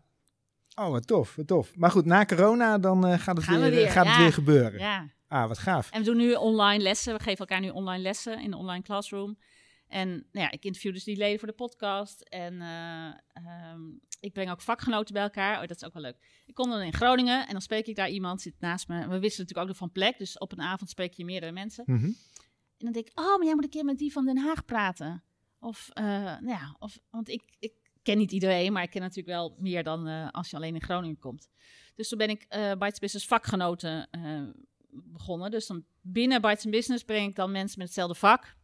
Oh, 0.75 0.90
wat 0.90 1.07
tof, 1.07 1.35
wat 1.37 1.47
tof. 1.47 1.77
Maar 1.77 1.90
goed, 1.90 2.05
na 2.05 2.25
corona 2.25 2.79
dan 2.79 3.07
eh, 3.07 3.19
gaat, 3.19 3.37
het, 3.37 3.47
Gaan 3.47 3.61
we 3.61 3.71
weer, 3.71 3.90
gaat 3.90 4.07
het 4.07 4.14
ja. 4.14 4.21
weer 4.21 4.33
gebeuren. 4.33 4.79
Ja. 4.81 5.11
Ah, 5.29 5.49
wat 5.49 5.59
gaaf. 5.59 5.90
En 5.90 5.99
we 5.99 6.05
doen 6.05 6.16
nu 6.16 6.35
online 6.35 6.83
lessen. 6.83 7.12
We 7.16 7.23
geven 7.23 7.38
elkaar 7.38 7.61
nu 7.61 7.69
online 7.69 8.03
lessen 8.03 8.40
in 8.40 8.51
de 8.51 8.57
online 8.57 8.83
classroom. 8.83 9.38
En 9.88 10.09
nou 10.09 10.25
ja, 10.33 10.51
ik 10.51 10.64
interview 10.64 10.92
dus 10.92 11.05
die 11.05 11.16
leden 11.16 11.38
voor 11.38 11.49
de 11.49 11.55
podcast. 11.55 12.20
En 12.20 12.61
eh, 12.61 13.07
ehm, 13.33 13.81
ik 14.20 14.33
breng 14.33 14.51
ook 14.51 14.61
vakgenoten 14.61 15.14
bij 15.14 15.22
elkaar. 15.22 15.55
Oh, 15.55 15.66
dat 15.66 15.77
is 15.77 15.85
ook 15.85 15.92
wel 15.92 16.03
leuk. 16.03 16.42
Ik 16.46 16.55
kom 16.55 16.70
dan 16.70 16.81
in 16.81 16.92
Groningen 16.92 17.46
en 17.46 17.53
dan 17.53 17.61
spreek 17.61 17.87
ik 17.87 17.96
daar 17.96 18.11
iemand, 18.11 18.42
zit 18.42 18.55
naast 18.59 18.88
me. 18.88 18.94
We 18.94 19.01
wisselen 19.01 19.22
natuurlijk 19.22 19.59
ook 19.59 19.66
nog 19.66 19.77
van 19.77 19.92
plek. 19.92 20.18
Dus 20.18 20.38
op 20.38 20.53
een 20.53 20.61
avond 20.61 20.90
spreek 20.90 21.12
je 21.12 21.25
meerdere 21.25 21.53
mensen. 21.53 21.85
Mhm. 21.87 22.05
En 22.05 22.85
dan 22.85 22.92
denk 22.92 23.07
ik, 23.07 23.18
oh, 23.18 23.37
maar 23.37 23.44
jij 23.44 23.55
moet 23.55 23.64
een 23.64 23.70
keer 23.70 23.85
met 23.85 23.99
die 23.99 24.12
van 24.12 24.25
Den 24.25 24.38
Haag 24.38 24.64
praten. 24.64 25.22
Of, 25.59 25.88
eh, 25.92 26.05
nou 26.05 26.49
ja, 26.49 26.77
of, 26.79 26.99
want 27.11 27.29
ik, 27.29 27.42
ik 27.59 27.72
ken 28.03 28.18
niet 28.18 28.33
iedereen, 28.33 28.72
maar 28.72 28.83
ik 28.83 28.90
ken 28.90 29.01
natuurlijk 29.01 29.29
wel 29.29 29.57
meer 29.59 29.83
dan 29.83 30.07
eh, 30.07 30.29
als 30.31 30.51
je 30.51 30.57
alleen 30.57 30.75
in 30.75 30.83
Groningen 30.83 31.18
komt. 31.18 31.49
Dus 31.94 32.09
toen 32.09 32.18
ben 32.18 32.31
ik 32.31 32.44
eh 32.49 32.72
Bites 32.72 32.99
Business 32.99 33.27
vakgenoten 33.27 34.09
begonnen. 34.90 35.51
Dus 35.51 35.66
dan 35.66 35.85
binnen 36.01 36.40
Bites 36.40 36.64
Business 36.64 37.05
breng 37.05 37.29
ik 37.29 37.37
dan 37.37 37.51
mensen 37.51 37.79
met 37.79 37.87
hetzelfde 37.87 38.14
vak 38.14 38.56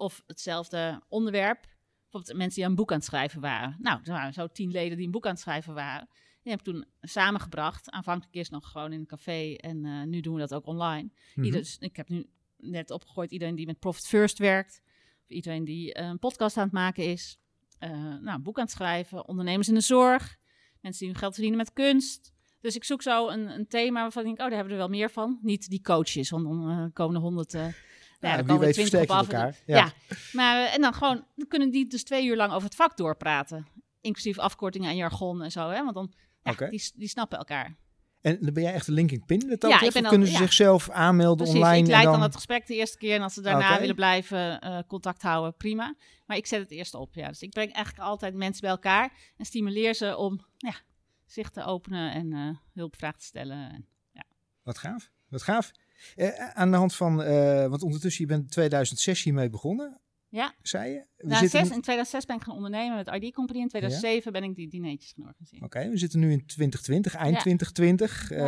of 0.00 0.22
hetzelfde 0.26 1.02
onderwerp. 1.08 1.60
Bijvoorbeeld 2.02 2.36
mensen 2.36 2.60
die 2.60 2.70
een 2.70 2.74
boek 2.74 2.90
aan 2.90 2.96
het 2.96 3.06
schrijven 3.06 3.40
waren. 3.40 3.76
Nou, 3.78 4.00
er 4.04 4.12
waren 4.12 4.32
zo 4.32 4.46
tien 4.46 4.70
leden 4.70 4.96
die 4.96 5.06
een 5.06 5.12
boek 5.12 5.24
aan 5.26 5.32
het 5.32 5.40
schrijven 5.40 5.74
waren. 5.74 6.08
Die 6.42 6.52
heb 6.52 6.58
ik 6.58 6.64
toen 6.64 6.84
samengebracht. 7.00 7.90
Aanvankelijk 7.90 8.34
eerst 8.34 8.50
nog 8.50 8.70
gewoon 8.70 8.92
in 8.92 9.00
een 9.00 9.06
café 9.06 9.54
en 9.54 9.84
eh, 9.84 10.02
nu 10.02 10.20
doen 10.20 10.34
we 10.34 10.40
dat 10.40 10.54
ook 10.54 10.66
online. 10.66 11.10
Mhm. 11.34 11.44
Ieder, 11.44 11.60
dus 11.60 11.76
ik 11.78 11.96
heb 11.96 12.08
nu 12.08 12.26
net 12.56 12.90
opgegooid 12.90 13.30
iedereen 13.30 13.54
die 13.54 13.66
met 13.66 13.78
Profit 13.78 14.06
First 14.06 14.38
werkt. 14.38 14.80
Of 15.22 15.28
iedereen 15.30 15.64
die 15.64 15.92
eh, 15.94 16.06
een 16.06 16.18
podcast 16.18 16.56
aan 16.56 16.64
het 16.64 16.72
maken 16.72 17.04
is. 17.04 17.38
eh, 17.78 17.90
nou, 17.90 18.28
een 18.30 18.42
boek 18.42 18.56
aan 18.58 18.64
het 18.64 18.72
schrijven. 18.72 19.28
Ondernemers 19.28 19.68
in 19.68 19.74
de 19.74 19.80
zorg. 19.80 20.38
Mensen 20.80 21.00
die 21.00 21.10
hun 21.10 21.18
geld 21.18 21.32
verdienen 21.34 21.58
met 21.58 21.72
kunst. 21.72 22.32
Dus 22.60 22.76
ik 22.76 22.84
zoek 22.84 23.02
zo 23.02 23.28
een, 23.28 23.48
een 23.48 23.68
thema 23.68 24.00
waarvan 24.00 24.22
ik 24.22 24.26
denk, 24.28 24.38
oh, 24.40 24.44
daar 24.44 24.54
hebben 24.56 24.74
we 24.76 24.80
er 24.80 24.88
wel 24.88 24.98
meer 24.98 25.10
van. 25.10 25.38
Niet 25.42 25.68
die 25.68 25.80
coaches, 25.82 26.30
want 26.30 26.44
dan 26.44 26.90
komen 26.92 27.14
er 27.14 27.20
honderd... 27.20 27.56
nou, 28.20 28.32
Ja, 28.36 28.36
dan 28.42 28.46
komen 28.46 28.66
er 28.66 28.72
20 28.72 29.00
op 29.02 29.10
af. 29.10 29.28
elkaar. 29.28 29.56
Ja. 29.66 29.76
Ja. 29.76 29.92
maar 30.32 30.64
eh, 30.66 30.74
en 30.74 30.80
dan 30.80 30.94
gewoon, 30.94 31.24
dan 31.36 31.46
kunnen 31.48 31.70
die 31.70 31.86
dus 31.86 32.04
twee 32.04 32.26
uur 32.26 32.36
lang 32.36 32.52
over 32.52 32.64
het 32.64 32.74
vak 32.74 32.96
doorpraten. 32.96 33.66
Inclusief 34.00 34.38
afkortingen 34.38 34.90
en 34.90 34.96
jargon 34.96 35.42
en 35.42 35.50
zo, 35.50 35.68
hè. 35.68 35.82
Want 35.82 35.94
dan, 35.94 36.12
ja, 36.42 36.68
die, 36.68 36.90
die 36.94 37.08
snappen 37.08 37.38
elkaar. 37.38 37.76
En 38.20 38.38
dan 38.40 38.52
ben 38.54 38.62
jij 38.62 38.72
echt 38.72 38.86
een 38.86 38.94
linking 38.94 39.26
pin? 39.26 39.38
Dat 39.58 39.70
Ja, 39.70 39.80
ik 39.80 39.92
ben 39.92 40.04
kunnen 40.06 40.26
ze 40.26 40.32
ja. 40.32 40.38
zichzelf 40.38 40.90
aanmelden 40.90 41.36
Precies, 41.36 41.54
online? 41.54 41.82
ik 41.82 41.86
leid 41.86 42.02
dan... 42.04 42.12
dan... 42.12 42.22
het 42.22 42.34
gesprek 42.34 42.66
de 42.66 42.74
eerste 42.74 42.98
keer 42.98 43.14
en 43.14 43.22
als 43.22 43.34
ze 43.34 43.40
daarna 43.40 43.70
Oké. 43.70 43.80
willen 43.80 43.94
blijven 43.94 44.60
eh, 44.60 44.78
contact 44.86 45.22
houden, 45.22 45.56
prima. 45.56 45.94
Maar 46.26 46.36
ik 46.36 46.46
zet 46.46 46.60
het 46.60 46.70
eerst 46.70 46.94
op, 46.94 47.14
ja. 47.14 47.28
Dus 47.28 47.42
ik 47.42 47.50
breng 47.50 47.72
eigenlijk 47.72 48.04
altijd 48.04 48.34
mensen 48.34 48.60
bij 48.60 48.70
elkaar 48.70 49.12
en 49.36 49.44
stimuleer 49.44 49.94
ze 49.94 50.16
om 50.16 50.46
ja, 50.56 50.74
zich 51.26 51.50
te 51.50 51.64
openen 51.64 52.12
en 52.12 52.32
eh, 52.32 52.56
hulpvragen 52.74 53.18
te 53.18 53.24
stellen. 53.24 53.70
En- 53.70 53.88
Wat 54.62 54.78
gaaf. 54.78 55.10
Wat 55.28 55.42
gaaf. 55.42 55.70
Eh, 56.16 56.48
aan 56.48 56.70
de 56.70 56.76
hand 56.76 56.94
van, 56.94 57.22
eh, 57.22 57.66
want 57.66 57.82
ondertussen, 57.82 58.24
je 58.26 58.30
bent 58.30 58.50
2006 58.50 59.22
hiermee 59.22 59.50
begonnen, 59.50 60.00
Ja, 60.28 60.54
zei 60.62 60.90
je? 60.92 61.04
We 61.16 61.26
nou, 61.26 61.40
zitten 61.40 61.58
zes, 61.58 61.68
nu- 61.68 61.74
in 61.74 61.80
2006 61.82 62.24
ben 62.24 62.36
ik 62.36 62.42
gaan 62.42 62.54
ondernemen 62.54 62.96
met 62.96 63.22
ID 63.22 63.34
Company. 63.34 63.60
In 63.60 63.68
2007 63.68 64.32
ben 64.32 64.42
ik 64.42 64.54
die 64.54 64.68
dineetjes 64.68 65.12
gaan 65.16 65.24
organiseren. 65.26 65.64
Oké, 65.64 65.88
we 65.88 65.96
zitten 65.98 66.20
nu 66.20 66.32
in 66.32 66.46
2020, 66.46 67.14
eind 67.14 67.34
Ja. 67.34 67.40
2020. 67.40 68.30
Eh, 68.30 68.40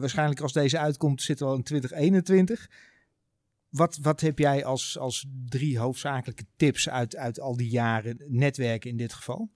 waarschijnlijk 0.00 0.40
als 0.40 0.52
deze 0.52 0.78
uitkomt 0.78 1.22
zitten 1.22 1.46
we 1.46 1.52
al 1.52 1.58
in 1.58 1.64
2021. 1.64 2.70
Wat, 3.68 3.98
wat 4.02 4.20
heb 4.20 4.38
jij 4.38 4.64
als, 4.64 4.98
als 4.98 5.26
drie 5.46 5.78
hoofdzakelijke 5.78 6.44
tips 6.56 6.88
uit, 6.88 7.16
uit 7.16 7.40
al 7.40 7.56
die 7.56 7.70
jaren 7.70 8.24
netwerken 8.26 8.90
in 8.90 8.96
dit 8.96 9.12
geval? 9.12 9.50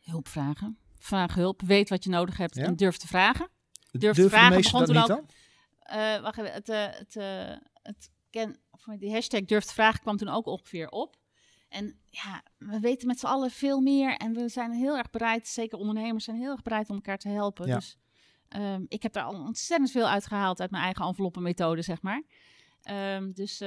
Hulpvragen. 0.00 0.78
Vraag 0.98 1.34
hulp, 1.34 1.62
weet 1.62 1.88
wat 1.88 2.04
je 2.04 2.10
nodig 2.10 2.36
hebt 2.36 2.56
en 2.56 2.76
durf 2.76 2.96
te 2.96 3.06
vragen. 3.06 3.48
Durf 3.90 4.16
te 4.16 4.28
vragen 4.28 4.62
begon 4.62 4.84
toen 4.84 4.96
niet 4.96 5.22
Eh, 5.84 6.20
wacht 6.20 6.38
even, 6.38 6.52
het, 6.52 6.68
eh, 6.68 6.86
het, 6.90 7.16
eh, 7.16 7.56
het 7.82 8.10
ken, 8.30 8.56
of 8.70 8.84
die 8.98 9.12
hashtag 9.12 9.44
durf 9.44 9.64
te 9.64 9.72
vragen 9.72 10.00
kwam 10.00 10.16
toen 10.16 10.28
ook 10.28 10.46
ongeveer 10.46 10.88
op. 10.88 11.16
En 11.68 11.98
ja, 12.10 12.42
we 12.58 12.80
weten 12.80 13.06
met 13.06 13.18
z'n 13.18 13.26
allen 13.26 13.50
veel 13.50 13.80
meer 13.80 14.16
en 14.16 14.32
we 14.32 14.48
zijn 14.48 14.72
heel 14.72 14.96
erg 14.96 15.10
bereid, 15.10 15.48
zeker 15.48 15.78
ondernemers 15.78 16.24
zijn 16.24 16.36
heel 16.36 16.50
erg 16.50 16.62
bereid 16.62 16.88
om 16.88 16.94
elkaar 16.94 17.18
te 17.18 17.28
helpen. 17.28 17.66
Ja. 17.66 17.74
Dus 17.74 17.96
ehm, 18.48 18.84
ik 18.88 19.02
heb 19.02 19.12
daar 19.12 19.24
al 19.24 19.34
ontzettend 19.34 19.90
veel 19.90 20.08
uitgehaald 20.08 20.60
uit 20.60 20.70
mijn 20.70 20.82
eigen 20.82 21.06
enveloppenmethode, 21.06 21.82
zeg 21.82 22.02
maar. 22.02 22.22
Ehm, 22.82 23.32
dus 23.32 23.58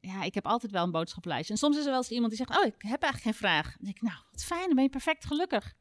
ja, 0.00 0.22
ik 0.22 0.34
heb 0.34 0.46
altijd 0.46 0.72
wel 0.72 0.84
een 0.84 0.90
boodschappenlijstje. 0.90 1.52
En 1.52 1.58
soms 1.58 1.76
is 1.76 1.84
er 1.84 1.90
wel 1.90 1.98
eens 1.98 2.10
iemand 2.10 2.36
die 2.36 2.46
zegt, 2.46 2.58
oh, 2.58 2.66
ik 2.66 2.74
heb 2.78 3.02
eigenlijk 3.02 3.22
geen 3.22 3.48
vraag. 3.48 3.66
Dan 3.66 3.84
denk 3.84 3.96
ik, 3.96 4.02
nou, 4.02 4.18
wat 4.30 4.44
fijn, 4.44 4.66
dan 4.66 4.74
ben 4.74 4.84
je 4.84 4.90
perfect 4.90 5.24
gelukkig. 5.24 5.74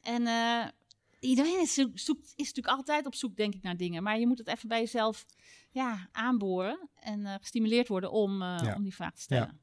En 0.00 0.26
iedereen 1.22 1.60
is, 1.60 1.74
zoekt, 1.74 2.32
is 2.36 2.46
natuurlijk 2.46 2.76
altijd 2.76 3.06
op 3.06 3.14
zoek, 3.14 3.36
denk 3.36 3.54
ik, 3.54 3.62
naar 3.62 3.76
dingen. 3.76 4.02
Maar 4.02 4.18
je 4.18 4.26
moet 4.26 4.38
het 4.38 4.48
even 4.48 4.68
bij 4.68 4.80
jezelf 4.80 5.26
ja, 5.70 6.08
aanboren 6.12 6.88
en 6.94 7.26
eh, 7.26 7.34
gestimuleerd 7.40 7.88
worden 7.88 8.10
om, 8.10 8.42
eh, 8.42 8.58
Ja. 8.62 8.74
om 8.74 8.82
die 8.82 8.94
vraag 8.94 9.14
te 9.14 9.20
stellen. 9.20 9.60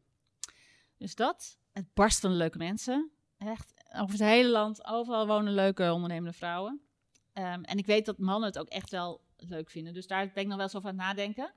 Dus 0.97 1.15
dat, 1.15 1.57
het 1.71 1.93
barst 1.93 2.19
van 2.19 2.29
de 2.29 2.35
leuke 2.35 2.57
mensen. 2.57 3.11
Echt, 3.37 3.73
over 3.95 4.11
het 4.11 4.19
hele 4.19 4.49
land, 4.49 4.85
overal 4.85 5.27
wonen 5.27 5.53
leuke 5.53 5.93
ondernemende 5.93 6.37
vrouwen. 6.37 6.81
Ehm, 7.33 7.61
en 7.63 7.77
ik 7.77 7.85
weet 7.85 8.05
dat 8.05 8.17
mannen 8.17 8.49
het 8.49 8.59
ook 8.59 8.67
echt 8.67 8.89
wel 8.91 9.21
leuk 9.37 9.69
vinden. 9.69 9.93
Dus 9.93 10.07
daar 10.07 10.31
ben 10.33 10.43
ik 10.43 10.47
nog 10.47 10.55
wel 10.55 10.65
eens 10.65 10.75
over 10.75 10.89
aan 10.89 10.97
het 10.97 11.05
nadenken. 11.05 11.53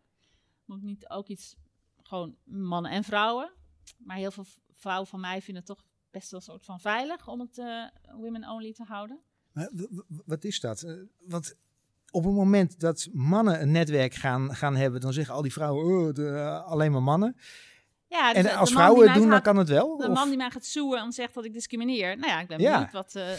Moet 0.65 0.83
niet 0.83 1.09
ook 1.09 1.29
iets, 1.29 1.57
gewoon 2.03 2.37
mannen 2.45 2.91
en 2.91 3.05
vrouwen. 3.05 3.53
Maar 3.99 4.17
heel 4.17 4.31
veel 4.31 4.47
vrouwen 4.73 5.07
van 5.09 5.21
mij 5.21 5.43
vinden 5.43 5.65
het 5.67 5.77
toch 5.77 5.85
best 6.11 6.31
wel 6.31 6.41
een 6.41 6.47
soort 6.47 6.65
van 6.65 6.81
veilig 6.81 7.29
om 7.29 7.41
het 7.41 7.59
eh, 7.59 7.87
women 8.13 8.49
only 8.49 8.73
te 8.73 8.85
houden. 8.85 9.21
Wat 10.25 10.45
is 10.45 10.61
dat? 10.61 10.83
Eh, 10.83 10.93
Want 11.29 11.55
op 12.11 12.25
het 12.25 12.35
moment 12.35 12.81
dat 12.81 13.09
mannen 13.13 13.61
een 13.63 13.71
netwerk 13.71 14.15
gaan, 14.15 14.55
gaan 14.55 14.77
hebben, 14.77 15.01
dan 15.01 15.13
zeggen 15.13 15.35
al 15.35 15.43
die 15.43 15.53
vrouwen 15.53 15.85
oh, 16.09 16.15
de- 16.15 16.29
eh, 16.29 16.65
alleen 16.65 16.93
maar 16.93 17.03
mannen. 17.03 17.37
Ja, 18.09 18.29
dus 18.29 18.37
En 18.37 18.43
de 18.43 18.55
als 18.55 18.71
vrouwen 18.73 19.07
het 19.11 19.19
doen, 19.19 19.29
dan 19.31 19.43
kan 19.43 19.57
het 19.57 19.69
wel? 19.69 19.97
De 19.97 20.09
Of- 20.09 20.15
man 20.15 20.29
die 20.29 20.37
mij 20.37 20.51
gaat 20.51 20.65
zoeën 20.65 20.99
en 21.01 21.13
zegt 21.13 21.35
dat 21.35 21.45
ik 21.45 21.53
discrimineer. 21.53 22.17
Nou 22.17 22.29
ja, 22.33 22.41
ik 22.41 22.47
ben 22.47 22.61
Ja. 22.61 22.73
benieuwd 22.73 22.93
wat, 22.93 23.15
eh 23.15 23.33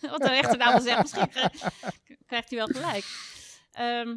wat 0.12 0.20
de 0.20 0.28
rechter 0.28 0.58
daarvan 0.58 0.80
zegt. 0.82 1.00
Misschien 1.02 1.28
kri- 1.28 2.16
krijgt 2.26 2.50
hij 2.50 2.58
wel 2.58 2.66
gelijk. 2.66 3.04
Ehm, 3.72 4.16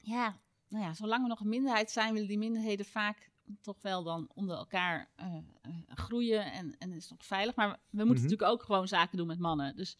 ja, 0.00 0.36
nou 0.68 0.84
ja, 0.84 0.94
zolang 0.94 1.22
we 1.22 1.28
nog 1.28 1.40
een 1.40 1.48
minderheid 1.48 1.90
zijn, 1.90 2.12
willen 2.12 2.28
die 2.28 2.38
minderheden 2.38 2.86
vaak 2.86 3.30
toch 3.62 3.76
wel 3.82 4.02
dan 4.02 4.30
onder 4.34 4.56
elkaar 4.56 5.10
eh, 5.16 5.26
eh, 5.62 5.70
groeien 5.88 6.52
en, 6.52 6.74
en 6.78 6.92
is 6.92 7.08
nog 7.10 7.24
veilig. 7.26 7.54
Maar 7.54 7.68
we 7.68 7.76
moeten 7.90 8.06
Mhm. 8.06 8.22
natuurlijk 8.22 8.50
ook 8.50 8.62
gewoon 8.62 8.88
zaken 8.88 9.16
doen 9.16 9.26
met 9.26 9.38
mannen. 9.38 9.76
Dus, 9.76 9.96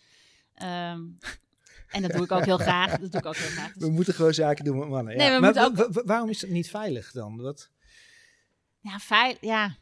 ehm, 0.55 1.01
en 1.89 2.03
dat 2.03 2.11
doe 2.13 2.25
ik 2.25 2.33
ook 2.33 2.45
heel 2.53 2.59
graag. 2.59 2.91
Dat 2.99 3.13
doe 3.13 3.21
ik 3.21 3.27
ook 3.27 3.37
heel 3.37 3.49
graag. 3.51 3.73
Dus 3.73 3.83
We 3.83 3.91
moeten 3.91 4.15
gewoon 4.15 4.35
zaken 4.35 4.65
doen 4.65 4.79
met 4.79 4.89
mannen. 4.89 5.17
Nee, 5.17 5.27
ja. 5.31 5.35
we 5.35 5.41
maar 5.41 5.65
ook- 5.65 6.03
waarom 6.07 6.29
is 6.29 6.41
dat 6.41 6.51
niet 6.51 6.71
veilig 6.71 7.11
dan? 7.13 7.37
Wat, 7.41 7.71
ja, 8.81 8.99
veil, 8.99 9.37
ja, 9.41 9.77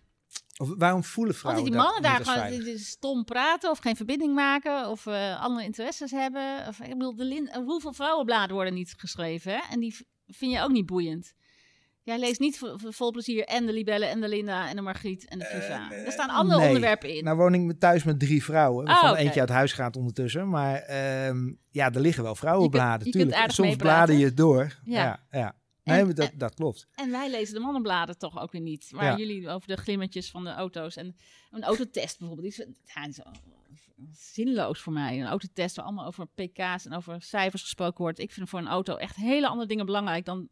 of 0.56 0.74
waarom 0.76 1.04
voelen 1.04 1.34
vrouwen 1.34 1.62
Altijd 1.64 1.78
die 1.82 1.84
mannen 1.86 2.10
daar 2.10 2.24
gewoon 2.24 2.48
veilig? 2.48 2.64
die- 2.64 2.78
stom 2.78 3.24
praten 3.24 3.70
of 3.70 3.78
geen 3.78 3.96
verbinding 3.96 4.34
maken 4.34 4.88
of 4.88 5.06
eh, 5.06 5.40
andere 5.40 5.64
interesses 5.64 6.10
hebben. 6.10 6.66
Of, 6.68 6.80
ik 6.80 6.88
bedoel, 6.88 7.16
de 7.16 7.24
lin, 7.24 7.54
hoeveel 7.64 7.92
vrouwenbladen 7.92 8.54
worden 8.54 8.74
niet 8.74 8.94
geschreven 8.96 9.52
hè? 9.52 9.60
en 9.70 9.80
die 9.80 9.96
vind 10.26 10.52
je 10.52 10.60
ook 10.60 10.70
niet 10.70 10.86
boeiend. 10.86 11.34
Jij 12.10 12.18
leest 12.18 12.40
niet 12.40 12.58
vo- 12.58 12.76
vo- 12.78 12.90
vol 12.90 13.10
plezier 13.10 13.44
en 13.44 13.66
de 13.66 13.72
Libelle 13.72 14.04
en 14.06 14.20
de 14.20 14.28
Linda 14.28 14.68
en 14.68 14.76
de 14.76 14.82
Margriet 14.82 15.28
en 15.28 15.38
de 15.38 15.44
Viva. 15.44 15.90
Eh, 15.90 16.06
er 16.06 16.12
staan 16.12 16.28
andere 16.28 16.58
nee. 16.58 16.66
onderwerpen 16.68 17.16
in. 17.16 17.24
Nou 17.24 17.36
woon 17.36 17.54
ik 17.54 17.60
met- 17.60 17.80
thuis 17.80 18.04
met 18.04 18.18
drie 18.20 18.44
vrouwen, 18.44 18.84
Oh, 18.86 18.90
waarvan 18.92 19.10
oké. 19.10 19.18
eentje 19.20 19.40
uit 19.40 19.48
huis 19.48 19.72
gaat 19.72 19.96
ondertussen. 19.96 20.48
Maar 20.48 20.74
ehm, 20.76 21.52
ja, 21.70 21.90
er 21.92 22.00
liggen 22.00 22.22
wel 22.22 22.34
vrouwenbladen, 22.34 23.06
Je 23.06 23.12
kunt- 23.12 23.24
je 23.24 23.30
tuurlijk. 23.30 23.52
Soms 23.52 23.68
meepraten. 23.68 23.96
bladen 23.96 24.18
je 24.18 24.24
het 24.24 24.36
door. 24.36 24.78
Ja, 24.84 25.02
Ja. 25.04 25.26
ja. 25.30 25.54
Nee, 25.84 25.98
En- 25.98 26.04
maar 26.06 26.14
dat, 26.14 26.30
en- 26.30 26.38
dat 26.38 26.54
klopt. 26.54 26.86
En 26.94 27.10
wij 27.10 27.30
lezen 27.30 27.54
de 27.54 27.60
mannenbladen 27.60 28.18
toch 28.18 28.40
ook 28.40 28.52
weer 28.52 28.60
niet. 28.60 28.86
Waar 28.90 29.04
Ja. 29.04 29.16
jullie 29.16 29.48
over 29.48 29.68
de 29.68 29.76
glimmetjes 29.76 30.30
van 30.30 30.44
de 30.44 30.50
auto's. 30.50 30.96
En 30.96 31.16
een 31.50 31.62
autotest 31.62 32.18
bijvoorbeeld. 32.18 32.56
Die 32.56 32.64
is, 32.66 32.72
ja, 32.94 33.02
die 33.02 33.10
is 33.10 33.88
zinloos 34.32 34.80
voor 34.80 34.92
mij. 34.92 35.20
Een 35.20 35.26
autotest 35.26 35.76
waar 35.76 35.84
allemaal 35.84 36.06
over 36.06 36.26
pk's 36.26 36.84
en 36.86 36.92
over 36.94 37.22
cijfers 37.22 37.62
gesproken 37.62 38.02
wordt. 38.02 38.18
Ik 38.18 38.32
vind 38.32 38.48
voor 38.48 38.58
een 38.58 38.68
auto 38.68 38.96
echt 38.96 39.16
hele 39.16 39.46
andere 39.48 39.68
dingen 39.68 39.86
belangrijk 39.86 40.24
dan, 40.24 40.48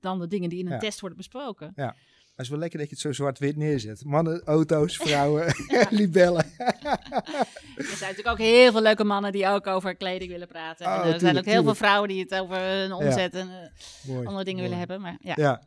dan 0.00 0.18
de 0.18 0.26
dingen 0.26 0.48
die 0.48 0.58
in 0.58 0.66
een 0.66 0.72
Ja. 0.72 0.78
test 0.78 1.00
worden 1.00 1.18
besproken. 1.18 1.72
Het 1.74 2.48
is 2.48 2.54
wel 2.54 2.58
lekker 2.58 2.78
dat 2.78 2.88
je 2.88 2.94
het 2.94 3.04
zo 3.04 3.12
zwart-wit 3.12 3.56
neerzet. 3.56 4.04
Mannen, 4.04 4.42
auto's, 4.44 4.96
vrouwen, 4.96 5.54
libellen. 5.90 6.44
Er 6.58 7.84
zijn 7.84 8.00
natuurlijk 8.00 8.28
ook 8.28 8.38
heel 8.38 8.72
veel 8.72 8.82
leuke 8.82 9.04
mannen 9.04 9.32
die 9.32 9.46
ook 9.46 9.66
over 9.66 9.96
kleding 9.96 10.30
willen 10.30 10.48
praten. 10.48 10.86
Oh, 10.86 11.06
en 11.06 11.12
er 11.12 11.20
zijn 11.20 11.38
ook 11.38 11.44
heel 11.44 11.62
veel 11.62 11.74
vrouwen 11.74 12.08
die 12.08 12.20
het 12.20 12.34
over 12.34 12.56
hun 12.56 12.92
omzet 12.92 13.34
en 13.34 13.48
eh, 13.48 14.08
Mooi. 14.08 14.26
andere 14.26 14.44
dingen 14.44 14.60
mooi. 14.60 14.62
willen 14.62 14.78
hebben. 14.78 15.00
Maar 15.00 15.16
ja. 15.20 15.32
Ja. 15.36 15.62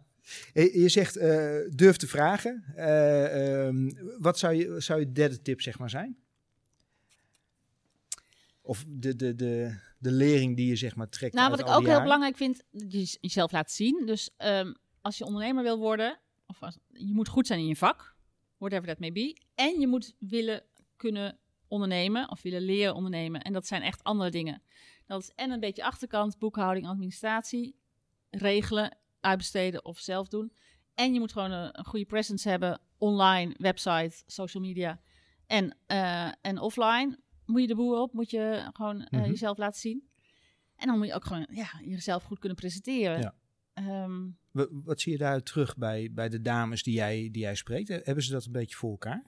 Eh, 0.54 0.76
Je 0.76 0.90
zegt 0.90 1.16
eh, 1.16 1.56
durf 1.70 1.98
te 1.98 2.08
vragen. 2.08 2.64
Eh, 2.76 3.66
ehm, 3.66 3.92
wat 4.20 4.40
zou 4.40 4.54
je, 4.54 4.76
zou 4.82 5.00
je 5.00 5.12
derde 5.12 5.42
tip 5.42 5.62
zeg 5.62 5.80
maar 5.80 5.90
zijn? 5.90 6.18
Of 8.62 8.84
de, 8.88 9.16
de, 9.16 9.36
de, 9.36 9.76
de 10.04 10.12
lering 10.12 10.56
die 10.56 10.68
je 10.68 10.76
zeg 10.76 10.96
maar 10.96 11.10
trekt 11.10 11.34
Nou, 11.34 11.50
wat 11.50 11.60
ik 11.60 11.68
ook 11.68 11.86
heel 11.86 12.02
belangrijk 12.02 12.38
vind, 12.38 12.64
dat 12.72 12.92
je 12.92 13.18
jezelf 13.22 13.52
laat 13.52 13.72
zien. 13.72 14.06
Dus 14.06 14.30
ehm, 14.38 14.74
als 15.02 15.18
je 15.18 15.26
ondernemer 15.26 15.64
wil 15.64 15.78
worden, 15.78 16.20
of 16.48 16.64
als, 16.64 16.78
je 16.88 17.14
moet 17.14 17.28
goed 17.28 17.48
zijn 17.48 17.60
in 17.60 17.68
je 17.68 17.76
vak, 17.76 18.16
whatever 18.58 18.88
that 18.88 19.00
may 19.00 19.12
be. 19.12 19.38
En 19.56 19.80
je 19.80 19.88
moet 19.88 20.16
willen 20.20 20.64
kunnen 20.96 21.38
ondernemen 21.68 22.30
of 22.30 22.42
willen 22.42 22.62
leren 22.62 22.96
ondernemen. 22.96 23.42
En 23.42 23.54
dat 23.54 23.68
zijn 23.68 23.82
echt 23.82 24.04
andere 24.04 24.30
dingen. 24.30 24.62
Dat 25.06 25.22
is 25.22 25.32
en 25.36 25.52
een 25.52 25.60
beetje 25.60 25.84
achterkant, 25.84 26.40
boekhouding, 26.40 26.88
administratie, 26.88 27.76
regelen, 28.30 28.98
uitbesteden 29.20 29.86
of 29.86 30.00
zelf 30.00 30.28
doen. 30.28 30.54
En 30.94 31.14
je 31.14 31.20
moet 31.20 31.32
gewoon 31.32 31.52
een, 31.52 31.80
een 31.80 31.86
goede 31.86 32.06
presence 32.06 32.50
hebben, 32.50 32.82
online, 32.98 33.54
website, 33.58 34.24
social 34.26 34.64
media 34.64 35.02
en, 35.48 35.78
eh, 35.86 36.32
en 36.42 36.60
offline. 36.60 37.18
Moet 37.46 37.62
je 37.62 37.68
de 37.68 37.76
boer 37.76 37.98
op, 37.98 38.14
moet 38.14 38.30
je 38.32 38.70
gewoon 38.74 39.02
eh, 39.02 39.20
Mhm. 39.20 39.30
jezelf 39.30 39.58
laten 39.58 39.80
zien. 39.80 40.08
En 40.76 40.88
dan 40.88 40.98
moet 40.98 41.08
je 41.08 41.14
ook 41.14 41.26
gewoon 41.26 41.48
ja, 41.52 41.70
jezelf 41.86 42.24
goed 42.24 42.40
kunnen 42.40 42.58
presenteren. 42.58 43.20
Ja. 43.20 43.36
Ehm, 43.74 44.28
Wa- 44.52 44.68
Wat 44.72 45.02
zie 45.02 45.12
je 45.12 45.18
daaruit 45.18 45.46
terug 45.46 45.78
bij, 45.78 46.10
bij 46.12 46.30
de 46.30 46.42
dames 46.42 46.84
die 46.84 46.94
jij, 46.94 47.30
die 47.32 47.42
jij 47.42 47.56
spreekt? 47.56 47.88
Hebben 47.88 48.24
ze 48.24 48.32
dat 48.32 48.46
een 48.46 48.52
beetje 48.52 48.76
voor 48.76 48.92
elkaar? 48.92 49.26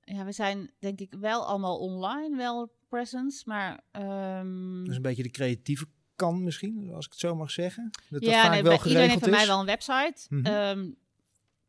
ja, 0.00 0.24
we 0.24 0.32
zijn 0.32 0.70
denk 0.78 1.00
ik 1.00 1.14
wel 1.20 1.46
allemaal 1.46 1.78
online, 1.78 2.36
wel 2.36 2.72
presence, 2.88 3.42
maar... 3.46 3.80
Dat 3.92 4.88
is 4.88 4.96
een 4.96 5.02
beetje 5.02 5.22
de 5.22 5.30
creatieve 5.30 5.86
kant 6.16 6.40
misschien, 6.42 6.92
als 6.92 7.04
ik 7.04 7.10
het 7.10 7.20
zo 7.20 7.34
mag 7.34 7.50
zeggen. 7.50 7.90
Dat 8.10 8.20
dat 8.22 8.30
ja, 8.30 8.42
vaak 8.42 8.50
nee, 8.52 8.62
wel 8.62 8.72
iedereen 8.72 9.08
heeft 9.08 9.20
bij 9.20 9.30
mij 9.30 9.46
wel 9.46 9.60
een 9.60 9.66
website. 9.66 10.26
Mhm. 10.28 10.46
Ehm, 10.46 10.90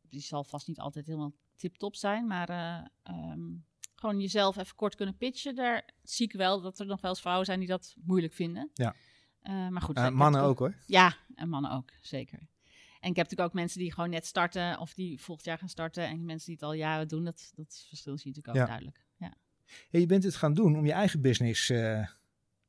die 0.10 0.22
zal 0.22 0.44
vast 0.44 0.68
niet 0.68 0.80
altijd 0.80 1.06
helemaal 1.06 1.34
tip-top 1.56 1.96
zijn, 1.96 2.28
maar 2.28 2.50
eh, 2.50 3.12
gewoon 4.00 4.20
jezelf 4.20 4.58
even 4.58 4.76
kort 4.76 4.96
kunnen 4.96 5.18
pitchen. 5.18 5.56
Daar 5.56 5.90
zie 6.04 6.26
ik 6.26 6.34
wel 6.34 6.62
dat 6.62 6.80
er 6.80 6.86
nog 6.86 7.02
wel 7.02 7.12
eens 7.12 7.22
vrouwen 7.22 7.46
zijn 7.46 7.60
die 7.60 7.68
dat 7.68 7.96
moeilijk 8.04 8.34
vinden. 8.34 8.70
Ja. 8.74 8.96
Eh, 9.42 9.68
maar 9.68 9.82
goed. 9.82 9.98
Eh, 9.98 10.06
ik 10.06 10.14
mannen 10.14 10.42
ook 10.42 10.60
hoor. 10.60 10.76
Ja, 10.86 11.16
en 11.36 11.50
mannen 11.50 11.72
ook, 11.72 11.90
zeker. 12.02 12.40
En 13.00 13.10
ik 13.10 13.16
heb 13.16 13.26
natuurlijk 13.26 13.50
ook 13.50 13.54
mensen 13.54 13.80
die 13.80 13.94
gewoon 13.94 14.10
net 14.10 14.26
starten 14.26 14.80
of 14.80 14.94
die 14.94 15.22
volgend 15.22 15.48
jaar 15.48 15.58
gaan 15.58 15.70
starten. 15.70 16.08
En 16.08 16.26
mensen 16.26 16.46
die 16.46 16.56
het 16.56 16.64
al 16.64 16.74
jaren 16.74 17.08
doen. 17.08 17.24
Dat, 17.24 17.52
dat 17.56 17.86
verschil 17.88 18.18
zie 18.18 18.32
je 18.32 18.38
natuurlijk 18.38 18.48
ook 18.48 18.56
Ja. 18.56 18.66
duidelijk. 18.66 19.06
Ja. 19.18 19.34
Hey, 19.90 20.00
je 20.00 20.06
bent 20.06 20.24
het 20.24 20.36
gaan 20.36 20.54
doen 20.54 20.78
om 20.78 20.86
je 20.86 20.92
eigen 20.92 21.22
business 21.22 21.70
eh, 21.70 22.08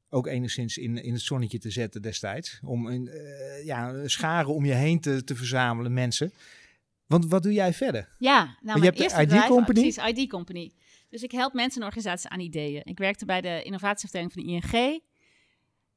ook 0.08 0.26
enigszins 0.26 0.78
in, 0.78 1.02
in 1.02 1.12
het 1.12 1.22
zonnetje 1.22 1.58
te 1.58 1.70
zetten 1.70 2.02
destijds. 2.02 2.60
Om 2.64 2.86
een 2.86 3.08
eh, 3.08 3.64
ja, 3.64 4.08
scharen 4.08 4.54
om 4.54 4.64
je 4.64 4.72
heen 4.72 5.00
te, 5.00 5.24
te 5.24 5.36
verzamelen, 5.36 5.92
mensen. 5.92 6.32
Want 7.06 7.26
wat 7.26 7.42
doe 7.42 7.52
jij 7.52 7.72
verder? 7.72 8.08
Ja, 8.18 8.56
nou, 8.60 8.78
je 8.78 8.84
hebt 8.84 8.98
de 8.98 9.04
ID 9.04 9.16
bedrijf, 9.16 9.46
Company? 9.46 9.80
Precies, 9.80 10.18
ID 10.18 10.28
Company. 10.28 10.72
Dus 11.10 11.22
ik 11.22 11.30
help 11.30 11.52
mensen 11.52 11.80
en 11.80 11.86
organisaties 11.86 12.30
aan 12.30 12.40
ideeën. 12.40 12.82
Ik 12.84 12.98
werkte 12.98 13.24
bij 13.24 13.40
de 13.40 13.62
innovatieafdeling 13.62 14.32
van 14.32 14.42
de 14.42 14.48
ING. 14.48 15.02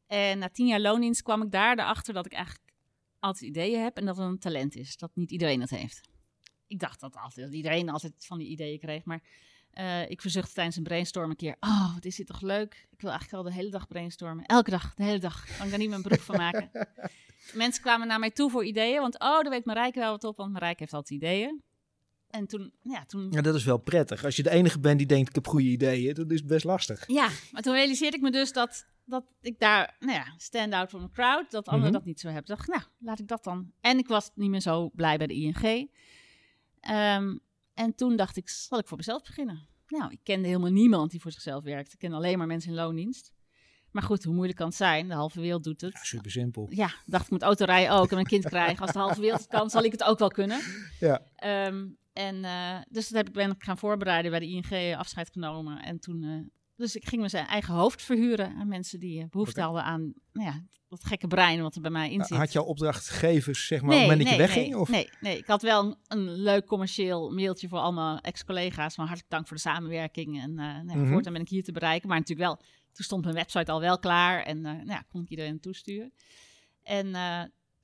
En 0.08 0.39
na 0.39 0.49
tien 0.49 0.67
jaar 0.67 0.80
loondienst 0.80 1.21
kwam 1.21 1.41
ik 1.41 1.52
daar 1.52 1.80
erachter 1.80 2.13
dat 2.13 2.26
ik 2.26 2.34
eigenlijk 2.34 2.65
altijd 3.19 3.49
ideeën 3.49 3.82
heb 3.82 3.97
en 3.97 4.06
dat 4.06 4.17
het 4.17 4.26
een 4.26 4.39
talent 4.39 4.76
is. 4.76 4.97
Dat 4.97 5.12
niet 5.13 5.32
iedereen 5.32 5.60
dat 5.60 5.69
heeft. 5.69 6.02
Ik 6.67 6.80
dacht 6.80 6.99
dat, 6.99 7.15
altijd, 7.15 7.45
dat 7.45 7.56
iedereen 7.56 7.89
altijd 7.89 8.13
van 8.17 8.38
die 8.38 8.47
ideeën 8.47 8.80
kreeg, 8.80 9.06
maar 9.06 9.23
eh, 9.71 10.10
ik 10.10 10.21
verzuchtte 10.21 10.54
tijdens 10.54 10.76
een 10.76 10.84
brainstorm 10.84 11.30
een 11.30 11.36
keer. 11.36 11.56
Oh, 11.60 11.93
wat 11.93 12.06
is 12.06 12.15
dit 12.15 12.28
toch 12.28 12.41
leuk? 12.41 12.88
Ik 12.91 13.02
wil 13.02 13.10
eigenlijk 13.10 13.43
al 13.43 13.49
de 13.49 13.56
hele 13.56 13.69
dag 13.69 13.88
brainstormen. 13.88 14.45
Elke 14.45 14.69
dag, 14.69 14.93
de 14.93 15.04
hele 15.04 15.19
dag. 15.19 15.45
Kan 15.58 15.65
ik 15.65 15.69
daar 15.69 15.80
niet 15.80 15.89
mijn 15.89 16.02
beroep 16.02 16.21
van 16.21 16.38
maken. 16.38 16.71
Mensen 17.54 17.82
kwamen 17.82 18.08
naar 18.08 18.19
mij 18.19 18.32
toe 18.32 18.49
voor 18.49 18.65
ideeën, 18.65 19.02
want 19.02 19.13
oh, 19.13 19.19
daar 19.41 19.49
weet 19.49 19.65
Marijke 19.65 19.99
wel 19.99 20.12
wat 20.12 20.23
op, 20.23 20.38
want 20.38 20.52
Marijke 20.52 20.80
heeft 20.80 20.93
altijd 20.93 21.21
ideeën. 21.21 21.63
En 22.34 22.48
toen, 22.48 22.74
ja, 22.82 23.06
toen 23.06 23.32
Ja, 23.32 23.41
dat 23.41 23.56
is 23.56 23.63
wel 23.63 23.78
prettig. 23.78 24.26
Als 24.26 24.36
je 24.36 24.43
de 24.43 24.50
enige 24.50 24.80
bent 24.80 24.98
die 24.98 25.08
denkt, 25.08 25.30
ik 25.30 25.36
heb 25.36 25.48
goede 25.48 25.65
ideeën, 25.67 26.13
dat 26.13 26.32
is 26.32 26.43
best 26.46 26.63
lastig. 26.65 27.08
Ja, 27.08 27.30
maar 27.52 27.62
toen 27.62 27.74
realiseerde 27.74 28.17
ik 28.17 28.24
me 28.24 28.32
dus 28.32 28.52
dat, 28.54 28.86
dat 29.06 29.24
ik 29.41 29.60
daar, 29.60 29.96
nou 30.00 30.12
ja, 30.13 30.34
stand 30.38 30.74
out 30.74 30.89
from 30.89 31.02
the 31.02 31.12
crowd, 31.12 31.52
dat 31.52 31.65
anderen 31.67 31.89
Mhm. 31.89 31.98
dat 32.00 32.06
niet 32.06 32.19
zo 32.19 32.28
hebben. 32.28 32.43
Ik 32.43 32.58
dacht, 32.58 32.67
nou, 32.67 32.82
laat 33.00 33.19
ik 33.19 33.28
dat 33.28 33.43
dan. 33.43 33.72
En 33.82 33.98
ik 33.98 34.08
was 34.08 34.32
niet 34.36 34.50
meer 34.50 34.62
zo 34.62 34.89
blij 34.89 35.17
bij 35.17 35.28
de 35.28 35.34
ING. 35.34 35.89
Ehm, 36.80 37.38
en 37.74 37.96
toen 37.96 38.15
dacht 38.15 38.38
ik, 38.38 38.50
zal 38.50 38.80
ik 38.80 38.88
voor 38.88 38.98
mezelf 38.98 39.22
beginnen? 39.24 39.67
Nou, 39.88 40.12
ik 40.12 40.19
kende 40.24 40.48
helemaal 40.48 40.72
niemand 40.72 41.12
die 41.12 41.22
voor 41.22 41.32
zichzelf 41.32 41.63
werkte. 41.63 41.93
Ik 41.93 42.00
kende 42.00 42.15
alleen 42.15 42.38
maar 42.38 42.48
mensen 42.48 42.69
in 42.69 42.76
loondienst. 42.76 43.32
Maar 43.91 44.04
goed, 44.04 44.24
hoe 44.24 44.34
moeilijk 44.34 44.58
kan 44.58 44.67
het 44.67 44.76
zijn? 44.76 45.08
De 45.08 45.13
halve 45.13 45.41
wereld 45.41 45.63
doet 45.63 45.82
het. 45.82 45.93
Ja, 45.93 46.04
super 46.04 46.32
simpel. 46.32 46.67
Ja, 46.69 46.93
dacht 47.06 47.26
ik 47.26 47.32
met 47.32 47.41
autorijden 47.41 47.93
ook 47.96 48.12
en 48.12 48.17
een 48.17 48.26
kind 48.26 48.46
krijgen. 48.46 48.80
Als 48.82 48.91
de 48.91 49.00
halve 49.00 49.22
wereld 49.22 49.39
het 49.39 49.50
kan, 49.50 49.69
zal 49.69 49.84
ik 49.84 49.91
het 49.91 50.04
ook 50.04 50.19
wel 50.19 50.28
kunnen. 50.30 50.62
Ja. 51.00 51.22
Ehm, 51.36 51.86
en 52.13 52.45
eh, 52.45 52.78
dus 52.89 53.08
dat 53.08 53.17
heb 53.17 53.28
ik 53.28 53.34
ben 53.34 53.52
ik 53.52 53.63
gaan 53.63 53.78
voorbereiden 53.78 54.32
bij 54.32 54.39
de 54.39 54.47
ING, 54.47 54.95
afscheid 54.95 55.30
genomen. 55.32 55.84
En 55.84 55.99
toen, 55.99 56.23
eh, 56.23 56.52
dus 56.76 56.95
ik 56.95 57.08
ging 57.08 57.21
me 57.21 57.30
zijn 57.30 57.45
eigen 57.45 57.73
hoofd 57.73 58.02
verhuren 58.02 58.56
aan 58.56 58.67
mensen 58.67 58.99
die 58.99 59.21
eh, 59.21 59.30
behoefte 59.30 59.62
hadden 59.62 59.84
aan, 59.84 60.13
nou 60.32 60.47
ja, 60.47 60.63
dat 60.88 61.04
gekke 61.06 61.28
brein 61.28 61.62
wat 61.62 61.76
er 61.76 61.82
bij 61.82 61.91
mij 61.91 62.12
in 62.12 62.23
zit. 62.26 62.38
Had 62.38 62.52
jouw 62.52 62.63
opdrachtgevers, 62.63 63.67
zeg 63.67 63.82
maar, 63.82 63.89
op 63.89 63.95
het 63.95 64.10
moment 64.10 64.21
dat 64.21 64.32
je 64.32 64.38
wegging? 64.38 64.69
nee, 64.69 64.80
of? 64.80 64.89
nee, 64.89 65.10
nee, 65.19 65.38
ik 65.38 65.47
had 65.47 65.62
wel 65.62 65.84
een, 65.84 65.95
een 66.08 66.32
leuk 66.32 66.65
commercieel 66.65 67.32
mailtje 67.32 67.67
voor 67.67 67.80
allemaal 67.80 68.19
ex-collega's. 68.19 68.95
Van 68.95 69.06
hartelijk 69.06 69.32
dank 69.32 69.47
voor 69.47 69.56
de 69.56 69.62
samenwerking. 69.62 70.41
En 70.41 70.54
nou, 70.54 70.88
ja, 70.88 70.95
Mhm. 70.95 71.12
voortaan 71.12 71.34
ben 71.34 71.41
ik 71.41 71.49
hier 71.49 71.63
te 71.63 71.71
bereiken. 71.71 72.10
Maar 72.10 72.17
natuurlijk 72.17 72.47
wel, 72.47 72.58
toen 72.91 73.06
stond 73.06 73.23
mijn 73.23 73.36
website 73.36 73.71
al 73.71 73.80
wel 73.80 73.99
klaar. 73.99 74.43
En 74.43 74.62
nou 74.62 74.86
ja, 74.86 75.04
kon 75.10 75.21
ik 75.21 75.30
iedereen 75.30 75.60
toesturen. 75.60 76.13
En, 76.84 77.15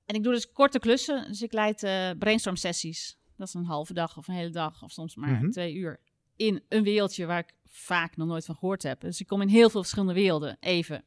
en 0.05 0.15
ik 0.15 0.23
doe 0.23 0.33
dus 0.33 0.51
korte 0.51 0.79
klussen. 0.79 1.27
Dus 1.27 1.41
ik 1.41 1.53
leid 1.53 1.79
brainstorm 2.19 2.55
sessies. 2.55 3.18
Dat 3.39 3.47
is 3.47 3.53
een 3.53 3.65
halve 3.65 3.93
dag 3.93 4.17
of 4.17 4.27
een 4.27 4.33
hele 4.33 4.49
dag 4.49 4.83
of 4.83 4.91
soms 4.91 5.15
maar 5.15 5.29
Mhm. 5.29 5.49
twee 5.49 5.73
uur. 5.73 5.99
In 6.35 6.63
een 6.69 6.83
wereldje 6.83 7.25
waar 7.25 7.39
ik 7.39 7.53
vaak 7.65 8.15
nog 8.17 8.27
nooit 8.27 8.45
van 8.45 8.55
gehoord 8.55 8.83
heb. 8.83 9.01
Dus 9.01 9.19
ik 9.19 9.27
kom 9.27 9.41
in 9.41 9.47
heel 9.47 9.69
veel 9.69 9.79
verschillende 9.81 10.13
werelden, 10.13 10.57
even. 10.59 11.03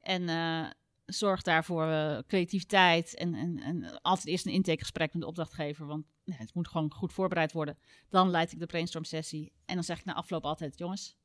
En 0.00 0.28
eh, 0.28 0.66
zorg 1.06 1.42
daarvoor 1.42 1.86
eh, 1.86 2.18
creativiteit 2.26 3.14
en, 3.14 3.34
en, 3.34 3.58
en 3.62 4.00
altijd 4.02 4.26
eerst 4.26 4.46
een 4.46 4.52
intakegesprek 4.52 5.12
met 5.12 5.22
de 5.22 5.28
opdrachtgever, 5.28 5.86
want 5.86 6.04
nee, 6.24 6.38
het 6.38 6.54
moet 6.54 6.68
gewoon 6.68 6.92
goed 6.92 7.12
voorbereid 7.12 7.52
worden. 7.52 7.78
Dan 8.10 8.30
leid 8.30 8.52
ik 8.52 8.58
de 8.58 8.66
brainstorm 8.66 9.04
sessie 9.04 9.52
en 9.64 9.74
dan 9.74 9.84
zeg 9.84 9.98
ik 9.98 10.04
na 10.04 10.14
afloop 10.14 10.44
altijd, 10.44 10.78
jongens, 10.78 11.16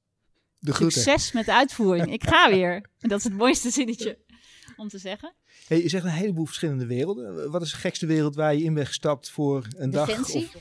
De 0.60 0.74
succes 0.74 1.32
met 1.32 1.46
de 1.46 1.54
uitvoering. 1.54 2.12
Ik 2.12 2.24
ga 2.24 2.50
weer. 2.50 2.74
En 3.00 3.10
dat 3.10 3.18
is 3.18 3.24
het 3.24 3.34
mooiste 3.34 3.70
zinnetje 3.70 4.18
om 4.82 4.88
te 4.88 4.98
zeggen. 4.98 5.34
Hey, 5.68 5.82
je 5.82 5.90
zegt 5.90 6.04
een 6.06 6.12
heleboel 6.12 6.46
verschillende 6.46 6.86
werelden. 6.86 7.52
Wat 7.52 7.62
is 7.62 7.72
de 7.72 7.78
gekste 7.78 8.06
wereld 8.06 8.36
waar 8.36 8.56
je 8.56 8.64
in 8.64 8.74
bent 8.74 8.88
gestapt 8.88 9.30
voor 9.30 9.68
een 9.78 9.90
dag? 9.90 10.20
Of... 10.20 10.56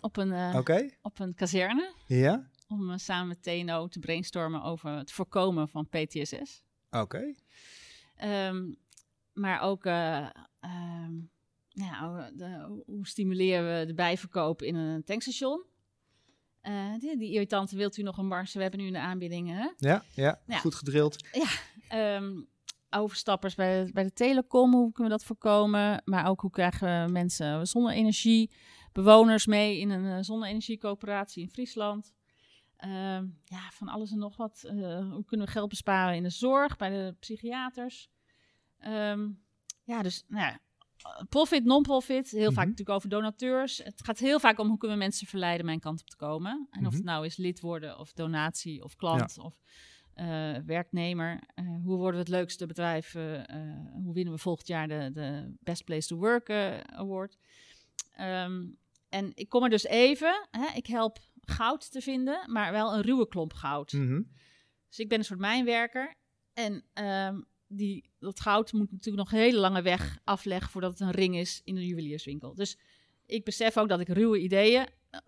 op 0.00 0.16
een, 0.16 0.56
Oké, 0.56 0.90
op 1.02 1.18
een 1.18 1.34
kazerne 1.34 1.94
ja, 2.06 2.48
om 2.68 2.90
eh, 2.90 2.96
samen 2.98 3.28
met 3.28 3.42
TNO 3.42 3.88
te 3.88 3.98
brainstormen 3.98 4.62
over 4.62 4.90
het 4.90 5.12
voorkomen 5.12 5.68
van 5.68 5.88
PTSS. 5.88 6.62
oké. 6.90 7.34
Ehm, 8.16 8.72
maar 9.32 9.60
ook 9.60 9.84
ja, 11.68 12.30
de, 12.34 12.82
hoe 12.86 13.06
stimuleren 13.06 13.78
we 13.80 13.86
de 13.86 13.94
bijverkoop 13.94 14.62
in 14.62 14.74
een 14.74 15.04
tankstation? 15.04 15.64
Eh, 16.60 16.94
die, 16.98 17.16
die 17.18 17.32
irritante, 17.32 17.76
wilt 17.76 17.96
u 17.96 18.02
nog 18.02 18.18
een 18.18 18.26
mars? 18.26 18.54
We 18.54 18.62
hebben 18.62 18.80
nu 18.80 18.86
in 18.86 18.92
de 18.92 18.98
aanbiedingen. 18.98 19.56
Hè? 19.56 19.68
Ja, 19.76 20.04
ja, 20.14 20.40
Ja. 20.46 20.58
goed 20.58 20.74
gedrild. 20.74 21.16
Ehm, 21.88 22.40
overstappers 22.94 23.54
bij 23.54 23.84
de, 23.84 23.92
bij 23.92 24.02
de 24.04 24.12
telecom, 24.12 24.72
hoe 24.72 24.92
kunnen 24.92 25.12
we 25.12 25.18
dat 25.18 25.26
voorkomen? 25.26 26.02
Maar 26.04 26.26
ook 26.28 26.40
hoe 26.40 26.50
krijgen 26.50 27.04
we 27.06 27.12
mensen 27.12 27.66
zonne-energie, 27.66 28.50
bewoners 28.92 29.46
mee 29.46 29.78
in 29.78 29.90
een 29.90 30.16
eh, 30.16 30.22
zonne-energiecoöperatie 30.22 31.42
in 31.42 31.50
Friesland? 31.50 32.12
Ehm, 32.76 33.26
ja, 33.44 33.70
van 33.72 33.88
alles 33.88 34.10
en 34.10 34.18
nog 34.18 34.36
wat. 34.36 34.62
Eh, 34.64 35.10
hoe 35.12 35.24
kunnen 35.24 35.46
we 35.46 35.52
geld 35.52 35.68
besparen 35.68 36.16
in 36.16 36.22
de 36.22 36.30
zorg, 36.30 36.76
bij 36.76 36.90
de 36.90 37.14
psychiaters? 37.20 38.08
Ehm, 38.78 39.28
ja, 39.84 40.02
dus 40.02 40.24
nou 40.28 40.44
ja, 40.46 40.58
profit, 41.28 41.64
non-profit. 41.64 42.30
Heel 42.30 42.44
vaak 42.52 42.54
Mhm. 42.64 42.68
natuurlijk 42.68 42.96
over 42.96 43.08
donateurs. 43.08 43.78
Het 43.78 44.04
gaat 44.04 44.18
heel 44.18 44.40
vaak 44.40 44.58
om 44.58 44.68
hoe 44.68 44.78
kunnen 44.78 44.96
we 44.98 45.02
mensen 45.02 45.26
verleiden 45.26 45.66
mijn 45.66 45.80
kant 45.80 46.00
op 46.00 46.06
te 46.08 46.16
komen. 46.16 46.66
En 46.70 46.80
of 46.80 46.86
Mhm. 46.86 46.94
het 46.94 47.04
nou 47.04 47.24
is 47.26 47.36
lid 47.36 47.60
worden 47.60 47.98
of 47.98 48.12
donatie 48.12 48.82
of 48.84 48.96
klant 48.96 49.38
of 49.38 49.54
eh, 50.14 50.56
werknemer. 50.66 51.42
Eh, 51.54 51.64
hoe 51.66 51.96
worden 51.96 52.12
we 52.12 52.18
het 52.18 52.28
leukste 52.28 52.66
bedrijf? 52.66 53.14
eh, 53.14 53.42
hoe 53.92 54.14
winnen 54.14 54.32
we 54.32 54.38
volgend 54.38 54.66
jaar 54.66 54.88
de, 54.88 55.10
de 55.12 55.54
Best 55.60 55.84
Place 55.84 56.08
to 56.08 56.16
Work 56.16 56.50
Award? 56.86 57.38
Ehm, 58.10 58.66
en 59.08 59.30
ik 59.34 59.48
kom 59.48 59.64
er 59.64 59.70
dus 59.70 59.84
even. 59.84 60.48
Hè, 60.50 60.76
ik 60.76 60.86
help 60.86 61.18
goud 61.40 61.92
te 61.92 62.00
vinden, 62.00 62.52
maar 62.52 62.72
wel 62.72 62.94
een 62.94 63.02
ruwe 63.02 63.28
klomp 63.28 63.52
goud. 63.52 63.92
Mhm. 63.92 64.22
Dus 64.88 64.98
ik 64.98 65.08
ben 65.08 65.18
een 65.18 65.24
soort 65.24 65.40
mijnwerker. 65.40 66.14
En 66.52 66.84
ehm, 66.92 67.40
die, 67.66 68.10
dat 68.18 68.40
goud 68.40 68.72
moet 68.72 68.90
natuurlijk 68.90 69.24
nog 69.24 69.32
een 69.32 69.44
hele 69.44 69.58
lange 69.58 69.82
weg 69.82 70.18
afleggen 70.24 70.70
voordat 70.70 70.90
het 70.90 71.00
een 71.00 71.10
ring 71.10 71.36
is 71.36 71.60
in 71.64 71.76
een 71.76 71.86
juwelierswinkel. 71.86 72.54
Dus 72.54 72.78
ik 73.26 73.44
besef 73.44 73.78
ook 73.78 73.88
dat 73.88 74.00
ik 74.00 74.08
ruwe 74.08 74.38
ideeën 74.38 74.86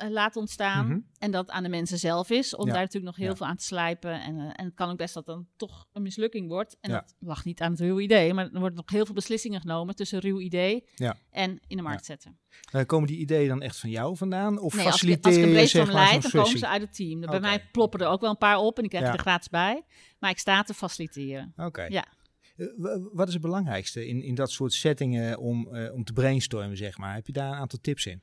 laat 0.09 0.37
ontstaan. 0.37 0.87
Mhm. 0.87 0.99
En 1.19 1.31
dat 1.31 1.51
aan 1.51 1.63
de 1.63 1.69
mensen 1.69 1.99
zelf 1.99 2.31
is 2.31 2.55
om 2.57 2.67
Ja. 2.67 2.73
daar 2.73 2.81
natuurlijk 2.83 3.05
nog 3.07 3.17
heel 3.17 3.31
Ja. 3.31 3.37
veel 3.37 3.47
aan 3.47 3.57
te 3.57 3.65
slijpen. 3.65 4.23
En, 4.23 4.39
eh, 4.39 4.45
en 4.57 4.65
het 4.65 4.75
kan 4.75 4.91
ook 4.91 4.97
best 4.97 5.15
dat 5.15 5.27
dan 5.27 5.47
toch 5.57 5.87
een 5.93 6.03
mislukking 6.03 6.49
wordt. 6.49 6.77
En 6.81 6.91
Ja. 6.91 6.97
dat 7.01 7.15
lag 7.19 7.45
niet 7.45 7.61
aan 7.61 7.71
het 7.71 7.81
ruwe 7.81 8.03
idee, 8.03 8.35
maar 8.35 8.45
er 8.53 8.59
worden 8.61 8.77
nog 8.77 8.91
heel 8.91 9.05
veel 9.05 9.15
beslissingen 9.15 9.61
genomen 9.61 9.95
tussen 9.95 10.19
ruw 10.21 10.41
idee 10.41 10.85
en 11.31 11.61
in 11.67 11.77
de 11.77 11.83
markt 11.83 12.05
zetten. 12.05 12.39
Eh, 12.73 12.85
komen 12.85 13.07
die 13.09 13.19
ideeën 13.19 13.49
dan 13.49 13.63
echt 13.63 13.79
van 13.79 13.91
jou 13.91 14.17
vandaan? 14.17 14.59
Of 14.59 14.75
Nee, 14.75 14.85
als 14.87 14.95
ik, 14.95 15.01
faciliteer 15.01 15.33
als 15.33 15.37
ik 15.55 15.61
een 15.61 15.69
zeg 15.69 15.85
maar 15.87 15.95
leid, 15.95 16.23
dan 16.23 16.31
komen 16.31 16.59
ze 16.59 16.67
uit 16.69 16.83
het 16.83 16.95
team. 16.95 17.21
Bij 17.21 17.41
mij 17.41 17.65
ploppen 17.73 18.01
er 18.01 18.07
ook 18.07 18.21
wel 18.21 18.31
een 18.31 18.39
paar 18.39 18.59
op 18.59 18.77
en 18.77 18.83
die 18.83 18.91
krijg 18.99 19.13
er 19.13 19.19
gratis 19.19 19.49
bij. 19.49 19.83
Maar 20.19 20.31
ik 20.31 20.39
sta 20.39 20.63
te 20.63 20.75
faciliteren. 20.75 21.53
Oké. 21.57 21.83
Ja. 21.83 22.05
Eh, 22.57 22.67
wa- 22.77 23.01
wat 23.13 23.27
is 23.27 23.33
het 23.33 23.43
belangrijkste 23.43 24.07
in, 24.07 24.23
in 24.23 24.35
dat 24.35 24.51
soort 24.51 24.73
settingen 24.73 25.39
om, 25.39 25.75
eh, 25.75 25.95
om 25.95 26.05
te 26.05 26.13
brainstormen, 26.13 26.77
zeg 26.77 26.99
maar? 26.99 27.15
Heb 27.15 27.27
je 27.27 27.33
daar 27.33 27.53
een 27.53 27.59
aantal 27.59 27.79
tips 27.83 28.07
in? 28.07 28.23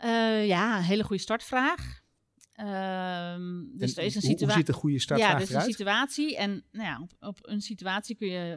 Eh, 0.00 0.46
ja, 0.46 0.76
een 0.76 0.82
hele 0.84 1.04
goede 1.04 1.22
startvraag. 1.22 2.00
Ehm, 2.52 3.62
dus 3.76 3.94
En 3.94 4.00
er 4.02 4.04
is 4.08 4.14
een 4.14 4.20
hoe- 4.20 4.30
Hoe 4.30 4.38
situatie. 4.38 4.52
ziet 4.52 4.68
een 4.68 4.74
goede 4.74 4.98
startvraag 4.98 5.32
Ja, 5.32 5.38
dus 5.38 5.48
een 5.48 5.54
eruit? 5.54 5.70
situatie. 5.70 6.36
En 6.36 6.64
nou 6.72 6.86
ja, 6.86 7.00
op, 7.00 7.12
op 7.20 7.38
een 7.48 7.60
situatie 7.60 8.16
kun 8.16 8.28
je 8.28 8.54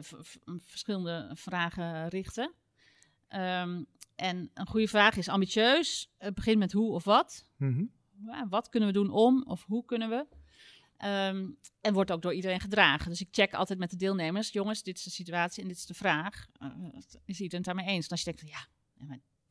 verschillende 0.60 1.30
vragen 1.34 2.08
richten. 2.08 2.54
Ehm, 3.28 3.82
en 4.16 4.50
een 4.54 4.66
goede 4.66 4.88
vraag 4.88 5.16
is 5.16 5.28
ambitieus. 5.28 6.10
Het 6.18 6.34
begint 6.34 6.58
met 6.58 6.72
hoe 6.72 6.92
of 6.92 7.04
wat. 7.04 7.48
Mhm. 7.56 7.84
Ja, 8.26 8.46
wat 8.48 8.68
kunnen 8.68 8.88
we 8.88 8.94
doen 8.94 9.10
om 9.10 9.42
of 9.46 9.64
hoe 9.64 9.84
kunnen 9.84 10.08
we? 10.08 10.26
Ehm, 10.96 11.48
en 11.80 11.92
wordt 11.94 12.10
ook 12.10 12.22
door 12.22 12.34
iedereen 12.34 12.60
gedragen. 12.60 13.10
Dus 13.10 13.20
ik 13.20 13.28
check 13.30 13.54
altijd 13.54 13.78
met 13.78 13.90
de 13.90 13.96
deelnemers: 13.96 14.50
jongens, 14.50 14.82
dit 14.82 14.96
is 14.96 15.02
de 15.04 15.10
situatie 15.10 15.62
en 15.62 15.68
dit 15.68 15.76
is 15.76 15.86
de 15.86 15.94
vraag. 15.94 16.46
Eh, 16.58 16.68
is 17.24 17.40
iedereen 17.40 17.50
het 17.50 17.64
daarmee 17.64 17.86
eens? 17.86 18.04
En 18.04 18.10
als 18.10 18.22
je 18.22 18.24
denkt 18.32 18.40
van 18.40 18.50
ja, 18.50 18.66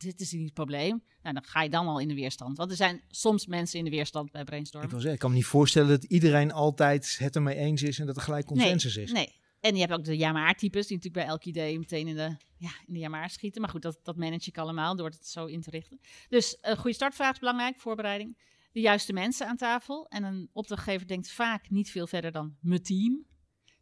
dit 0.04 0.20
is 0.20 0.32
niet 0.32 0.44
het 0.44 0.54
probleem, 0.54 1.04
nou, 1.22 1.36
dan 1.36 1.44
ga 1.44 1.62
je 1.62 1.70
dan 1.70 1.88
al 1.88 2.00
in 2.00 2.08
de 2.08 2.14
weerstand. 2.14 2.58
Want 2.58 2.72
er 2.72 2.78
zijn 2.78 3.02
soms 3.08 3.46
mensen 3.46 3.80
in 3.80 3.86
de 3.86 3.92
weerstand 3.92 4.32
bij 4.32 4.44
brainstorm. 4.44 4.84
Ik 4.84 4.90
wil 4.90 5.00
zeggen, 5.00 5.16
ik 5.16 5.22
kan 5.22 5.30
me 5.30 5.36
niet 5.36 5.46
voorstellen 5.46 5.90
dat 5.90 6.04
iedereen 6.04 6.52
altijd 6.52 7.16
het 7.20 7.36
ermee 7.36 7.56
eens 7.56 7.84
is 7.84 8.00
en 8.00 8.06
dat 8.06 8.16
er 8.16 8.22
gelijk 8.22 8.46
consensus 8.46 8.96
is. 8.98 9.12
Nee. 9.12 9.42
En 9.60 9.74
je 9.74 9.80
hebt 9.80 9.94
ook 9.94 10.04
de 10.04 10.18
ja-maar-types, 10.18 10.88
die 10.88 10.96
natuurlijk 10.98 11.26
bij 11.26 11.34
elk 11.34 11.46
idee 11.46 11.80
meteen 11.80 12.08
in 12.08 12.16
de, 12.16 12.36
ja, 12.58 12.72
in 12.86 12.94
de 12.94 13.00
ja-maar 13.00 13.30
schieten. 13.30 13.62
Maar 13.62 13.70
goed, 13.70 13.82
dat, 13.82 14.00
dat 14.04 14.16
manage 14.16 14.50
ik 14.50 14.58
allemaal 14.58 14.96
door 14.96 15.10
het 15.10 15.28
zo 15.28 15.46
in 15.46 15.62
te 15.62 15.70
richten. 15.70 16.00
Dus 16.30 16.58
een 16.62 16.78
goede 16.78 16.96
startvraag 16.96 17.34
is 17.34 17.40
belangrijk, 17.40 17.80
voorbereiding. 17.80 18.38
De 18.72 18.80
juiste 18.80 19.14
mensen 19.14 19.48
aan 19.48 19.58
tafel. 19.58 20.08
En 20.08 20.24
een 20.24 20.50
opdrachtgever 20.54 21.08
denkt 21.08 21.32
vaak 21.32 21.70
niet 21.70 21.92
veel 21.92 22.08
verder 22.08 22.32
dan 22.32 22.56
mijn 22.62 22.84
team. 22.84 23.26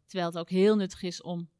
Terwijl 0.06 0.30
het 0.30 0.38
ook 0.38 0.50
heel 0.50 0.76
nuttig 0.76 1.02
is 1.02 1.22
om 1.22 1.50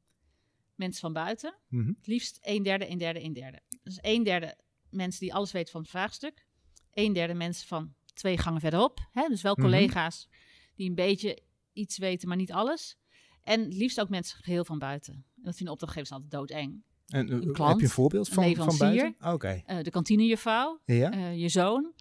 mensen 0.75 1.01
van 1.01 1.13
buiten. 1.13 1.55
Mhm. 1.69 1.89
Het 1.89 2.07
liefst 2.07 2.39
een 2.43 2.63
derde, 2.63 2.91
een 2.91 2.99
derde, 2.99 3.25
een 3.25 3.33
derde. 3.33 3.61
Dus 3.83 3.99
een 4.01 4.23
derde 4.23 4.57
mensen 4.91 5.21
die 5.21 5.35
alles 5.35 5.53
weten 5.53 5.73
van 5.73 5.81
het 5.81 5.91
vraagstuk. 5.91 6.47
Een 6.93 7.13
derde 7.13 7.35
mensen 7.35 7.67
van 7.67 7.95
twee 8.15 8.39
gangen 8.39 8.61
verderop. 8.61 9.09
Hè? 9.13 9.29
Dus 9.29 9.43
wel 9.43 9.53
Mhm. 9.53 9.63
collega's 9.63 10.29
die 10.75 10.89
een 10.89 10.95
beetje 10.95 11.43
iets 11.73 11.99
weten, 11.99 12.29
maar 12.29 12.37
niet 12.37 12.53
alles. 12.53 12.97
En 13.43 13.69
liefst 13.69 14.01
ook 14.01 14.09
mensen 14.09 14.39
geheel 14.43 14.65
van 14.65 14.79
buiten. 14.79 15.15
En 15.15 15.43
dat 15.43 15.55
vinden 15.55 15.73
opdrachtgevers 15.73 16.13
altijd 16.13 16.31
doodeng. 16.31 16.83
En, 17.07 17.29
eh, 17.31 17.53
klant, 17.53 17.71
heb 17.71 17.79
je 17.79 17.85
een 17.85 17.91
voorbeeld 17.91 18.29
een 18.37 18.57
van, 18.57 18.65
van 18.65 18.77
buiten? 18.79 19.33
Oké. 19.33 19.63
Eh, 19.67 19.83
de 19.83 19.91
kantinejuffrouw, 19.91 20.81
Ja? 20.85 21.11
eh, 21.13 21.37
je 21.41 21.49
zoon. 21.49 21.93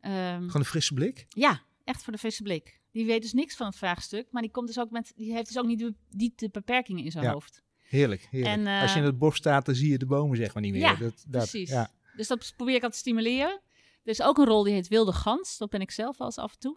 Ehm, 0.00 0.36
Gewoon 0.36 0.50
een 0.54 0.64
frisse 0.64 0.94
blik? 0.94 1.26
ja, 1.28 1.62
echt 1.84 2.02
voor 2.02 2.12
de 2.12 2.18
frisse 2.18 2.42
blik. 2.42 2.80
Die 2.90 3.06
weet 3.06 3.22
dus 3.22 3.32
niks 3.32 3.56
van 3.56 3.66
het 3.66 3.76
vraagstuk, 3.76 4.32
maar 4.32 4.42
die, 4.42 4.50
komt 4.50 4.66
dus 4.66 4.78
ook 4.78 4.90
met, 4.90 5.12
die 5.16 5.32
heeft 5.32 5.46
dus 5.46 5.58
ook 5.58 5.66
niet 5.66 5.78
de, 5.78 5.94
niet 6.10 6.38
de 6.38 6.48
beperkingen 6.48 7.04
in 7.04 7.10
zijn 7.10 7.24
Ja. 7.24 7.32
hoofd. 7.32 7.62
Heerlijk, 7.88 8.26
heerlijk. 8.30 8.54
En, 8.56 8.66
eh, 8.66 8.82
Als 8.82 8.92
je 8.92 8.98
in 8.98 9.04
het 9.04 9.18
bos 9.18 9.36
staat, 9.36 9.66
dan 9.66 9.74
zie 9.74 9.90
je 9.90 9.98
de 9.98 10.06
bomen 10.06 10.36
zeg 10.36 10.54
maar 10.54 10.62
niet 10.62 10.72
meer. 10.72 10.80
Ja, 10.80 10.94
dat, 10.94 11.24
dat, 11.28 11.48
precies. 11.50 11.70
Ja. 11.70 11.90
Dus 12.16 12.26
dat 12.26 12.52
probeer 12.56 12.74
ik 12.74 12.82
altijd 12.82 13.02
te 13.02 13.08
stimuleren. 13.10 13.60
Er 14.02 14.10
is 14.10 14.22
ook 14.22 14.38
een 14.38 14.44
rol 14.44 14.62
die 14.62 14.72
heet 14.72 14.88
wilde 14.88 15.12
gans. 15.12 15.58
Dat 15.58 15.70
ben 15.70 15.80
ik 15.80 15.90
zelf 15.90 16.18
wel 16.18 16.26
eens 16.26 16.38
af 16.38 16.52
en 16.52 16.58
toe. 16.58 16.76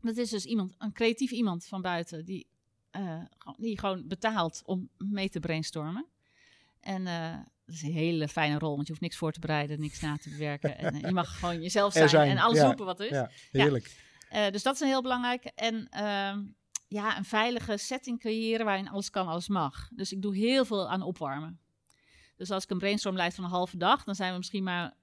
Dat 0.00 0.16
is 0.16 0.30
dus 0.30 0.44
iemand, 0.44 0.74
een 0.78 0.92
creatief 0.92 1.30
iemand 1.30 1.66
van 1.66 1.82
buiten 1.82 2.24
die, 2.24 2.46
eh, 2.90 3.20
gewoon- 3.38 3.56
die 3.58 3.78
gewoon 3.78 4.08
betaalt 4.08 4.62
om 4.64 4.88
mee 4.98 5.28
te 5.28 5.40
brainstormen. 5.40 6.06
En 6.80 7.06
eh, 7.06 7.36
dat 7.66 7.74
is 7.74 7.82
een 7.82 7.92
hele 7.92 8.28
fijne 8.28 8.58
rol, 8.58 8.70
want 8.74 8.82
je 8.82 8.88
hoeft 8.88 9.00
niks 9.04 9.16
voor 9.16 9.32
te 9.32 9.40
bereiden, 9.40 9.80
niks 9.80 10.00
na 10.00 10.16
te 10.16 10.30
bewerken. 10.30 10.78
En 10.78 10.94
eh, 10.94 11.00
je 11.00 11.12
mag 11.12 11.38
gewoon 11.38 11.62
jezelf 11.62 11.92
zijn, 11.96 12.08
zijn, 12.08 12.30
en 12.30 12.38
alles 12.38 12.58
ja, 12.58 12.66
roepen 12.66 12.84
wat 12.86 13.00
er 13.00 13.06
is. 13.06 13.12
ja, 13.12 13.30
heerlijk. 13.52 13.96
Eh, 14.28 14.50
dus 14.50 14.62
dat 14.62 14.74
is 14.74 14.80
een 14.80 14.86
heel 14.88 15.02
belangrijk. 15.02 15.44
En 15.44 15.88
ehm, 15.90 16.42
ja, 16.92 17.16
een 17.16 17.24
veilige 17.24 17.76
setting 17.76 18.18
creëren 18.18 18.64
waarin 18.64 18.88
alles 18.88 19.10
kan, 19.10 19.26
alles 19.26 19.48
mag. 19.48 19.88
Dus 19.94 20.12
ik 20.12 20.22
doe 20.22 20.36
heel 20.36 20.64
veel 20.64 20.88
aan 20.90 21.02
opwarmen. 21.02 21.60
Dus 22.36 22.50
als 22.50 22.64
ik 22.64 22.70
een 22.70 22.78
brainstorm 22.78 23.16
leid 23.16 23.34
van 23.34 23.44
een 23.44 23.50
halve 23.50 23.76
dag, 23.76 24.04
dan 24.04 24.14
zijn 24.14 24.30
we 24.32 24.38
misschien 24.38 24.62
maar 24.62 24.94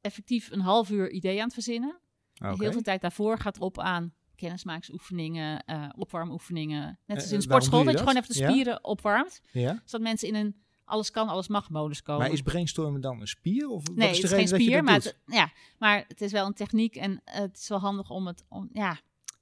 effectief 0.00 0.50
een 0.50 0.60
half 0.60 0.90
uur 0.90 1.10
idee 1.10 1.38
aan 1.38 1.44
het 1.44 1.52
verzinnen. 1.52 1.98
Heel 2.34 2.72
veel 2.72 2.82
tijd 2.82 3.00
daarvoor 3.00 3.38
gaat 3.38 3.58
op 3.60 3.78
aan 3.78 4.14
kennismaaksoefeningen, 4.36 5.64
eh 5.64 5.88
opwarmoefeningen. 5.96 6.98
Net 7.06 7.16
als 7.16 7.32
in 7.32 7.38
Eh, 7.38 7.42
waarom 7.42 7.42
sportschool, 7.42 7.78
dat 7.78 7.92
je 7.92 7.92
je 7.92 7.98
gewoon 7.98 8.22
even 8.22 8.34
de 8.34 8.40
Ja? 8.40 8.48
spieren 8.50 8.84
opwarmt. 8.84 9.40
Ja? 9.52 9.82
Zodat 9.84 10.06
mensen 10.06 10.28
in 10.28 10.34
een 10.34 10.62
alles 10.84 11.10
kan, 11.10 11.28
alles 11.28 11.48
mag 11.48 11.70
modus 11.70 12.02
komen. 12.02 12.22
Maar 12.22 12.32
is 12.32 12.42
brainstormen 12.42 13.00
dan 13.00 13.20
een 13.20 13.26
spier? 13.26 13.68
Of 13.68 13.82
Nee, 13.94 14.10
is 14.10 14.16
het 14.16 14.24
is 14.24 14.32
geen 14.32 14.48
spier, 14.48 14.84
maar 14.84 14.94
het, 14.94 15.18
ja, 15.26 15.52
maar 15.78 16.04
het 16.08 16.20
is 16.20 16.32
wel 16.32 16.46
een 16.46 16.54
techniek 16.54 16.96
en 16.96 17.20
eh, 17.24 17.40
het 17.40 17.56
is 17.56 17.68
wel 17.68 17.78
handig 17.78 18.10
om 18.10 18.26
het, 18.26 18.44
om, 18.48 18.68
ja, 18.72 18.98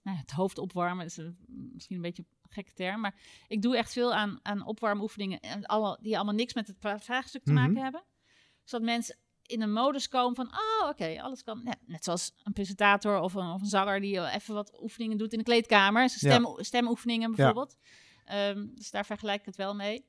nou, 0.07 0.18
het 0.18 0.30
hoofd 0.30 0.59
opwarmen. 0.59 1.04
is 1.04 1.16
een- 1.16 1.36
misschien 1.72 1.96
een 1.96 2.02
beetje 2.02 2.24
een 2.42 2.50
gekke 2.52 2.72
term, 2.72 3.00
maar 3.00 3.14
ik 3.48 3.62
doe 3.62 3.76
echt 3.76 3.92
veel 3.92 4.14
aan, 4.14 4.38
aan 4.42 4.66
opwarmoefeningen 4.66 5.40
en 5.40 5.64
alle, 5.66 5.98
die 6.00 6.16
allemaal 6.16 6.34
niks 6.34 6.54
met 6.54 6.66
het 6.66 6.76
vra- 6.80 6.98
vraagstuk 6.98 7.44
te 7.44 7.52
Mhm. 7.52 7.62
maken 7.62 7.82
hebben. 7.82 8.04
Zodat 8.64 8.86
mensen 8.86 9.16
in 9.42 9.62
een 9.62 9.72
modus 9.72 10.09
komen 10.09 10.34
van, 10.34 10.46
oh 10.46 10.88
oké, 10.88 11.22
alles 11.22 11.42
kan. 11.42 11.61
Ja, 11.64 11.74
net 11.86 12.04
zoals 12.04 12.32
een 12.42 12.52
presentator 12.52 13.20
of 13.20 13.34
een, 13.34 13.50
of 13.50 13.61
een 13.61 13.66
zanger 13.66 14.00
die 14.00 14.18
eh, 14.20 14.34
even 14.34 14.54
wat 14.54 14.78
oefeningen 14.82 15.18
doet 15.18 15.32
in 15.32 15.38
de 15.38 15.44
kleedkamer. 15.44 16.09
Stem, 16.11 16.46
Stemoefeningen 16.57 17.34
bijvoorbeeld. 17.34 17.76
Ehm, 18.24 18.66
dus 18.74 18.90
daar 18.90 19.07
vergelijk 19.07 19.40
ik 19.40 19.46
het 19.46 19.57
wel 19.57 19.74
mee. 19.74 20.07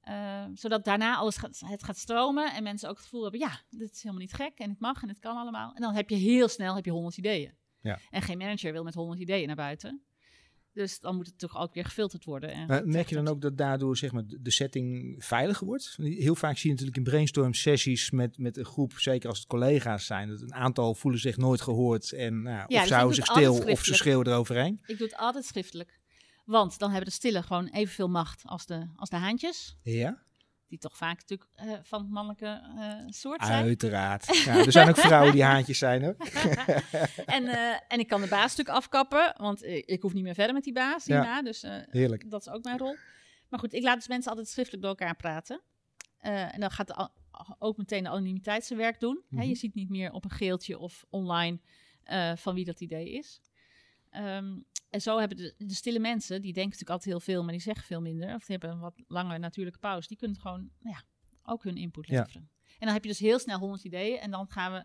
Ehm, 0.00 0.54
zodat 0.54 0.84
daarna 0.84 1.16
alles 1.16 1.36
gaat, 1.36 1.60
het 1.66 1.82
gaat 1.84 1.98
stromen 1.98 2.52
en 2.54 2.62
mensen 2.62 2.88
ook 2.88 2.94
het 2.96 3.04
gevoel 3.04 3.22
hebben, 3.22 3.40
ja, 3.40 3.60
dit 3.70 3.90
is 3.92 4.02
helemaal 4.02 4.22
niet 4.24 4.32
gek 4.32 4.58
en 4.58 4.70
het 4.70 4.80
mag 4.80 5.02
en 5.02 5.08
het 5.08 5.18
kan 5.18 5.36
allemaal. 5.36 5.74
En 5.74 5.80
dan 5.82 5.94
heb 5.94 6.08
je 6.10 6.16
heel 6.16 6.48
snel 6.48 6.74
heb 6.74 6.84
je 6.84 6.90
honderd 6.90 7.16
ideeën. 7.16 7.54
Ja. 7.82 7.98
En 8.10 8.22
geen 8.22 8.38
manager 8.38 8.72
wil 8.72 8.84
met 8.84 8.94
honderd 8.94 9.20
ideeën 9.20 9.46
naar 9.46 9.56
buiten. 9.56 10.02
Dus 10.72 11.00
dan 11.00 11.16
moet 11.16 11.26
het 11.26 11.38
toch 11.38 11.56
ook 11.58 11.74
weer 11.74 11.84
gefilterd 11.84 12.24
worden. 12.24 12.50
En 12.52 12.66
Maar 12.66 12.86
merk 12.86 13.08
je 13.08 13.14
dan 13.14 13.28
ook 13.28 13.40
dat 13.40 13.56
daardoor 13.56 13.96
zeg 13.96 14.12
maar, 14.12 14.22
de 14.26 14.50
setting 14.50 15.14
veiliger 15.24 15.66
wordt? 15.66 15.96
Heel 15.96 16.34
vaak 16.34 16.56
zie 16.56 16.64
je 16.64 16.70
natuurlijk 16.70 16.96
in 16.96 17.02
brainstorm 17.02 17.54
sessies 17.54 18.10
met, 18.10 18.38
met 18.38 18.56
een 18.56 18.64
groep, 18.64 18.92
zeker 18.98 19.28
als 19.28 19.38
het 19.38 19.48
collega's 19.48 20.06
zijn, 20.06 20.28
dat 20.28 20.40
een 20.40 20.54
aantal 20.54 20.94
voelen 20.94 21.20
zich 21.20 21.36
nooit 21.36 21.60
gehoord 21.60 22.12
en 22.12 22.42
nou, 22.42 22.66
dus 22.68 22.76
of 22.76 22.82
ik 22.82 22.88
ze 22.88 22.94
houden 22.94 23.16
zich 23.16 23.26
stil 23.26 23.62
of 23.62 23.84
ze 23.84 23.94
schreeuwen 23.94 24.26
eroverheen. 24.26 24.80
Ik 24.86 24.98
doe 24.98 25.06
het 25.06 25.16
altijd 25.16 25.44
schriftelijk. 25.44 26.00
Want 26.44 26.78
dan 26.78 26.90
hebben 26.90 27.08
de 27.08 27.14
stille 27.14 27.42
gewoon 27.42 27.68
evenveel 27.68 28.08
macht 28.08 28.42
als 28.44 28.66
de, 28.66 28.88
als 28.96 29.10
de 29.10 29.16
haantjes. 29.16 29.76
Ja, 29.82 30.22
Die 30.72 30.80
toch 30.80 30.96
vaak 30.96 31.18
natuurlijk 31.18 31.50
eh, 31.54 31.72
van 31.82 32.00
het 32.00 32.10
mannelijke 32.10 32.60
eh, 32.76 32.94
soort 33.08 33.44
zijn. 33.44 33.64
uiteraard. 33.64 34.26
Ja, 34.44 34.56
er 34.56 34.72
zijn 34.72 34.88
ook 34.88 34.96
vrouwen 35.08 35.32
die 35.32 35.42
haantjes 35.42 35.78
zijn 35.78 36.02
hoor. 36.02 36.16
en, 37.36 37.46
eh, 37.46 37.76
en 37.88 37.98
ik 37.98 38.08
kan 38.08 38.20
de 38.20 38.28
baas 38.28 38.56
natuurlijk 38.56 38.76
afkappen, 38.76 39.34
want 39.36 39.64
ik, 39.64 39.84
ik 39.84 40.02
hoef 40.02 40.12
niet 40.12 40.22
meer 40.22 40.34
verder 40.34 40.54
met 40.54 40.64
die 40.64 40.72
baas 40.72 41.04
Ja. 41.04 41.20
hierna. 41.20 41.42
Dus 41.42 41.62
eh, 41.62 41.76
Heerlijk. 41.90 42.30
dat 42.30 42.40
is 42.40 42.52
ook 42.52 42.64
mijn 42.64 42.78
rol. 42.78 42.96
Maar 43.48 43.58
goed, 43.60 43.72
ik 43.72 43.82
laat 43.82 43.94
dus 43.96 44.08
mensen 44.08 44.30
altijd 44.30 44.48
schriftelijk 44.48 44.82
door 44.82 44.96
elkaar 44.98 45.16
praten. 45.16 45.60
En 46.18 46.60
dan 46.60 46.70
gaat 46.70 46.86
de, 46.86 47.08
ook 47.58 47.76
meteen 47.76 48.02
de 48.02 48.08
anonimiteit 48.08 48.64
zijn 48.64 48.78
werk 48.78 49.00
doen. 49.00 49.22
Mhm. 49.28 49.42
je 49.42 49.54
ziet 49.54 49.74
niet 49.74 49.88
meer 49.88 50.12
op 50.12 50.24
een 50.24 50.30
geeltje 50.30 50.78
of 50.78 51.04
online 51.10 51.58
van 52.36 52.54
wie 52.54 52.64
dat 52.64 52.80
idee 52.80 53.12
is. 53.12 53.40
Ehm, 54.10 54.58
en 54.92 55.00
zo 55.00 55.18
hebben 55.18 55.36
de, 55.36 55.54
de 55.58 55.74
stille 55.74 55.98
mensen, 55.98 56.42
die 56.42 56.52
denken 56.52 56.70
natuurlijk 56.70 56.90
altijd 56.90 57.10
heel 57.10 57.20
veel, 57.20 57.42
maar 57.42 57.52
die 57.52 57.60
zeggen 57.62 57.84
veel 57.84 58.00
minder. 58.00 58.34
Of 58.34 58.44
die 58.44 58.56
hebben 58.58 58.70
een 58.70 58.80
wat 58.80 59.02
langer 59.06 59.38
natuurlijke 59.38 59.78
pauze. 59.78 60.08
Die 60.08 60.16
kunnen 60.16 60.36
gewoon 60.40 60.70
nou 60.80 60.96
ja, 60.96 61.02
ook 61.44 61.64
hun 61.64 61.76
input 61.76 62.06
Ja. 62.06 62.20
leveren. 62.20 62.50
En 62.62 62.86
dan 62.86 62.92
heb 62.92 63.02
je 63.02 63.08
dus 63.10 63.18
heel 63.18 63.38
snel 63.38 63.58
honderd 63.58 63.84
ideeën. 63.84 64.18
En 64.18 64.30
dan 64.30 64.46
gaan 64.48 64.72
we, 64.72 64.84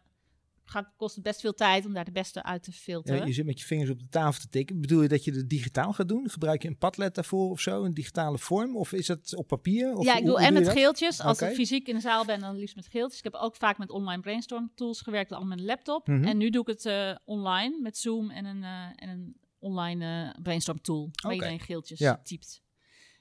gaat, 0.64 0.94
kost 0.96 1.16
het 1.16 1.24
best 1.24 1.42
veel 1.42 1.54
tijd 1.54 1.86
om 1.86 1.94
daar 1.94 2.06
de 2.06 2.12
beste 2.12 2.44
uit 2.44 2.64
te 2.64 2.72
filteren. 2.72 3.20
Ja, 3.20 3.26
je 3.26 3.34
zit 3.34 3.46
met 3.46 3.60
je 3.60 3.66
vingers 3.66 3.90
op 3.90 4.00
de 4.00 4.08
tafel 4.10 4.42
te 4.42 4.50
tikken. 4.50 4.82
Bedoel 4.82 5.02
je 5.02 5.08
dat 5.08 5.24
je 5.24 5.32
het 5.32 5.50
digitaal 5.50 5.94
gaat 5.94 6.08
doen? 6.08 6.30
Gebruik 6.30 6.62
je 6.62 6.68
een 6.68 6.78
padlet 6.78 7.16
daarvoor 7.16 7.50
of 7.50 7.60
zo? 7.60 7.84
Een 7.84 7.94
digitale 7.94 8.38
vorm? 8.38 8.78
Of 8.78 8.94
is 8.94 9.06
dat 9.06 9.36
op 9.36 9.48
papier? 9.48 9.96
Of 9.96 10.06
ja, 10.06 10.18
ik 10.18 10.26
doe 10.26 10.40
en 10.40 10.54
met 10.54 10.66
dat? 10.66 10.74
geeltjes. 10.74 11.22
Als 11.22 11.42
ik 11.42 11.54
fysiek 11.54 11.88
in 11.88 11.96
de 11.96 12.02
zaal 12.02 12.26
ben, 12.26 12.40
dan 12.40 12.56
liefst 12.56 12.76
met 12.76 12.88
geeltjes. 12.88 13.18
Ik 13.18 13.24
heb 13.24 13.34
ook 13.34 13.56
vaak 13.56 13.78
met 13.78 13.90
online 13.90 14.22
brainstorm 14.22 14.72
tools 14.76 15.02
gewerkt, 15.02 15.32
allemaal 15.32 15.50
met 15.50 15.60
een 15.60 15.66
laptop. 15.66 16.08
Mhm. 16.08 16.24
En 16.24 16.38
nu 16.38 16.50
doe 16.50 16.62
ik 16.62 16.68
het 16.68 16.86
eh, 16.86 17.16
online 17.26 17.80
met 17.82 17.98
Zoom 17.98 18.30
en 18.30 18.46
een, 18.46 18.64
eh, 18.64 18.86
en 18.96 19.10
een 19.10 19.36
online 19.60 20.32
eh, 20.34 20.42
brainstorm 20.42 20.82
tool. 20.82 21.02
Waar 21.12 21.26
Oké. 21.26 21.34
iedereen 21.34 21.60
geeltjes 21.60 22.00
Ja. 22.00 22.20
typt. 22.24 22.62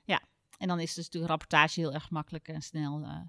Ja, 0.05 0.23
en 0.59 0.69
dan 0.69 0.81
is 0.81 0.95
dus 0.95 1.09
de 1.11 1.27
rapportage 1.27 1.81
heel 1.81 1.93
erg 1.93 2.11
makkelijk 2.11 2.49
en 2.49 2.63
snel. 2.63 3.03
eh. 3.05 3.21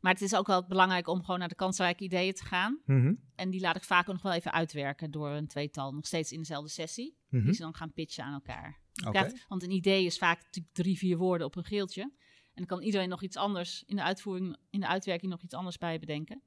Maar 0.00 0.12
het 0.12 0.22
is 0.22 0.34
ook 0.34 0.46
wel 0.46 0.66
belangrijk 0.66 1.08
om 1.08 1.20
gewoon 1.24 1.38
naar 1.38 1.48
de 1.48 1.54
kansrijke 1.54 2.04
ideeën 2.04 2.34
te 2.34 2.44
gaan. 2.44 2.80
Mhm, 2.84 3.14
En 3.34 3.50
die 3.50 3.60
laat 3.60 3.76
ik 3.76 3.84
vaak 3.84 4.08
ook 4.08 4.14
nog 4.14 4.22
wel 4.22 4.32
even 4.32 4.52
uitwerken 4.52 5.10
door 5.10 5.30
een 5.30 5.46
tweetal, 5.46 5.92
nog 5.94 6.06
steeds 6.06 6.32
in 6.32 6.38
dezelfde 6.38 6.70
sessie. 6.70 7.16
mhm. 7.28 7.44
Die 7.44 7.52
ze 7.54 7.62
dan 7.62 7.74
gaan 7.74 7.92
pitchen 7.92 8.24
aan 8.24 8.32
elkaar. 8.32 8.80
Krijgt- 9.10 9.44
want 9.48 9.62
een 9.62 9.70
idee 9.70 10.04
is 10.04 10.18
vaak 10.18 10.42
natuurlijk 10.42 10.74
drie, 10.74 10.98
vier 10.98 11.16
woorden 11.16 11.46
op 11.46 11.56
een 11.56 11.64
geeltje. 11.64 12.02
En 12.02 12.10
dan 12.54 12.66
kan 12.66 12.82
iedereen 12.82 13.08
nog 13.08 13.22
iets 13.22 13.36
anders 13.36 13.82
in 13.86 13.96
de 13.96 14.02
uitvoering, 14.02 14.56
in 14.70 14.80
de 14.80 14.86
uitwerking 14.86 15.30
nog 15.30 15.42
iets 15.42 15.54
anders 15.54 15.78
bij 15.78 15.98
bedenken. 15.98 16.42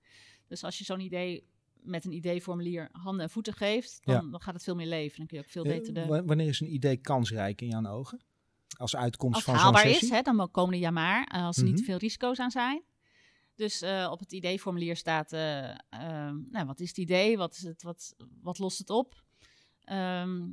Dus 0.47 0.64
als 0.64 0.78
je 0.78 0.84
zo'n 0.84 0.99
idee 0.99 1.47
met 1.82 2.05
een 2.05 2.11
ideeformulier 2.11 2.89
handen 2.91 3.23
en 3.23 3.30
voeten 3.30 3.53
geeft, 3.53 3.99
dan, 4.03 4.15
Ja. 4.25 4.32
dan 4.32 4.41
gaat 4.41 4.53
het 4.53 4.63
veel 4.63 4.75
meer 4.75 4.88
leven. 4.88 5.17
Dan 5.17 5.28
kun 5.28 5.38
je 5.38 5.43
ook 5.43 5.49
veel 5.49 5.63
Eh, 5.63 5.71
beter 5.71 5.93
de. 5.93 6.05
wa- 6.05 6.23
Wanneer 6.23 6.47
is 6.47 6.59
een 6.59 6.73
idee 6.73 6.97
kansrijk 6.97 7.61
in 7.61 7.67
jouw 7.67 7.86
ogen? 7.86 8.19
Als 8.78 8.95
uitkomst 8.95 9.36
Als 9.36 9.45
het 9.45 9.53
van 9.55 9.63
zo'n 9.63 9.73
haalbaar 9.73 9.91
sessie? 9.91 10.07
is, 10.09 10.15
hè, 10.15 10.21
dan 10.21 10.51
komen 10.51 10.73
er 10.73 10.80
ja 10.80 10.91
maar. 10.91 11.23
eh, 11.23 11.45
als 11.45 11.57
er 11.57 11.63
niet 11.63 11.75
Mhm. 11.75 11.84
veel 11.84 11.97
risico's 11.97 12.39
aan 12.39 12.51
zijn. 12.51 12.84
Dus 13.55 13.82
eh, 13.82 14.07
op 14.11 14.19
het 14.19 14.32
ideeformulier 14.32 14.95
staat, 14.95 15.32
nou, 15.32 16.65
wat 16.65 16.80
is 16.80 16.88
het 16.88 16.97
idee? 16.97 17.38
Wat, 17.38 17.53
is 17.55 17.61
het, 17.63 17.84
wat, 17.84 18.15
wat 18.41 18.59
lost 18.59 18.78
het 18.78 18.89
op? 18.89 19.23
Ehm, 19.84 20.49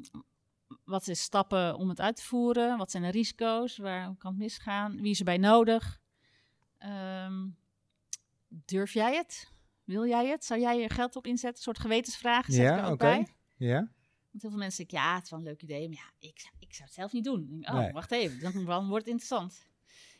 wat 0.84 1.08
is 1.08 1.20
stappen 1.22 1.76
om 1.76 1.88
het 1.88 2.00
uit 2.00 2.16
te 2.16 2.22
voeren? 2.22 2.78
Wat 2.78 2.90
zijn 2.90 3.02
de 3.02 3.08
risico's? 3.10 3.76
Waar 3.76 4.14
kan 4.18 4.30
het 4.30 4.40
misgaan? 4.40 5.00
Wie 5.00 5.10
is 5.10 5.18
erbij 5.18 5.38
nodig? 5.38 6.00
Ehm, 6.78 7.46
durf 8.48 8.92
jij 8.92 9.14
het? 9.16 9.52
Wil 9.84 10.06
jij 10.06 10.26
het? 10.28 10.44
Zou 10.44 10.60
jij 10.60 10.82
er 10.82 10.90
geld 10.90 11.16
op 11.16 11.26
inzetten? 11.26 11.56
Een 11.56 11.62
soort 11.62 11.78
gewetensvraag 11.78 12.44
zet 12.46 12.54
ik 12.54 12.60
er 12.70 12.76
Ja, 12.76 12.84
ook 12.86 12.92
oké. 12.92 12.96
bij. 13.04 13.26
Ja? 13.56 13.74
Want 14.30 14.42
heel 14.42 14.50
veel 14.50 14.58
mensen 14.58 14.86
denken, 14.86 15.08
ja, 15.08 15.14
het 15.14 15.24
is 15.24 15.30
wel 15.30 15.38
een 15.38 15.44
leuk 15.44 15.62
idee, 15.62 15.88
maar 15.88 15.96
ja, 15.98 16.28
ik, 16.28 16.38
zou- 16.40 16.54
ik 16.58 16.72
zou 16.74 16.84
het 16.84 16.94
zelf 16.94 17.12
niet 17.12 17.24
doen. 17.24 17.40
Ik 17.42 17.48
denk, 17.50 17.68
oh, 17.68 17.74
Nee. 17.74 17.92
wacht 17.92 18.10
even, 18.10 18.40
dan, 18.40 18.64
dan 18.64 18.88
wordt 18.88 19.04
het 19.04 19.14
interessant. 19.14 19.66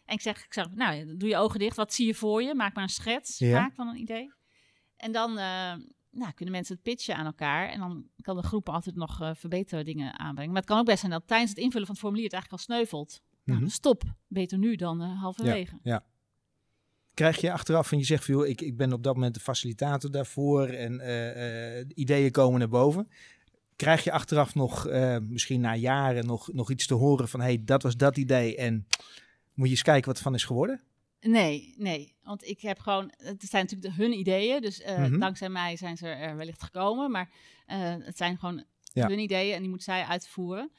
En 0.05 0.15
ik 0.15 0.21
zeg, 0.21 0.45
ik 0.45 0.53
zeg, 0.55 0.71
nou, 0.71 1.17
doe 1.17 1.29
je 1.29 1.37
ogen 1.37 1.59
dicht, 1.59 1.77
wat 1.77 1.93
zie 1.95 2.07
je 2.07 2.15
voor 2.15 2.43
je? 2.43 2.55
Maak 2.55 2.75
maar 2.75 2.83
een 2.83 2.89
schets 2.89 3.39
Ja. 3.39 3.53
vaak 3.63 3.75
van 3.75 3.89
een 3.89 3.97
idee. 4.01 4.33
En 4.97 5.13
dan 5.13 5.31
eh, 5.39 5.75
nou, 6.11 6.33
kunnen 6.35 6.55
mensen 6.55 6.75
het 6.75 6.83
pitchen 6.83 7.17
aan 7.17 7.27
elkaar. 7.27 7.69
En 7.69 7.79
dan 7.79 8.09
kan 8.21 8.37
de 8.37 8.43
groep 8.43 8.69
altijd 8.69 8.97
nog 8.97 9.21
eh 9.21 9.31
verbeterdingen 9.35 10.19
aanbrengen. 10.19 10.53
Maar 10.53 10.61
het 10.61 10.71
kan 10.71 10.79
ook 10.79 10.87
best 10.87 10.99
zijn 11.01 11.13
dat 11.13 11.27
tijdens 11.27 11.51
het 11.51 11.59
invullen 11.59 11.87
van 11.87 11.95
het 11.95 12.05
formulier 12.05 12.25
het 12.31 12.35
eigenlijk 12.35 12.63
al 12.69 12.75
sneuvelt. 12.77 13.21
Nou, 13.45 13.61
Mhm. 13.61 13.69
stop. 13.69 14.03
Beter 14.29 14.59
nu 14.59 14.77
dan 14.77 15.03
eh, 15.03 15.21
halverwege. 15.21 15.79
Krijg 17.15 17.41
je 17.41 17.53
achteraf 17.53 17.93
en 17.93 17.99
je 17.99 18.05
zegt 18.05 18.25
van 18.25 18.35
joh, 18.35 18.47
ik, 18.47 18.61
ik 18.61 18.77
ben 18.77 18.93
op 18.93 19.03
dat 19.03 19.15
moment 19.15 19.35
de 19.35 19.41
facilitator 19.41 20.11
daarvoor 20.11 20.67
en 20.69 21.01
eh, 21.01 21.79
eh, 21.81 21.87
ideeën 21.95 22.31
komen 22.31 22.59
naar 22.59 22.69
boven. 22.69 23.09
Krijg 23.77 24.05
je 24.05 24.13
achteraf 24.13 24.55
nog, 24.55 24.87
eh, 24.87 25.17
misschien 25.21 25.61
na 25.61 25.75
jaren, 25.75 26.27
nog, 26.27 26.53
nog 26.53 26.71
iets 26.71 26.87
te 26.87 26.95
horen 26.95 27.29
van 27.29 27.41
hé, 27.41 27.47
hey, 27.47 27.63
dat 27.65 27.83
was 27.83 27.97
dat 27.97 28.17
idee 28.17 28.57
en 28.57 28.87
moet 29.55 29.67
je 29.67 29.73
eens 29.73 29.83
kijken 29.83 30.07
wat 30.07 30.17
er 30.17 30.23
van 30.23 30.35
is 30.35 30.45
geworden? 30.45 30.81
Nee, 31.21 31.75
nee. 31.79 32.15
Want 32.23 32.45
ik 32.47 32.61
heb 32.61 32.79
gewoon... 32.79 33.13
Het 33.17 33.43
zijn 33.43 33.63
natuurlijk 33.63 33.97
de, 33.97 34.03
hun 34.03 34.13
ideeën. 34.19 34.61
Dus 34.61 34.83
Mhm. 34.85 35.19
dankzij 35.19 35.49
mij 35.49 35.77
zijn 35.77 35.97
ze 35.97 36.09
er 36.09 36.37
wellicht 36.37 36.63
gekomen. 36.63 37.11
Maar 37.11 37.31
het 38.05 38.17
zijn 38.17 38.39
gewoon 38.39 38.65
Ja. 38.93 39.07
hun 39.09 39.19
ideeën 39.19 39.55
en 39.55 39.61
die 39.61 39.69
moeten 39.69 39.93
zij 39.93 40.05
uitvoeren. 40.05 40.71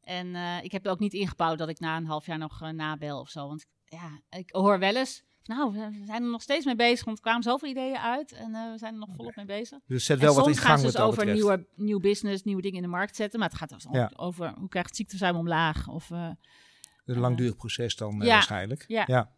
En 0.00 0.34
ik 0.62 0.72
heb 0.72 0.86
ook 0.86 0.98
niet 0.98 1.12
ingebouwd 1.12 1.58
dat 1.58 1.68
ik 1.68 1.78
na 1.80 1.96
een 1.96 2.06
half 2.06 2.26
jaar 2.26 2.38
nog 2.38 2.60
nabel 2.72 3.20
of 3.20 3.28
zo. 3.30 3.48
Want 3.48 3.66
ja, 3.84 4.20
ik 4.38 4.48
hoor 4.50 4.78
wel 4.78 4.96
eens 4.96 5.22
Nou, 5.44 5.72
we 5.72 6.02
zijn 6.04 6.22
er 6.22 6.30
nog 6.30 6.42
steeds 6.42 6.64
mee 6.64 6.76
bezig, 6.76 7.04
want 7.04 7.16
er 7.16 7.22
kwamen 7.22 7.42
zoveel 7.42 7.68
ideeën 7.68 7.96
uit 7.96 8.32
en 8.32 8.54
eh, 8.54 8.70
we 8.72 8.78
zijn 8.78 8.92
er 8.92 8.98
nog 8.98 9.08
volop 9.16 9.36
mee 9.36 9.44
bezig. 9.44 9.78
Dus 9.86 10.04
zet 10.04 10.18
En 10.18 10.24
wel 10.24 10.34
wat 10.34 10.46
in 10.48 10.54
gang 10.54 10.66
gaan 10.66 10.78
ze 10.78 10.84
dus 10.86 10.96
over 10.96 11.16
betreft. 11.18 11.34
nieuwe, 11.38 11.66
nieuw 11.74 12.00
business, 12.00 12.42
nieuwe 12.42 12.62
dingen 12.62 12.76
in 12.76 12.82
de 12.82 12.88
markt 12.88 13.16
zetten. 13.16 13.38
Maar 13.40 13.48
het 13.48 13.58
gaat 13.58 13.68
dus 13.68 13.86
Ja. 13.90 14.10
over 14.16 14.54
hoe 14.58 14.68
krijgt 14.68 14.88
het 14.88 14.96
ziekteverzuim 14.96 15.36
omlaag. 15.36 15.88
Of, 15.88 16.10
eh, 16.10 16.28
Een 17.04 17.18
langdurig 17.18 17.56
proces 17.56 17.96
dan 17.96 18.20
eh, 18.20 18.26
Ja. 18.26 18.32
waarschijnlijk. 18.32 18.84
Ja. 18.86 19.30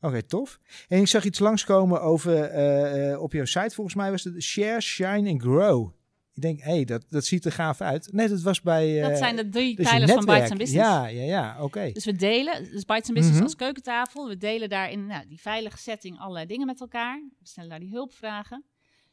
Oké, 0.00 0.22
tof. 0.22 0.58
En 0.88 1.00
ik 1.00 1.06
zag 1.06 1.24
iets 1.24 1.38
langskomen 1.38 2.02
over 2.02 2.42
eh, 2.42 3.12
eh, 3.12 3.22
op 3.22 3.32
jouw 3.32 3.44
site. 3.44 3.74
Volgens 3.74 3.96
mij 3.96 4.10
was 4.10 4.24
het 4.24 4.42
Share, 4.42 4.80
Shine 4.80 5.30
and 5.30 5.42
Grow. 5.42 5.90
Ik 6.36 6.42
denk, 6.42 6.60
hé, 6.60 6.70
hey, 6.72 6.84
dat, 6.84 7.06
dat 7.08 7.24
ziet 7.24 7.44
er 7.44 7.52
gaaf 7.52 7.80
uit. 7.80 8.12
Nee, 8.12 8.28
dat 8.28 8.40
was 8.40 8.60
bij... 8.62 9.02
eh, 9.02 9.08
dat 9.08 9.18
zijn 9.18 9.36
de 9.36 9.48
drie 9.48 9.76
dus 9.76 9.88
pijlers 9.88 10.12
van 10.12 10.24
Bites 10.24 10.50
and 10.50 10.58
Business. 10.58 10.88
Ja, 10.88 11.06
ja, 11.06 11.22
ja, 11.22 11.62
oké. 11.62 11.90
Dus 11.92 12.04
we 12.04 12.12
delen, 12.12 12.62
dus 12.70 12.84
Bites 12.84 13.06
and 13.08 13.14
Business 13.14 13.32
Mhm. 13.34 13.42
als 13.42 13.56
keukentafel. 13.56 14.28
We 14.28 14.36
delen 14.36 14.68
daarin 14.68 15.06
nou, 15.06 15.26
die 15.28 15.40
veilige 15.40 15.78
setting 15.78 16.18
allerlei 16.18 16.46
dingen 16.46 16.66
met 16.66 16.80
elkaar. 16.80 17.22
We 17.38 17.46
stellen 17.46 17.70
daar 17.70 17.80
die 17.80 17.90
hulpvragen. 17.90 18.64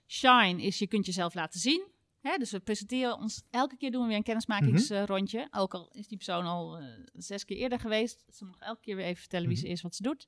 Shine 0.08 0.62
is 0.62 0.80
je 0.80 0.88
kunt 0.88 1.06
jezelf 1.06 1.34
laten 1.34 1.60
zien. 1.60 1.92
Hè, 2.22 2.38
dus 2.38 2.52
we 2.52 2.60
presenteren 2.60 3.18
ons, 3.18 3.44
elke 3.50 3.78
keer 3.78 3.92
doen 3.92 4.02
we 4.02 4.08
weer 4.08 4.18
een 4.18 4.24
kennismakingsrondje. 4.24 5.48
Ook 5.52 5.74
al 5.74 5.90
is 5.92 6.08
die 6.08 6.18
persoon 6.18 6.46
al 6.46 6.78
eh, 6.78 6.86
zes 7.14 7.46
keer 7.46 7.58
eerder 7.58 7.80
geweest. 7.80 8.24
Ze 8.34 8.46
mag 8.46 8.60
elke 8.60 8.82
keer 8.82 8.96
weer 8.96 9.06
even 9.06 9.20
vertellen 9.20 9.48
wie 9.48 9.58
ze 9.58 9.68
is, 9.68 9.82
wat 9.82 9.96
ze 9.96 10.04
doet. 10.04 10.28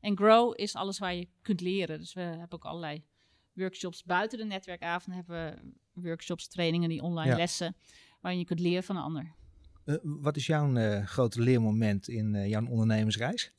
En 0.00 0.16
Grow 0.16 0.52
is 0.60 0.74
alles 0.74 0.98
waar 0.98 1.14
je 1.14 1.28
kunt 1.42 1.60
leren. 1.60 1.98
Dus 1.98 2.12
we 2.14 2.20
hebben 2.20 2.52
ook 2.52 2.64
allerlei 2.64 3.04
workshops 3.52 4.02
buiten 4.04 4.38
de 4.38 4.44
netwerkavond. 4.44 5.16
Hebben 5.16 5.44
we 5.44 5.72
workshops, 5.94 6.48
trainingen, 6.48 6.88
die 6.88 7.02
online 7.02 7.30
Ja. 7.30 7.36
lessen. 7.36 7.76
Waarin 8.20 8.40
je 8.40 8.46
kunt 8.46 8.60
leren 8.60 8.82
van 8.84 8.96
een 8.96 9.02
ander. 9.02 9.34
Eh, 9.84 9.94
wat 10.02 10.36
is 10.36 10.46
jouw 10.46 10.74
eh, 10.74 11.06
grote 11.06 11.40
leermoment 11.40 12.08
in 12.08 12.34
eh, 12.34 12.48
jouw 12.48 12.66
ondernemersreis? 12.66 13.52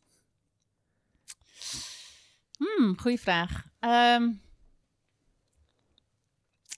Hmm, 2.57 2.97
goeie 2.99 3.19
vraag. 3.19 3.65
Ehm, 3.79 4.31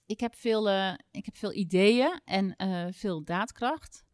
ik, 0.06 0.20
heb 0.20 0.34
veel, 0.34 0.68
ik 1.10 1.24
heb 1.24 1.36
veel 1.36 1.52
ideeën 1.52 2.20
en 2.24 2.54
veel 2.94 3.24
daadkracht. 3.24 4.04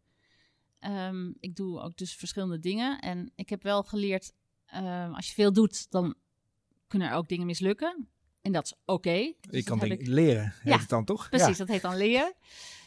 Ehm, 0.78 1.32
ik 1.40 1.56
doe 1.56 1.80
ook 1.80 1.96
dus 1.96 2.14
verschillende 2.14 2.58
dingen. 2.58 3.00
En 3.00 3.32
ik 3.34 3.48
heb 3.48 3.62
wel 3.62 3.82
geleerd, 3.82 4.32
ehm, 4.66 5.12
als 5.12 5.26
je 5.28 5.34
veel 5.34 5.52
doet, 5.52 5.90
dan 5.90 6.14
kunnen 6.86 7.08
er 7.08 7.14
ook 7.14 7.28
dingen 7.28 7.46
mislukken. 7.46 8.08
En 8.44 8.52
dat 8.52 8.64
is 8.64 8.74
oké. 8.84 9.32
Dus 9.40 9.50
dat 9.50 9.64
kan 9.64 9.78
dingen 9.78 10.00
ik- 10.00 10.06
leren, 10.06 10.42
heet 10.60 10.72
Ja, 10.72 10.78
het 10.78 10.88
dan 10.88 11.04
toch? 11.04 11.28
Precies, 11.28 11.56
dat 11.58 11.68
heet 11.68 11.82
dan 11.82 11.96
leren. 11.96 12.34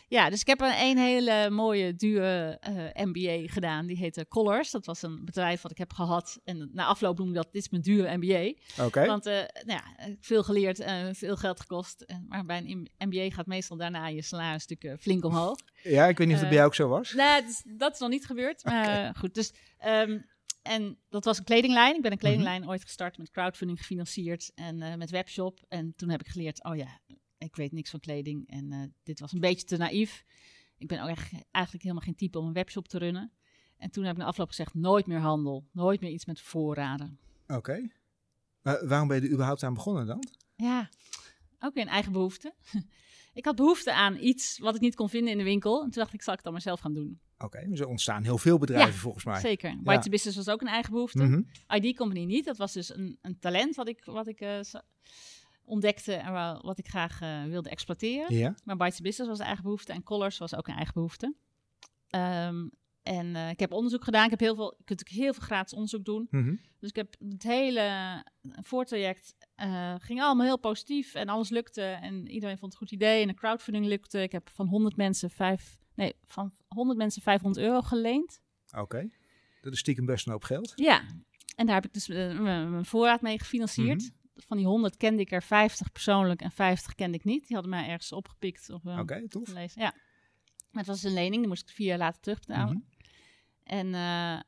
Ja, 0.10 0.30
dus 0.30 0.41
ik 0.41 0.47
heb 0.47 0.62
een, 0.62 0.82
een 0.82 0.97
hele 0.97 1.49
mooie, 1.49 1.95
dure 1.95 2.58
eh, 2.60 3.05
MBA 3.05 3.51
gedaan. 3.53 3.86
Die 3.86 3.97
heette 3.97 4.26
Colors. 4.28 4.72
Dat 4.72 4.86
was 4.86 5.01
een 5.01 5.26
bedrijf 5.26 5.62
wat 5.62 5.72
ik 5.72 5.78
heb 5.78 5.93
gehad. 5.93 6.39
En 6.43 6.70
na 6.74 6.86
afloop 6.86 7.18
noem 7.18 7.28
ik 7.28 7.34
dat, 7.36 7.47
dit 7.51 7.62
is 7.62 7.70
mijn 7.70 7.82
dure 7.84 8.18
MBA. 8.18 8.53
Oké. 8.86 9.05
Want 9.05 9.26
eh, 9.26 9.34
nou 9.66 9.80
ja, 9.82 10.05
ik 10.08 10.18
veel 10.20 10.43
geleerd 10.43 10.80
en 10.80 11.16
veel 11.16 11.36
geld 11.36 11.60
gekost. 11.60 12.05
Maar 12.28 12.45
bij 12.45 12.58
een 12.66 12.89
MBA 12.97 13.30
gaat 13.30 13.45
meestal 13.45 13.78
daarna 13.78 14.08
je 14.08 14.22
salaris 14.22 14.66
natuurlijk 14.68 14.99
eh, 14.99 15.03
flink 15.03 15.26
omhoog. 15.26 15.58
Ja, 15.84 16.05
ik 16.08 16.18
weet 16.18 16.28
niet 16.28 16.36
of 16.36 16.41
het 16.41 16.49
bij 16.49 16.58
jou 16.58 16.70
ook 16.70 16.76
zo 16.76 16.88
was. 16.88 17.14
Nee, 17.14 17.41
dat 17.41 17.49
is, 17.49 17.64
dat 17.66 17.93
is 17.93 17.99
nog 17.99 18.10
niet 18.10 18.26
gebeurd. 18.26 18.64
Maar 18.64 19.16
goed, 19.18 19.34
dus... 19.34 19.53
ehm, 19.78 20.20
en 20.68 20.97
dat 21.09 21.26
was 21.26 21.38
een 21.38 21.43
kledinglijn. 21.43 21.95
Ik 21.95 22.01
ben 22.01 22.11
een 22.11 22.18
kledinglijn 22.18 22.70
ooit 22.70 22.84
gestart 22.84 23.18
met 23.18 23.32
crowdfunding 23.32 23.80
gefinancierd 23.80 24.51
en 24.55 24.82
eh, 24.82 24.95
met 24.95 25.09
webshop. 25.09 25.65
En 25.68 25.93
toen 25.95 26.09
heb 26.09 26.22
ik 26.22 26.28
geleerd, 26.28 26.63
oh 26.63 26.76
ja, 26.76 26.99
ik 27.38 27.55
weet 27.55 27.72
niks 27.72 27.89
van 27.89 27.99
kleding. 27.99 28.49
En 28.49 28.72
eh, 28.72 28.80
dit 29.03 29.20
was 29.20 29.32
een 29.32 29.39
beetje 29.39 29.65
te 29.65 29.78
naïef. 29.78 30.24
Ik 30.78 30.88
ben 30.88 31.01
ook 31.01 31.09
echt, 31.09 31.32
eigenlijk 31.51 31.84
helemaal 31.84 32.05
geen 32.05 32.15
type 32.15 32.39
om 32.39 32.47
een 32.47 32.53
webshop 32.53 32.88
te 32.88 32.97
runnen. 32.97 33.32
En 33.78 33.91
toen 33.91 34.03
heb 34.03 34.15
ik 34.15 34.22
na 34.22 34.26
afloop 34.26 34.47
gezegd, 34.47 34.74
nooit 34.74 35.07
meer 35.07 35.20
handel. 35.20 35.68
Nooit 35.72 36.01
meer 36.01 36.11
iets 36.11 36.26
met 36.26 36.41
voorraden. 36.41 37.20
Oké. 37.47 37.89
Waarom 38.61 39.07
ben 39.07 39.22
je 39.22 39.28
er 39.28 39.34
überhaupt 39.34 39.63
aan 39.63 39.74
begonnen 39.74 40.05
dan? 40.05 40.24
Ja, 40.55 40.89
ook 41.59 41.74
weer 41.74 41.84
een 41.84 41.89
eigen 41.89 42.11
behoefte. 42.11 42.53
ik 43.34 43.45
had 43.45 43.55
behoefte 43.55 43.93
aan 43.93 44.18
iets 44.18 44.59
wat 44.59 44.76
ik 44.76 44.82
niet 44.82 44.95
kon 44.95 45.09
vinden 45.09 45.32
in 45.32 45.38
de 45.38 45.43
winkel. 45.43 45.84
En 45.84 45.89
toen 45.89 46.01
dacht 46.01 46.13
ik, 46.13 46.22
zal 46.22 46.34
ik 46.34 46.39
het 46.39 46.43
dan 46.43 46.53
maar 46.53 46.61
zelf 46.61 46.80
gaan 46.80 46.93
doen. 46.93 47.20
Oké, 47.38 47.66
dus 47.70 47.80
er 47.80 47.88
ontstaan 47.88 48.24
heel 48.24 48.38
veel 48.38 48.58
bedrijven 48.58 48.94
Ja, 48.94 49.00
volgens 49.00 49.24
mij. 49.26 49.40
Zeker. 49.40 49.78
White 49.84 50.10
Business 50.10 50.38
was 50.38 50.50
ook 50.50 50.62
een 50.62 50.68
eigen 50.68 50.92
behoefte. 50.94 51.24
Mhm. 51.24 51.42
ID 51.76 51.96
Company 51.98 52.24
niet. 52.26 52.46
Dat 52.46 52.58
was 52.58 52.74
dus 52.74 52.96
een, 52.96 53.18
een 53.22 53.40
talent 53.40 53.76
wat 53.76 53.88
ik, 53.88 54.06
wat 54.06 54.28
ik 54.28 54.40
eh, 54.42 54.60
ontdekte 55.66 56.14
en 56.14 56.32
wa- 56.32 56.60
wat 56.62 56.78
ik 56.80 56.88
graag 56.88 57.22
eh, 57.22 57.44
wilde 57.44 57.70
exploiteren. 57.70 58.36
Ja. 58.36 58.56
Maar 58.64 58.78
Bites 58.78 59.00
Business 59.00 59.30
was 59.30 59.40
een 59.40 59.46
eigen 59.46 59.64
behoefte 59.64 59.94
en 59.94 60.04
Colors 60.04 60.38
was 60.38 60.56
ook 60.56 60.68
een 60.68 60.76
eigen 60.76 60.94
behoefte. 60.94 61.34
Ehm, 62.08 62.68
en 63.04 63.36
eh, 63.36 63.50
ik 63.50 63.60
heb 63.60 63.72
onderzoek 63.72 64.04
gedaan. 64.04 64.24
Ik 64.24 64.30
heb 64.30 64.40
heel 64.40 64.56
veel, 64.56 64.74
je 64.78 64.84
kunt 64.84 65.00
ook 65.02 65.16
heel 65.16 65.34
veel 65.34 65.44
gratis 65.44 65.74
onderzoek 65.74 66.06
doen. 66.06 66.28
Mhm. 66.30 66.56
Dus 66.80 66.90
ik 66.90 66.96
heb 66.96 67.16
het 67.30 67.44
hele 67.44 68.24
voortraject 68.62 69.36
ging 69.98 70.22
allemaal 70.22 70.46
heel 70.46 70.60
positief 70.60 71.14
en 71.14 71.28
alles 71.30 71.50
lukte 71.50 71.82
en 71.82 72.28
iedereen 72.28 72.58
vond 72.58 72.72
het 72.74 72.82
een 72.82 72.88
goed 72.88 72.98
idee 72.98 73.22
en 73.22 73.28
de 73.28 73.34
crowdfunding 73.34 73.86
lukte. 73.86 74.22
Ik 74.22 74.32
heb 74.32 74.50
van 74.50 74.68
100 74.68 74.96
mensen 74.96 75.30
vijf, 75.30 75.78
nee, 75.98 76.16
van 76.26 76.52
100 76.68 76.98
mensen 76.98 77.22
500 77.22 77.66
euro 77.66 77.82
geleend. 77.82 78.41
Oké. 78.78 79.10
Dat 79.62 79.74
is 79.74 79.80
stiekem 79.80 80.06
best 80.06 80.26
een 80.26 80.32
hoop 80.32 80.43
geld. 80.43 80.74
Ja, 80.76 81.04
en 81.56 81.66
daar 81.66 81.76
heb 81.76 81.86
ik 81.86 81.93
dus 81.93 82.10
eh, 82.10 82.39
mijn 82.39 82.86
voorraad 82.86 83.22
mee 83.22 83.39
gefinancierd. 83.39 84.12
Van 84.36 84.58
die 84.58 84.66
100 84.66 84.98
kende 84.98 85.22
ik 85.22 85.32
er 85.32 85.43
50 85.43 85.91
persoonlijk 85.91 86.41
en 86.41 86.52
50 86.52 86.95
kende 86.95 87.18
ik 87.18 87.24
niet. 87.24 87.48
Die 87.48 87.56
hadden 87.56 87.76
mij 87.76 87.88
ergens 87.88 88.12
opgepikt 88.12 88.70
of 88.70 88.86
eh, 88.86 89.00
Oké, 89.00 89.28
tof. 89.28 89.48
gelezen. 89.48 89.82
Ja, 89.82 89.93
maar 90.72 90.84
het 90.84 90.88
was 90.88 91.04
een 91.04 91.14
lening, 91.14 91.36
die 91.38 91.48
moest 91.48 91.70
ik 91.70 91.76
vier 91.76 91.88
jaar 91.88 91.98
later 91.98 92.22
terugbetalen. 92.22 92.74
Mhm. 92.74 92.84
En 93.64 93.93
eh, 93.93 94.39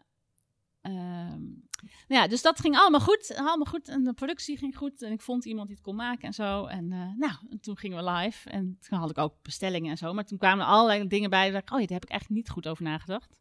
ehm, 0.81 1.41
nou 2.07 2.21
ja, 2.21 2.27
dus 2.27 2.41
dat 2.41 2.59
ging 2.59 2.77
allemaal 2.77 2.99
goed, 2.99 3.33
allemaal 3.35 3.65
goed. 3.65 3.87
En 3.87 4.03
de 4.03 4.13
productie 4.13 4.57
ging 4.57 4.77
goed. 4.77 5.01
En 5.01 5.11
ik 5.11 5.21
vond 5.21 5.45
iemand 5.45 5.67
die 5.67 5.75
het 5.75 5.85
kon 5.85 5.95
maken 5.95 6.23
en 6.27 6.33
zo. 6.33 6.65
En 6.65 6.91
eh, 6.91 6.99
nou, 7.17 7.33
en 7.49 7.59
toen 7.59 7.77
gingen 7.77 8.03
we 8.03 8.11
live. 8.11 8.49
En 8.49 8.77
toen 8.89 8.99
had 8.99 9.09
ik 9.09 9.17
ook 9.17 9.35
bestellingen 9.41 9.91
en 9.91 9.97
zo. 9.97 10.13
Maar 10.13 10.25
toen 10.25 10.37
kwamen 10.37 10.65
er 10.65 10.71
allerlei 10.71 11.07
dingen 11.07 11.29
bij. 11.29 11.51
Dat 11.51 11.61
ik, 11.61 11.71
oh 11.71 11.79
ja, 11.79 11.85
daar 11.85 11.95
heb 11.99 12.03
ik 12.05 12.09
eigenlijk 12.11 12.41
niet 12.41 12.49
goed 12.49 12.67
over 12.67 12.83
nagedacht. 12.83 13.39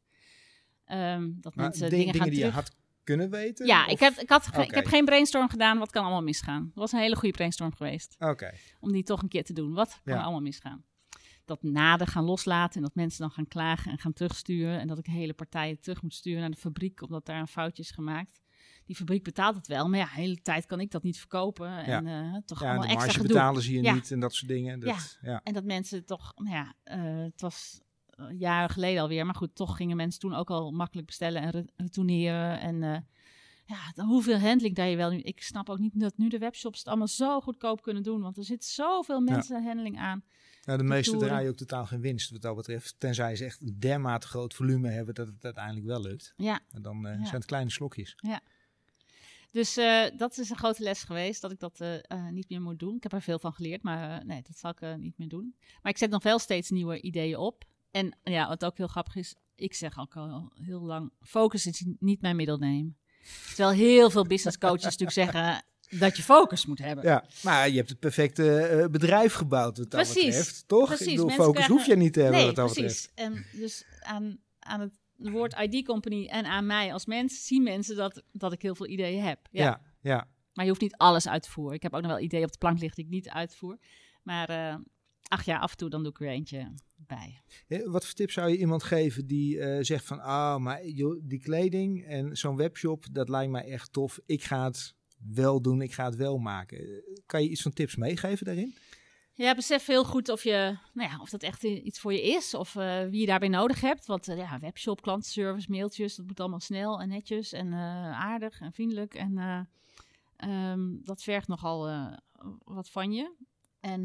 Ehm, 0.85 1.31
dat 1.41 1.55
Maar 1.55 1.65
mensen 1.65 1.91
dingen, 1.91 2.05
dingen 2.07 2.21
gaan 2.21 2.31
die 2.31 2.39
je 2.45 2.51
had 2.51 2.71
kunnen 3.05 3.31
weten? 3.31 3.67
Ja, 3.67 3.85
of- 3.85 3.91
ik 3.93 3.99
heb, 4.01 4.15
ik, 4.15 4.29
had, 4.29 4.47
ik 4.59 4.75
heb 4.75 4.87
geen 4.87 5.05
brainstorm 5.05 5.49
gedaan. 5.49 5.79
Wat 5.79 5.91
kan 5.91 6.03
allemaal 6.03 6.23
misgaan? 6.23 6.63
Dat 6.65 6.75
was 6.75 6.93
een 6.93 6.99
hele 6.99 7.17
goede 7.17 7.35
brainstorm 7.35 7.75
geweest. 7.75 8.17
Oké. 8.19 8.51
Om 8.81 8.93
die 8.93 9.03
toch 9.03 9.23
een 9.23 9.29
keer 9.29 9.45
te 9.45 9.53
doen. 9.53 9.73
Wat 9.73 10.01
kan 10.05 10.15
Ja. 10.15 10.23
allemaal 10.23 10.41
misgaan? 10.41 10.85
Dat 11.49 11.63
naden 11.63 12.07
gaan 12.07 12.25
loslaten 12.25 12.77
en 12.77 12.83
dat 12.83 12.95
mensen 12.95 13.21
dan 13.21 13.31
gaan 13.31 13.49
klagen 13.49 13.91
en 13.91 13.99
gaan 13.99 14.13
terugsturen. 14.13 14.81
En 14.81 14.87
dat 14.87 14.99
ik 14.99 15.07
hele 15.07 15.33
partijen 15.35 15.81
terug 15.81 16.03
moet 16.03 16.15
sturen 16.15 16.41
naar 16.41 16.51
de 16.51 16.57
fabriek 16.57 17.03
omdat 17.03 17.27
daar 17.27 17.41
een 17.41 17.49
foutje 17.49 17.83
is 17.83 17.91
gemaakt. 17.91 18.41
Die 18.85 18.97
fabriek 18.97 19.25
betaalt 19.25 19.57
het 19.57 19.67
wel, 19.67 19.89
maar 19.89 19.99
ja, 19.99 20.05
de 20.05 20.11
hele 20.21 20.41
tijd 20.43 20.67
kan 20.67 20.81
ik 20.81 20.91
dat 20.91 21.03
niet 21.03 21.19
verkopen. 21.19 21.69
En 21.85 22.07
eh, 22.07 22.37
toch 22.45 22.61
Ja, 22.61 22.65
en 22.65 22.71
allemaal 22.71 22.87
de 22.87 22.93
extra 22.93 22.95
marge 22.97 23.11
gedoe. 23.11 23.27
betalen 23.27 23.63
zie 23.63 23.77
je 23.77 23.83
Ja. 23.83 23.95
niet 23.95 24.11
en 24.11 24.21
dat 24.21 24.35
soort 24.35 24.51
dingen. 24.51 24.81
Dat, 24.81 25.19
ja. 25.23 25.41
En 25.45 25.53
dat 25.53 25.65
mensen 25.65 26.05
toch, 26.05 26.33
nou 26.37 26.55
ja, 26.57 26.75
eh, 26.83 27.25
het 27.25 27.41
was 27.41 27.81
eh, 28.07 28.27
jaren 28.39 28.71
geleden 28.71 29.03
alweer. 29.03 29.25
Maar 29.27 29.35
goed, 29.35 29.55
toch 29.55 29.77
gingen 29.77 29.97
mensen 29.97 30.21
toen 30.21 30.35
ook 30.35 30.51
al 30.51 30.71
makkelijk 30.71 31.07
bestellen 31.07 31.43
en 31.43 31.51
re- 31.51 31.67
retourneren. 31.77 32.61
En 32.61 33.07
ja, 33.67 34.05
hoeveel 34.05 34.39
handling 34.39 34.75
daar 34.75 34.89
je 34.89 34.97
wel 34.97 35.11
nu. 35.11 35.19
Ik 35.21 35.43
snap 35.43 35.69
ook 35.69 35.79
niet 35.79 36.01
dat 36.01 36.17
nu 36.19 36.29
de 36.29 36.39
webshops 36.39 36.79
het 36.79 36.89
allemaal 36.89 37.07
zo 37.09 37.41
goedkoop 37.41 37.83
kunnen 37.83 38.03
doen. 38.03 38.21
Want 38.21 38.37
er 38.37 38.45
zit 38.45 38.65
zoveel 38.65 39.21
mensen 39.21 39.65
handling 39.65 39.99
aan. 39.99 40.23
Nou, 40.69 40.81
de 40.81 40.87
meeste 40.87 41.17
draaien 41.17 41.51
ook 41.51 41.57
totaal 41.57 41.87
geen 41.87 42.01
winst 42.01 42.31
wat 42.31 42.43
dat 42.43 42.57
betreft. 42.57 42.95
Tenzij 42.99 43.37
ze 43.37 43.45
echt 43.45 43.61
een 43.61 43.77
dermate 43.79 44.27
groot 44.27 44.55
volume 44.55 44.89
hebben 44.89 45.15
dat 45.15 45.27
het 45.27 45.45
uiteindelijk 45.45 45.87
wel 45.87 46.01
lukt. 46.01 46.33
Ja, 46.37 46.61
En 46.71 46.83
dan 46.83 47.07
eh, 47.07 47.19
Ja. 47.19 47.23
zijn 47.25 47.35
het 47.35 47.45
kleine 47.45 47.71
slokjes. 47.71 48.17
dus 49.51 49.77
eh, 49.77 50.05
dat 50.17 50.39
is 50.39 50.51
een 50.51 50.57
grote 50.57 50.83
les 50.83 51.03
geweest. 51.03 51.41
Dat 51.41 51.51
ik 51.51 51.59
dat 51.61 51.81
eh, 51.81 52.29
niet 52.29 52.49
meer 52.49 52.61
moet 52.61 52.79
doen. 52.79 52.97
Ik 52.97 53.03
heb 53.03 53.13
er 53.13 53.23
veel 53.23 53.39
van 53.39 53.53
geleerd, 53.53 53.83
maar 53.83 54.25
nee, 54.25 54.43
dat 54.43 54.59
zal 54.59 54.71
ik 54.71 54.97
niet 54.97 55.19
meer 55.19 55.29
doen. 55.29 55.55
Maar 55.83 55.93
ik 55.93 55.99
zet 55.99 56.11
nog 56.11 56.23
wel 56.23 56.39
steeds 56.39 56.71
nieuwe 56.71 57.01
ideeën 57.01 57.37
op. 57.37 57.65
En 57.91 58.19
ja, 58.23 58.49
wat 58.49 58.65
ook 58.65 58.77
heel 58.77 58.87
grappig 58.87 59.17
is. 59.17 59.35
Ik 59.55 59.75
zeg 59.75 59.99
ook 59.99 60.17
al 60.17 60.53
heel 60.55 60.81
lang, 60.81 61.13
focus 61.21 61.67
is 61.67 61.85
niet 61.99 62.21
mijn 62.21 62.37
middelneem. 62.37 62.97
Terwijl 63.47 63.71
heel 63.71 64.11
veel 64.11 64.27
business 64.27 64.59
coaches 64.59 64.83
natuurlijk 64.83 65.13
zeggen 65.13 65.65
dat 65.91 66.17
je 66.17 66.23
focus 66.23 66.67
moet 66.67 66.79
hebben. 66.79 67.05
Ja, 67.05 67.25
maar 67.43 67.69
je 67.69 67.77
hebt 67.77 67.89
het 67.89 67.99
perfecte 67.99 68.61
eh, 68.61 68.87
bedrijf 68.89 69.33
gebouwd 69.33 69.79
wat 69.79 69.91
dat 69.91 70.01
Precies, 70.03 70.25
betreft. 70.25 70.65
Toch? 70.69 70.87
precies. 70.87 71.07
Ik 71.07 71.13
bedoel, 71.17 71.31
focus 71.31 71.53
krijgen- 71.53 71.75
hoef 71.75 71.87
je 71.87 71.97
niet 71.97 72.13
te 72.13 72.21
hebben 72.21 72.39
nee, 72.39 72.47
wat 72.47 72.57
dat 72.57 72.73
precies. 72.73 73.09
betreft. 73.15 73.45
En 73.55 73.61
dus 73.61 73.85
aan, 74.01 74.39
aan 74.59 74.81
het 74.81 74.93
woord 75.17 75.55
ID 75.61 75.85
Company 75.87 76.27
en 76.27 76.45
aan 76.45 76.67
mij 76.67 76.93
als 76.93 77.07
mens 77.07 77.47
zien 77.47 77.63
mensen 77.63 77.97
dat, 77.97 78.23
dat 78.33 78.53
ik 78.53 78.63
heel 78.63 78.75
veel 78.75 78.87
ideeën 78.87 79.23
heb. 79.23 79.39
Ja. 79.51 79.65
Ja, 79.65 79.81
ja. 80.01 80.29
Maar 80.53 80.65
je 80.65 80.71
hoeft 80.71 80.83
niet 80.83 80.97
alles 80.97 81.29
uit 81.29 81.43
te 81.43 81.51
voeren. 81.51 81.75
Ik 81.77 81.83
heb 81.83 81.95
ook 81.95 82.03
nog 82.03 82.11
wel 82.11 82.21
ideeën 82.21 82.45
op 82.45 82.53
de 82.53 82.59
plank 82.59 82.79
liggen 82.79 82.97
die 82.97 83.05
ik 83.05 83.11
niet 83.11 83.29
uitvoer. 83.29 83.79
Maar 84.23 84.49
eh, 84.49 84.77
ach 85.29 85.45
ja, 85.45 85.59
af 85.59 85.71
en 85.71 85.77
toe 85.77 85.91
dan 85.91 86.03
doe 86.03 86.11
ik 86.13 86.21
er 86.21 86.29
eentje 86.29 86.75
bij. 86.97 87.41
Eh, 87.69 87.87
Wat 87.91 88.05
voor 88.05 88.15
tip 88.15 88.31
zou 88.31 88.51
je 88.51 88.57
iemand 88.57 88.83
geven 88.83 89.27
die 89.27 89.61
eh, 89.61 89.79
zegt 89.85 90.05
van... 90.05 90.21
Ah, 90.21 90.57
maar 90.57 90.87
joh, 90.87 91.21
die 91.25 91.41
kleding 91.41 92.05
en 92.07 92.37
zo'n 92.37 92.57
webshop, 92.57 93.05
dat 93.13 93.29
lijkt 93.29 93.51
mij 93.51 93.65
echt 93.65 93.93
tof. 93.93 94.19
Ik 94.27 94.43
ga 94.45 94.65
het 94.65 94.95
wel 95.19 95.63
doen, 95.63 95.83
ik 95.83 95.93
ga 95.93 96.05
het 96.05 96.17
wel 96.17 96.39
maken. 96.39 97.03
Kan 97.27 97.43
je 97.43 97.49
iets 97.49 97.63
van 97.63 97.73
tips 97.73 97.97
meegeven 97.97 98.47
daarin? 98.47 98.75
Ja, 99.33 99.55
besef 99.55 99.87
heel 99.87 100.05
goed 100.05 100.29
of, 100.29 100.43
je, 100.43 100.79
nou 100.93 101.11
ja, 101.11 101.21
of 101.21 101.31
dat 101.31 101.43
echt 101.43 101.63
iets 101.65 102.01
voor 102.01 102.13
je 102.13 102.23
is. 102.23 102.55
Of 102.55 102.77
eh, 102.77 103.05
wie 103.05 103.21
je 103.21 103.27
daarbij 103.27 103.49
nodig 103.49 103.81
hebt. 103.81 104.07
Want 104.07 104.29
eh, 104.29 104.37
ja, 104.37 104.59
webshop, 104.59 105.03
klantenservice, 105.03 105.71
mailtjes, 105.71 106.15
dat 106.17 106.27
moet 106.27 106.41
allemaal 106.41 106.61
snel 106.61 107.01
en 107.01 107.09
netjes 107.09 107.53
en 107.53 107.73
eh, 107.73 108.21
aardig 108.21 108.61
en 108.61 108.73
vriendelijk. 108.73 109.15
En, 109.15 109.39
eh, 109.39 109.61
Ehm, 110.37 110.81
dat 111.03 111.23
vergt 111.23 111.49
nogal 111.49 111.89
wat 112.65 112.91
van 112.91 113.13
je. 113.13 113.35
En 113.81 114.03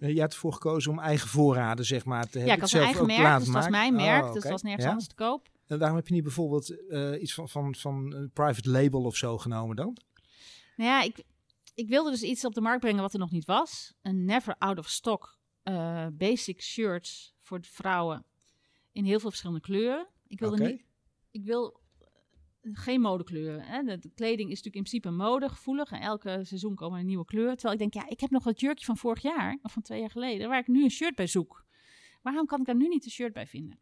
Je 0.00 0.20
had 0.20 0.32
ervoor 0.32 0.52
gekozen 0.52 0.92
om 0.92 0.98
eigen 0.98 1.28
voorraden, 1.28 1.84
zeg 1.84 2.04
maar, 2.04 2.28
te 2.28 2.38
hebben. 2.38 2.46
ja, 2.48 2.54
ik 2.54 2.60
had 2.60 2.72
een 2.72 2.80
eigen 2.80 3.06
merk, 3.06 3.36
dus 3.38 3.46
het 3.46 3.54
was 3.56 3.68
mijn 3.68 3.94
merk, 3.94 4.22
Oh, 4.24 4.26
dus 4.26 4.36
oké. 4.36 4.38
het 4.42 4.50
was 4.50 4.62
nergens 4.62 4.84
Ja? 4.84 4.90
anders 4.90 5.08
te 5.08 5.14
koop. 5.14 5.48
En 5.66 5.78
waarom 5.78 5.96
heb 5.96 6.08
je 6.08 6.14
niet 6.14 6.22
bijvoorbeeld 6.22 6.68
iets 7.20 7.34
van, 7.34 7.48
van, 7.48 7.74
van 7.74 8.12
een 8.14 8.30
private 8.30 8.70
label 8.70 9.02
of 9.04 9.16
zo 9.16 9.38
genomen 9.38 9.76
dan? 9.76 9.96
Nou 10.76 10.90
ja, 10.90 11.02
ik, 11.02 11.24
ik 11.74 11.88
wilde 11.88 12.10
dus 12.10 12.22
iets 12.22 12.44
op 12.44 12.54
de 12.54 12.60
markt 12.60 12.80
brengen 12.80 13.02
wat 13.02 13.12
er 13.12 13.18
nog 13.18 13.30
niet 13.30 13.44
was. 13.44 13.94
Een 14.02 14.24
never 14.24 14.56
out 14.58 14.78
of 14.78 14.88
stock 14.88 15.38
eh, 15.62 16.06
basic 16.12 16.62
shirts 16.62 17.34
voor 17.40 17.60
de 17.60 17.68
vrouwen 17.68 18.24
in 18.92 19.04
heel 19.04 19.20
veel 19.20 19.28
verschillende 19.28 19.62
kleuren. 19.62 20.08
Ik 20.26 20.40
wilde 20.40 20.66
niet, 20.66 20.84
ik 21.30 21.44
wil 21.44 21.80
geen 22.62 23.00
modekleuren. 23.00 23.62
Hè. 23.62 23.82
De, 23.82 23.98
de 23.98 24.10
kleding 24.14 24.50
is 24.50 24.62
natuurlijk 24.62 24.74
in 24.76 24.82
principe 24.82 25.10
modegevoelig 25.10 25.90
en 25.90 26.00
elke 26.00 26.40
seizoen 26.42 26.74
komen 26.74 26.98
er 26.98 27.04
nieuwe 27.04 27.24
kleuren. 27.24 27.56
Terwijl 27.56 27.72
ik 27.72 27.78
denk, 27.78 28.04
ja, 28.04 28.10
ik 28.10 28.20
heb 28.20 28.30
nog 28.30 28.42
dat 28.42 28.60
jurkje 28.60 28.84
van 28.84 28.96
vorig 28.96 29.22
jaar 29.22 29.58
of 29.62 29.72
van 29.72 29.82
twee 29.82 30.00
jaar 30.00 30.10
geleden, 30.10 30.48
waar 30.48 30.58
ik 30.58 30.66
nu 30.66 30.84
een 30.84 30.90
shirt 30.90 31.14
bij 31.14 31.26
zoek. 31.26 31.64
Waarom 32.22 32.46
kan 32.46 32.60
ik 32.60 32.66
daar 32.66 32.76
nu 32.76 32.88
niet 32.88 33.04
een 33.04 33.10
shirt 33.10 33.32
bij 33.32 33.46
vinden? 33.46 33.78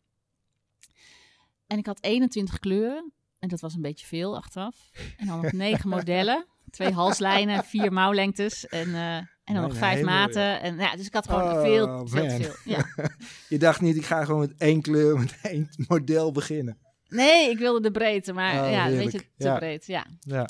En 1.67 1.79
ik 1.79 1.87
had 1.87 2.03
21 2.03 2.59
kleuren 2.59 3.13
en 3.39 3.49
dat 3.49 3.61
was 3.61 3.75
een 3.75 3.83
beetje 3.83 4.07
veel 4.07 4.37
achteraf. 4.37 4.91
En 5.17 5.27
dan 5.27 5.41
nog 5.41 5.53
negen 5.53 5.89
modellen, 5.97 6.47
twee 6.75 6.93
halslijnen, 6.93 7.65
vier 7.65 7.93
mouwlengtes 7.93 8.67
en, 8.67 8.95
eh, 8.95 9.17
en 9.17 9.55
dan 9.55 9.63
nog 9.63 9.77
vijf 9.77 10.03
maten. 10.03 10.61
En 10.61 10.77
ja, 10.77 10.97
dus 10.97 11.07
ik 11.07 11.13
had 11.15 11.27
gewoon 11.29 11.43
Oh, 11.43 11.61
veel, 11.61 12.07
veel 12.07 12.31
veel. 12.31 12.55
Ja. 12.65 12.87
Je 13.49 13.59
dacht 13.59 13.81
niet, 13.81 13.97
ik 13.97 14.05
ga 14.05 14.25
gewoon 14.25 14.41
met 14.41 14.55
één 14.57 14.83
kleur, 14.83 15.19
met 15.19 15.39
één 15.43 15.69
model 15.89 16.33
beginnen. 16.33 16.79
Nee, 17.09 17.51
ik 17.51 17.59
wilde 17.59 17.81
de 17.81 17.91
breedte, 17.91 18.33
maar 18.33 18.65
Oh, 18.65 18.71
ja, 18.71 18.89
een 18.89 18.97
beetje 18.99 19.19
te 19.37 19.45
Ja. 19.45 19.57
breed. 19.59 19.87
Ja. 19.87 20.07
Ja. 20.21 20.49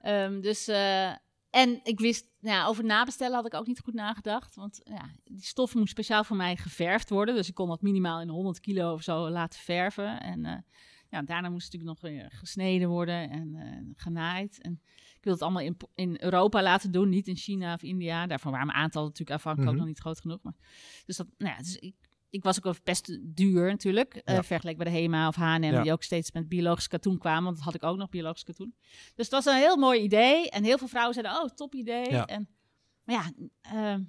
Ehm, 0.00 0.40
dus, 0.40 0.68
eh, 0.68 1.08
en 1.50 1.80
ik 1.82 2.00
wist, 2.00 2.26
nou, 2.40 2.56
ja, 2.56 2.66
over 2.66 2.84
nabestellen 2.84 3.34
had 3.36 3.46
ik 3.46 3.54
ook 3.54 3.66
niet 3.66 3.80
goed 3.80 3.94
nagedacht. 3.94 4.54
Want 4.54 4.80
ja, 4.84 5.10
die 5.24 5.44
stof 5.44 5.74
moest 5.74 5.90
speciaal 5.90 6.24
voor 6.24 6.36
mij 6.36 6.56
geverfd 6.56 7.10
worden. 7.10 7.34
Dus 7.34 7.48
ik 7.48 7.54
kon 7.54 7.68
dat 7.68 7.82
minimaal 7.82 8.20
in 8.20 8.28
100 8.28 8.60
kilo 8.60 8.92
of 8.92 9.02
zo 9.02 9.28
laten 9.30 9.60
verven. 9.60 10.20
En 10.20 10.44
eh, 10.44 10.56
ja, 11.10 11.22
daarna 11.22 11.48
moest 11.48 11.72
het 11.72 11.72
natuurlijk 11.72 12.02
nog 12.02 12.10
weer 12.12 12.30
gesneden 12.38 12.88
worden 12.88 13.30
en 13.30 13.54
eh, 13.54 14.02
genaaid. 14.02 14.58
En 14.62 14.80
ik 15.26 15.32
wilde 15.32 15.44
het 15.44 15.54
allemaal 15.54 15.86
in, 15.94 16.04
in 16.04 16.16
Europa 16.20 16.62
laten 16.62 16.90
doen, 16.90 17.08
niet 17.08 17.28
in 17.28 17.36
China 17.36 17.74
of 17.74 17.82
India. 17.82 18.26
Daarvan 18.26 18.52
waren 18.52 18.66
mijn 18.66 18.78
aantallen 18.78 19.08
natuurlijk 19.08 19.36
afhankelijk 19.36 19.70
ook 19.72 19.78
nog 19.78 19.86
niet 19.86 19.98
groot 19.98 20.20
genoeg. 20.20 20.42
Maar, 20.42 20.54
dus 21.06 21.16
dat, 21.16 21.26
nou 21.38 21.52
ja, 21.56 21.58
dus 21.62 21.76
ik, 21.76 21.94
ik 22.30 22.42
was 22.42 22.56
ook 22.56 22.64
wel 22.64 22.74
best 22.84 23.18
duur 23.22 23.66
natuurlijk. 23.70 24.14
eh 24.14 24.34
Ja. 24.34 24.42
vergeleken 24.42 24.84
bij 24.84 24.92
de 24.92 24.98
HEMA 24.98 25.28
of 25.28 25.34
H&M, 25.36 25.62
Ja. 25.62 25.82
die 25.82 25.92
ook 25.92 26.02
steeds 26.02 26.32
met 26.32 26.48
biologisch 26.48 26.88
katoen 26.88 27.18
kwamen. 27.18 27.44
Want 27.44 27.56
dat 27.56 27.64
had 27.64 27.74
ik 27.74 27.82
ook 27.82 27.96
nog, 27.96 28.08
biologisch 28.08 28.44
katoen. 28.44 28.74
Dus 29.14 29.26
het 29.26 29.30
was 29.30 29.44
een 29.44 29.56
heel 29.60 29.76
mooi 29.76 30.00
idee. 30.00 30.50
En 30.50 30.64
heel 30.64 30.78
veel 30.78 30.88
vrouwen 30.88 31.14
zeiden, 31.14 31.42
oh, 31.42 31.48
top 31.54 31.74
idee. 31.74 32.10
Ja. 32.10 32.26
En, 32.26 32.48
maar 33.04 33.14
ja, 33.14 33.32
eh, 33.60 34.00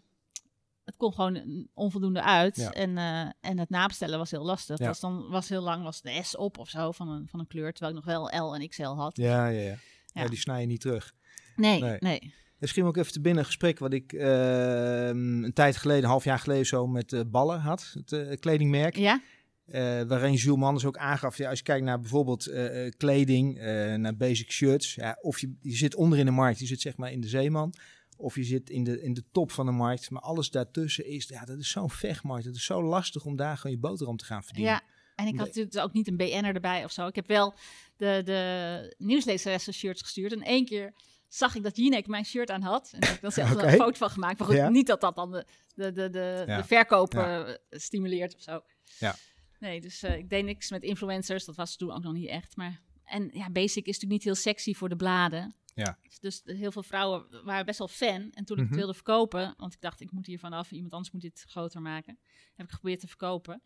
het 0.84 0.98
kon 0.98 1.14
gewoon 1.14 1.68
onvoldoende 1.74 2.22
uit. 2.24 2.70
En, 2.72 2.98
eh, 2.98 3.22
en 3.42 3.58
het 3.60 3.70
nabestellen 3.70 4.18
was 4.18 4.32
heel 4.32 4.46
lastig. 4.46 4.80
Ja. 4.80 4.88
Was 4.88 5.00
dan 5.00 5.30
was 5.30 5.50
heel 5.50 5.62
lang 5.62 5.84
was 5.84 6.02
de 6.02 6.20
S 6.24 6.36
op 6.36 6.58
of 6.58 6.70
zo 6.70 6.92
van 6.92 7.10
een, 7.10 7.28
van 7.28 7.40
een 7.40 7.48
kleur. 7.48 7.74
Terwijl 7.74 7.98
ik 7.98 8.06
nog 8.06 8.14
wel 8.32 8.48
L 8.48 8.56
en 8.56 8.68
XL 8.68 8.84
had. 8.84 9.18
Ja, 9.18 9.48
ja, 9.48 9.62
ja. 9.62 9.76
Ja. 10.24 10.28
Die 10.30 10.40
snij 10.40 10.62
je 10.62 10.68
niet 10.68 10.82
terug. 10.82 11.14
Nee, 11.56 11.82
Nee. 12.00 12.34
me 12.76 12.84
ook 12.84 12.98
even 12.98 13.12
te 13.12 13.22
binnen 13.22 13.40
een 13.40 13.46
gesprek 13.46 13.80
wat 13.80 13.94
ik 13.94 14.14
ehm, 14.14 15.44
een 15.44 15.54
tijd 15.54 15.78
geleden, 15.78 16.04
een 16.04 16.10
half 16.10 16.24
jaar 16.24 16.40
geleden 16.40 16.66
zo, 16.66 16.88
met 16.88 17.14
eh, 17.14 17.22
Ballen 17.28 17.60
had. 17.60 17.94
Het 17.94 18.12
eh, 18.12 18.38
kledingmerk. 18.40 18.96
Ja? 18.96 19.22
Eh, 19.66 20.02
waarin 20.02 20.34
Jules 20.34 20.60
Manders 20.60 20.86
ook 20.86 20.98
aangaf, 20.98 21.38
ja, 21.38 21.50
als 21.50 21.58
je 21.58 21.64
kijkt 21.64 21.86
naar 21.86 22.00
bijvoorbeeld 22.00 22.52
kleding, 22.98 23.60
naar 23.98 24.18
basic 24.18 24.52
shirts. 24.52 24.96
Ja, 24.96 25.18
of 25.22 25.40
je, 25.40 25.56
je 25.62 25.76
zit 25.76 25.96
onder 25.96 26.20
in 26.20 26.26
de 26.26 26.32
markt, 26.32 26.60
je 26.60 26.66
zit 26.66 26.82
zeg 26.82 26.98
maar 26.98 27.12
in 27.12 27.22
de 27.22 27.28
zeeman. 27.28 27.74
Of 28.18 28.36
je 28.36 28.44
zit 28.44 28.70
in 28.70 28.84
de, 28.84 29.02
in 29.02 29.14
de 29.14 29.24
top 29.32 29.52
van 29.52 29.66
de 29.66 29.72
markt. 29.72 30.10
Maar 30.10 30.22
alles 30.22 30.50
daartussen 30.50 31.06
is, 31.06 31.28
ja, 31.28 31.46
dat 31.46 31.60
is 31.60 31.70
zo'n 31.70 31.90
vechtmarkt. 31.90 32.46
Het 32.46 32.56
is 32.56 32.66
zo 32.66 32.84
lastig 32.84 33.26
om 33.26 33.36
daar 33.36 33.58
gewoon 33.58 33.76
je 33.76 33.82
boterham 33.82 34.18
te 34.18 34.26
gaan 34.26 34.44
verdienen. 34.44 34.74
Ja. 34.74 34.82
En 35.18 35.28
ik 35.28 35.38
had 35.38 35.46
Nee. 35.56 35.56
natuurlijk 35.66 35.86
ook 35.86 35.94
niet 35.94 36.08
een 36.08 36.18
BN'er 36.18 36.56
erbij 36.56 36.84
of 36.84 36.92
zo. 36.92 37.08
Ik 37.08 37.16
heb 37.16 37.28
wel 37.28 37.54
de, 37.96 38.22
de 38.26 38.96
nieuwslezeressen 38.98 39.74
shirts 39.74 40.02
gestuurd. 40.02 40.32
En 40.32 40.42
één 40.42 40.66
keer 40.66 40.94
zag 41.28 41.56
ik 41.56 41.64
dat 41.64 41.78
Jinek 41.78 42.08
mijn 42.08 42.26
shirt 42.26 42.52
aan 42.52 42.62
had. 42.62 42.92
En 42.94 43.06
heb 43.06 43.16
ik 43.16 43.22
dan 43.22 43.32
zelf 43.32 43.50
een 43.64 43.70
foto 43.72 43.98
van 43.98 44.10
gemaakt. 44.10 44.40
Maar 44.40 44.48
goed, 44.48 44.58
Ja. 44.58 44.70
niet 44.70 44.88
dat 44.88 45.02
dat 45.02 45.16
dan 45.16 45.32
de, 45.32 45.46
de, 45.76 45.92
de, 45.92 46.10
de, 46.10 46.44
Ja. 46.48 46.58
de 46.58 46.64
verkoop 46.68 47.14
Ja. 47.14 47.46
eh, 47.46 47.56
stimuleert 47.70 48.36
of 48.36 48.42
zo. 48.42 48.62
Ja. 49.00 49.16
Nee, 49.60 49.82
dus 49.82 50.04
eh, 50.04 50.18
ik 50.18 50.30
deed 50.30 50.46
niks 50.46 50.70
met 50.70 50.84
influencers. 50.84 51.46
Dat 51.46 51.56
was 51.56 51.76
toen 51.76 51.92
ook 51.92 52.04
nog 52.04 52.14
niet 52.14 52.28
echt. 52.30 52.56
Maar, 52.56 52.82
en 53.04 53.30
ja, 53.34 53.50
Basic 53.50 53.86
is 53.86 53.94
natuurlijk 53.94 54.12
niet 54.12 54.24
heel 54.24 54.36
sexy 54.36 54.74
voor 54.74 54.90
de 54.90 54.96
bladen. 54.96 55.56
Ja. 55.76 55.98
Dus 56.20 56.42
heel 56.46 56.72
veel 56.72 56.84
vrouwen 56.84 57.44
waren 57.44 57.66
best 57.66 57.78
wel 57.80 57.88
fan. 57.88 58.32
En 58.32 58.46
toen 58.46 58.58
ik 58.58 58.64
Mhm. 58.64 58.72
het 58.72 58.76
wilde 58.76 58.94
verkopen, 58.94 59.54
want 59.58 59.74
ik 59.74 59.82
dacht, 59.82 60.02
ik 60.02 60.12
moet 60.12 60.26
hier 60.26 60.40
vanaf, 60.40 60.72
iemand 60.72 60.94
anders 60.94 61.12
moet 61.12 61.22
dit 61.22 61.46
groter 61.48 61.82
maken, 61.82 62.20
heb 62.56 62.66
ik 62.66 62.72
geprobeerd 62.72 63.00
te 63.00 63.08
verkopen. 63.08 63.62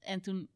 En 0.00 0.20
toen 0.20 0.48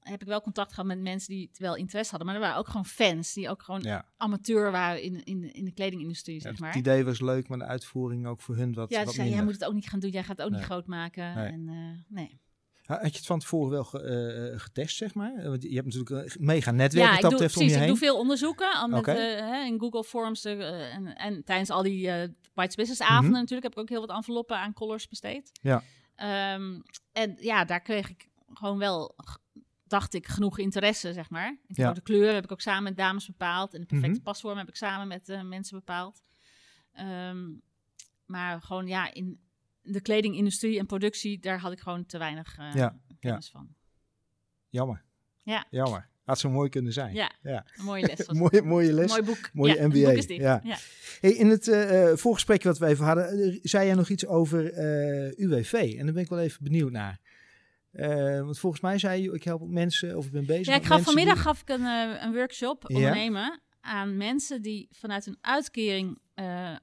heb 0.00 0.20
ik 0.20 0.26
wel 0.26 0.40
contact 0.40 0.70
gehad 0.70 0.86
met 0.86 1.00
mensen 1.00 1.34
die 1.34 1.46
het 1.48 1.58
wel 1.58 1.76
interesse 1.76 2.10
hadden. 2.10 2.28
Maar 2.28 2.36
er 2.36 2.42
waren 2.46 2.58
ook 2.58 2.66
gewoon 2.66 2.86
fans, 2.86 3.32
die 3.32 3.48
ook 3.50 3.62
gewoon 3.62 3.80
Ja. 3.82 4.04
amateur 4.16 4.70
waren 4.70 5.02
in, 5.02 5.24
in, 5.24 5.52
in 5.52 5.64
de 5.64 5.72
kledingindustrie, 5.72 6.34
Ja, 6.34 6.40
zeg 6.42 6.50
het 6.52 6.60
maar. 6.60 6.76
idee 6.76 7.04
was 7.04 7.20
leuk, 7.20 7.48
maar 7.48 7.58
de 7.58 7.64
uitvoering 7.64 8.26
ook 8.26 8.40
voor 8.40 8.56
hun 8.56 8.74
wat, 8.74 8.90
ja, 8.90 9.04
wat 9.04 9.14
ze 9.14 9.28
jij 9.28 9.44
moet 9.44 9.52
het 9.52 9.64
ook 9.64 9.74
niet 9.74 9.88
gaan 9.88 10.00
doen, 10.00 10.10
jij 10.10 10.22
gaat 10.24 10.36
het 10.36 10.46
ook 10.46 10.50
Nee. 10.50 10.58
niet 10.58 10.68
groot 10.68 10.86
maken. 10.86 11.34
Nee. 11.34 11.46
En, 11.52 11.68
eh, 11.68 12.14
nee. 12.16 12.38
Had 12.84 13.00
je 13.12 13.16
het 13.16 13.26
van 13.26 13.38
tevoren 13.38 13.70
wel 13.70 13.84
ge- 13.84 14.00
eh, 14.02 14.52
eh, 14.54 14.60
getest, 14.60 14.96
zeg 14.96 15.14
maar? 15.14 15.42
Want 15.42 15.62
je 15.62 15.74
hebt 15.74 15.94
natuurlijk 15.94 16.34
een 16.34 16.44
mega 16.44 16.70
netwerk 16.70 17.06
Ja, 17.06 17.14
ik 17.16 17.20
dat 17.20 17.30
doe, 17.30 17.40
om 17.40 17.46
precies, 17.46 17.62
je 17.68 17.72
ik 17.72 17.78
heen. 17.78 17.88
doe 17.88 17.96
veel 17.96 18.18
onderzoeken 18.18 18.90
met, 18.90 19.06
in 19.66 19.78
Google 19.80 20.04
Forms 20.04 20.44
en, 20.44 21.16
en 21.16 21.44
tijdens 21.44 21.70
al 21.70 21.82
die 21.82 22.06
White 22.54 22.76
Business 22.76 23.00
avonden 23.02 23.30
Mhm. 23.30 23.40
natuurlijk 23.40 23.62
heb 23.62 23.72
ik 23.72 23.78
ook 23.78 23.88
heel 23.88 24.06
wat 24.06 24.16
enveloppen 24.16 24.56
aan 24.58 24.72
colors 24.72 25.08
besteed. 25.08 25.50
Ja. 25.62 25.82
Ehm, 26.14 26.80
en 27.12 27.36
ja, 27.38 27.64
daar 27.64 27.80
kreeg 27.80 28.08
ik 28.10 28.28
gewoon 28.52 28.78
wel, 28.78 29.14
dacht 29.90 30.14
ik, 30.14 30.26
genoeg 30.26 30.58
interesse, 30.58 31.12
zeg 31.12 31.30
maar. 31.30 31.56
Ja. 31.66 31.92
de 31.92 32.00
kleuren 32.00 32.34
heb 32.34 32.44
ik 32.44 32.52
ook 32.52 32.60
samen 32.60 32.82
met 32.82 32.96
dames 32.96 33.26
bepaald 33.26 33.74
en 33.74 33.80
de 33.80 33.86
perfecte 33.86 34.14
Mhm. 34.14 34.22
pasvorm 34.22 34.58
heb 34.58 34.68
ik 34.68 34.76
samen 34.76 35.08
met 35.08 35.28
eh, 35.28 35.42
mensen 35.42 35.76
bepaald. 35.78 36.22
Ehm, 36.92 37.48
maar 38.26 38.62
gewoon 38.62 38.86
ja, 38.86 39.14
in 39.14 39.40
de 39.82 40.00
kledingindustrie 40.00 40.78
en 40.78 40.86
productie, 40.86 41.38
daar 41.38 41.58
had 41.58 41.72
ik 41.72 41.80
gewoon 41.80 42.06
te 42.06 42.18
weinig 42.18 42.56
eh, 42.58 42.74
Ja, 42.74 42.98
kennis 43.20 43.50
van. 43.50 43.68
Jammer. 44.68 45.02
Ja. 45.42 45.66
Jammer. 45.70 46.08
Had 46.24 46.38
zo 46.38 46.50
mooi 46.50 46.68
kunnen 46.68 46.92
zijn. 46.92 47.14
Ja, 47.14 47.32
Ja. 47.42 47.66
een 47.76 47.84
mooie 47.84 48.06
les. 48.06 48.26
mooie, 48.42 48.62
mooie 48.62 48.92
les. 48.92 49.08
Mooi 49.10 49.22
boek. 49.22 49.50
Mooie 49.52 49.74
ja, 49.74 49.86
MBA, 49.86 50.12
boek 50.14 50.22
ja. 50.28 50.60
ja. 50.64 50.76
Hey, 51.20 51.30
in 51.32 51.48
het 51.50 51.68
eh, 51.68 52.10
eh, 52.10 52.16
voorgesprek 52.16 52.62
wat 52.62 52.78
we 52.78 52.86
even 52.86 53.04
hadden, 53.04 53.58
zei 53.62 53.86
jij 53.86 53.94
nog 53.94 54.08
iets 54.08 54.26
over 54.26 54.78
UWV. 55.40 55.72
En 55.98 56.04
daar 56.04 56.14
ben 56.14 56.22
ik 56.22 56.28
wel 56.28 56.38
even 56.38 56.64
benieuwd 56.64 56.90
naar. 56.90 57.20
Eh, 57.90 58.40
want 58.40 58.58
volgens 58.58 58.82
mij 58.82 58.98
zei 58.98 59.22
je, 59.22 59.32
ik 59.32 59.44
help 59.44 59.68
mensen 59.68 60.16
of 60.16 60.26
ik 60.26 60.32
ben 60.32 60.46
bezig 60.46 60.66
Ja, 60.66 60.74
ik 60.74 60.84
gaf 60.84 61.02
vanmiddag 61.02 61.34
die- 61.34 61.42
gaf 61.42 61.60
ik 61.60 61.68
een, 61.68 61.84
eh, 61.86 62.22
een 62.22 62.32
workshop 62.32 62.84
Ja. 62.88 62.94
ondernemen 62.96 63.60
aan 63.80 64.16
mensen 64.16 64.62
die 64.62 64.88
vanuit 64.90 65.26
een 65.26 65.38
uitkering 65.40 66.18
eh, 66.34 66.76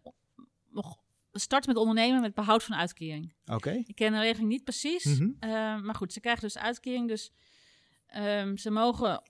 nog 0.70 0.98
starten 1.32 1.70
met 1.74 1.80
ondernemen 1.82 2.22
met 2.22 2.34
behoud 2.34 2.64
van 2.64 2.76
uitkering. 2.76 3.34
Oké. 3.46 3.72
Ik 3.86 3.96
ken 3.96 4.12
de 4.12 4.20
regeling 4.20 4.50
niet 4.50 4.64
precies, 4.64 5.06
Mhm. 5.06 5.86
maar 5.86 5.96
goed, 5.96 6.14
ze 6.14 6.20
krijgen 6.20 6.42
dus 6.44 6.58
uitkering. 6.58 7.08
Dus 7.08 7.32
ehm, 8.08 8.56
ze 8.56 8.72
mogen 8.72 9.22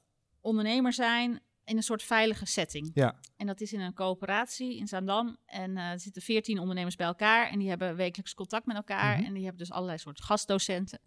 ondernemer 0.42 0.94
zijn 0.94 1.40
in 1.64 1.78
een 1.78 1.84
soort 1.84 2.04
veilige 2.04 2.46
setting. 2.46 2.92
Ja. 2.94 3.20
En 3.38 3.48
dat 3.48 3.62
is 3.62 3.74
in 3.74 3.80
een 3.80 3.94
coöperatie 3.94 4.78
in 4.78 4.88
Zaandam. 4.88 5.38
En 5.46 5.78
er 5.78 6.00
zitten 6.00 6.22
veertien 6.22 6.60
ondernemers 6.60 6.96
bij 6.96 7.08
elkaar 7.08 7.50
en 7.50 7.60
die 7.60 7.70
hebben 7.70 7.96
wekelijks 7.96 8.34
contact 8.34 8.66
met 8.66 8.76
elkaar. 8.76 9.18
Mhm. 9.18 9.26
En 9.26 9.34
die 9.34 9.42
hebben 9.44 9.60
dus 9.60 9.72
allerlei 9.72 9.98
soort 9.98 10.22
gastdocenten. 10.22 11.00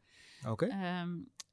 Oké. 0.46 0.66
Ehm, 0.66 0.78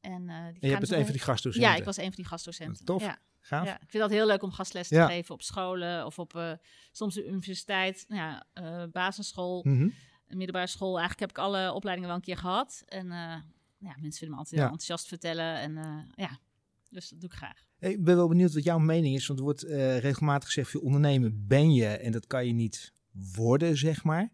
en, 0.02 0.26
die 0.26 0.36
En 0.36 0.56
je 0.60 0.68
hebt 0.68 0.80
dus 0.80 0.90
een 0.90 1.04
van 1.04 1.12
die 1.14 1.22
gastdocenten. 1.22 1.70
ja, 1.72 1.76
ik 1.78 1.84
was 1.84 1.98
een 1.98 2.04
van 2.04 2.16
die 2.16 2.26
gastdocenten. 2.26 2.86
Tof. 2.86 3.02
Ja, 3.02 3.18
Gaaf. 3.40 3.66
ja, 3.66 3.74
ik 3.82 3.90
vind 3.90 4.04
dat 4.04 4.12
heel 4.12 4.26
leuk 4.28 4.42
om 4.44 4.52
gastles 4.52 4.88
te 4.88 4.96
Ja. 4.96 5.08
geven 5.08 5.34
op 5.36 5.42
scholen 5.42 6.06
of 6.06 6.20
op 6.20 6.36
eh, 6.36 6.52
soms 6.92 7.14
de 7.14 7.28
universiteit, 7.28 8.06
nou 8.08 8.22
ja, 8.22 8.46
eh, 8.54 8.84
basisschool, 8.92 9.62
Mhm. 9.68 9.90
middelbare 10.28 10.68
school. 10.68 10.98
Eigenlijk 11.00 11.20
heb 11.20 11.30
ik 11.30 11.38
alle 11.38 11.74
opleidingen 11.74 12.10
wel 12.10 12.18
een 12.20 12.26
keer 12.26 12.38
gehad. 12.38 12.84
En 12.86 13.08
ja, 13.80 13.96
mensen 14.00 14.12
vinden 14.20 14.30
me 14.30 14.36
altijd 14.36 14.56
heel 14.62 14.64
enthousiast 14.70 15.08
vertellen. 15.08 15.56
En 15.60 15.74
ja, 16.16 16.40
dus 16.90 17.10
dat 17.10 17.20
doe 17.20 17.30
ik 17.30 17.36
graag. 17.36 17.66
Hey, 17.78 17.92
Ik 17.92 18.04
ben 18.04 18.16
wel 18.16 18.28
benieuwd 18.28 18.54
wat 18.54 18.64
jouw 18.64 18.78
mening 18.80 19.16
is. 19.16 19.28
Want 19.28 19.40
er 19.40 19.46
wordt 19.46 19.62
regelmatig 20.02 20.48
gezegd, 20.48 20.70
veel 20.70 20.82
ondernemen 20.82 21.48
ben 21.48 21.74
je 21.74 21.88
en 21.88 22.12
dat 22.12 22.28
kan 22.28 22.46
je 22.48 22.54
niet 22.54 22.94
worden, 23.36 23.78
zeg 23.78 24.04
maar. 24.04 24.30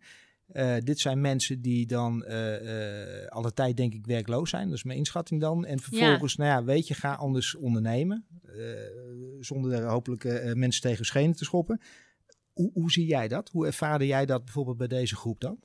Eh, 0.53 0.75
dit 0.79 0.99
zijn 0.99 1.21
mensen 1.21 1.61
die 1.61 1.85
dan 1.85 2.23
eh, 2.23 3.27
alle 3.27 3.53
tijd 3.53 3.77
denk 3.77 3.93
ik 3.93 4.05
werkloos 4.05 4.49
zijn. 4.49 4.67
Dat 4.67 4.77
is 4.77 4.83
mijn 4.83 4.97
inschatting 4.97 5.41
dan. 5.41 5.65
En 5.65 5.79
vervolgens, 5.79 6.35
nou 6.35 6.49
ja, 6.49 6.63
weet 6.63 6.87
je, 6.87 6.93
ga 6.93 7.13
anders 7.13 7.55
ondernemen. 7.55 8.25
zonder 9.39 9.73
er 9.73 9.87
hopelijk 9.87 10.53
mensen 10.55 10.81
tegen 10.81 11.05
schenen 11.05 11.35
te 11.35 11.43
schoppen. 11.43 11.81
Hoe, 12.53 12.71
hoe 12.73 12.91
zie 12.91 13.05
jij 13.05 13.27
dat? 13.27 13.49
Hoe 13.49 13.65
ervaarde 13.65 14.05
jij 14.05 14.25
dat 14.25 14.43
bijvoorbeeld 14.43 14.77
bij 14.77 14.87
deze 14.87 15.15
groep 15.15 15.39
dan? 15.39 15.59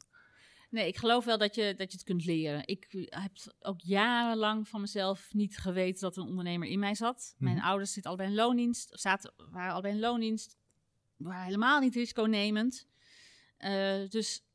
Nee, 0.70 0.86
ik 0.86 0.96
geloof 0.96 1.24
wel 1.24 1.38
dat 1.38 1.54
je, 1.54 1.74
dat 1.76 1.90
je 1.90 1.98
het 1.98 2.06
kunt 2.06 2.24
leren. 2.24 2.66
Ik 2.66 3.06
heb 3.08 3.32
ook 3.60 3.80
jarenlang 3.80 4.68
van 4.68 4.80
mezelf 4.80 5.28
niet 5.32 5.58
geweten 5.58 6.00
dat 6.00 6.16
een 6.16 6.26
ondernemer 6.26 6.68
in 6.68 6.78
mij 6.78 6.94
zat. 6.94 7.34
Mijn 7.38 7.56
Mhm. 7.56 7.64
ouders 7.64 7.92
zitten 7.92 8.10
allebei 8.10 8.30
in 8.30 8.36
loondienst, 8.36 8.88
zaten, 8.92 9.32
waren 9.50 9.72
allebei 9.72 9.94
in 9.94 10.00
loondienst. 10.00 10.56
waren 11.16 11.44
helemaal 11.44 11.80
niet 11.80 11.94
risiconemend. 11.94 12.86
Uh, 13.58 14.08
dus, 14.08 14.47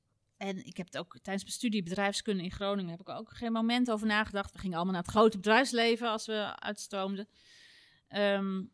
en 0.44 0.66
ik 0.66 0.78
heb 0.78 0.86
het 0.86 0.98
ook 0.98 1.12
tijdens 1.22 1.44
mijn 1.44 1.56
studie 1.56 1.84
bedrijfskunde 1.84 2.44
in 2.44 2.52
Groningen, 2.52 2.92
heb 2.92 3.00
ik 3.00 3.10
ook 3.10 3.30
geen 3.30 3.52
moment 3.52 3.92
over 3.92 4.08
nagedacht. 4.08 4.52
We 4.52 4.60
gingen 4.60 4.76
allemaal 4.76 4.94
naar 4.94 5.04
het 5.04 5.12
grote 5.12 5.38
bedrijfsleven 5.38 6.10
als 6.10 6.26
we 6.26 6.60
uitstroomden. 6.60 7.28
Um, 8.10 8.72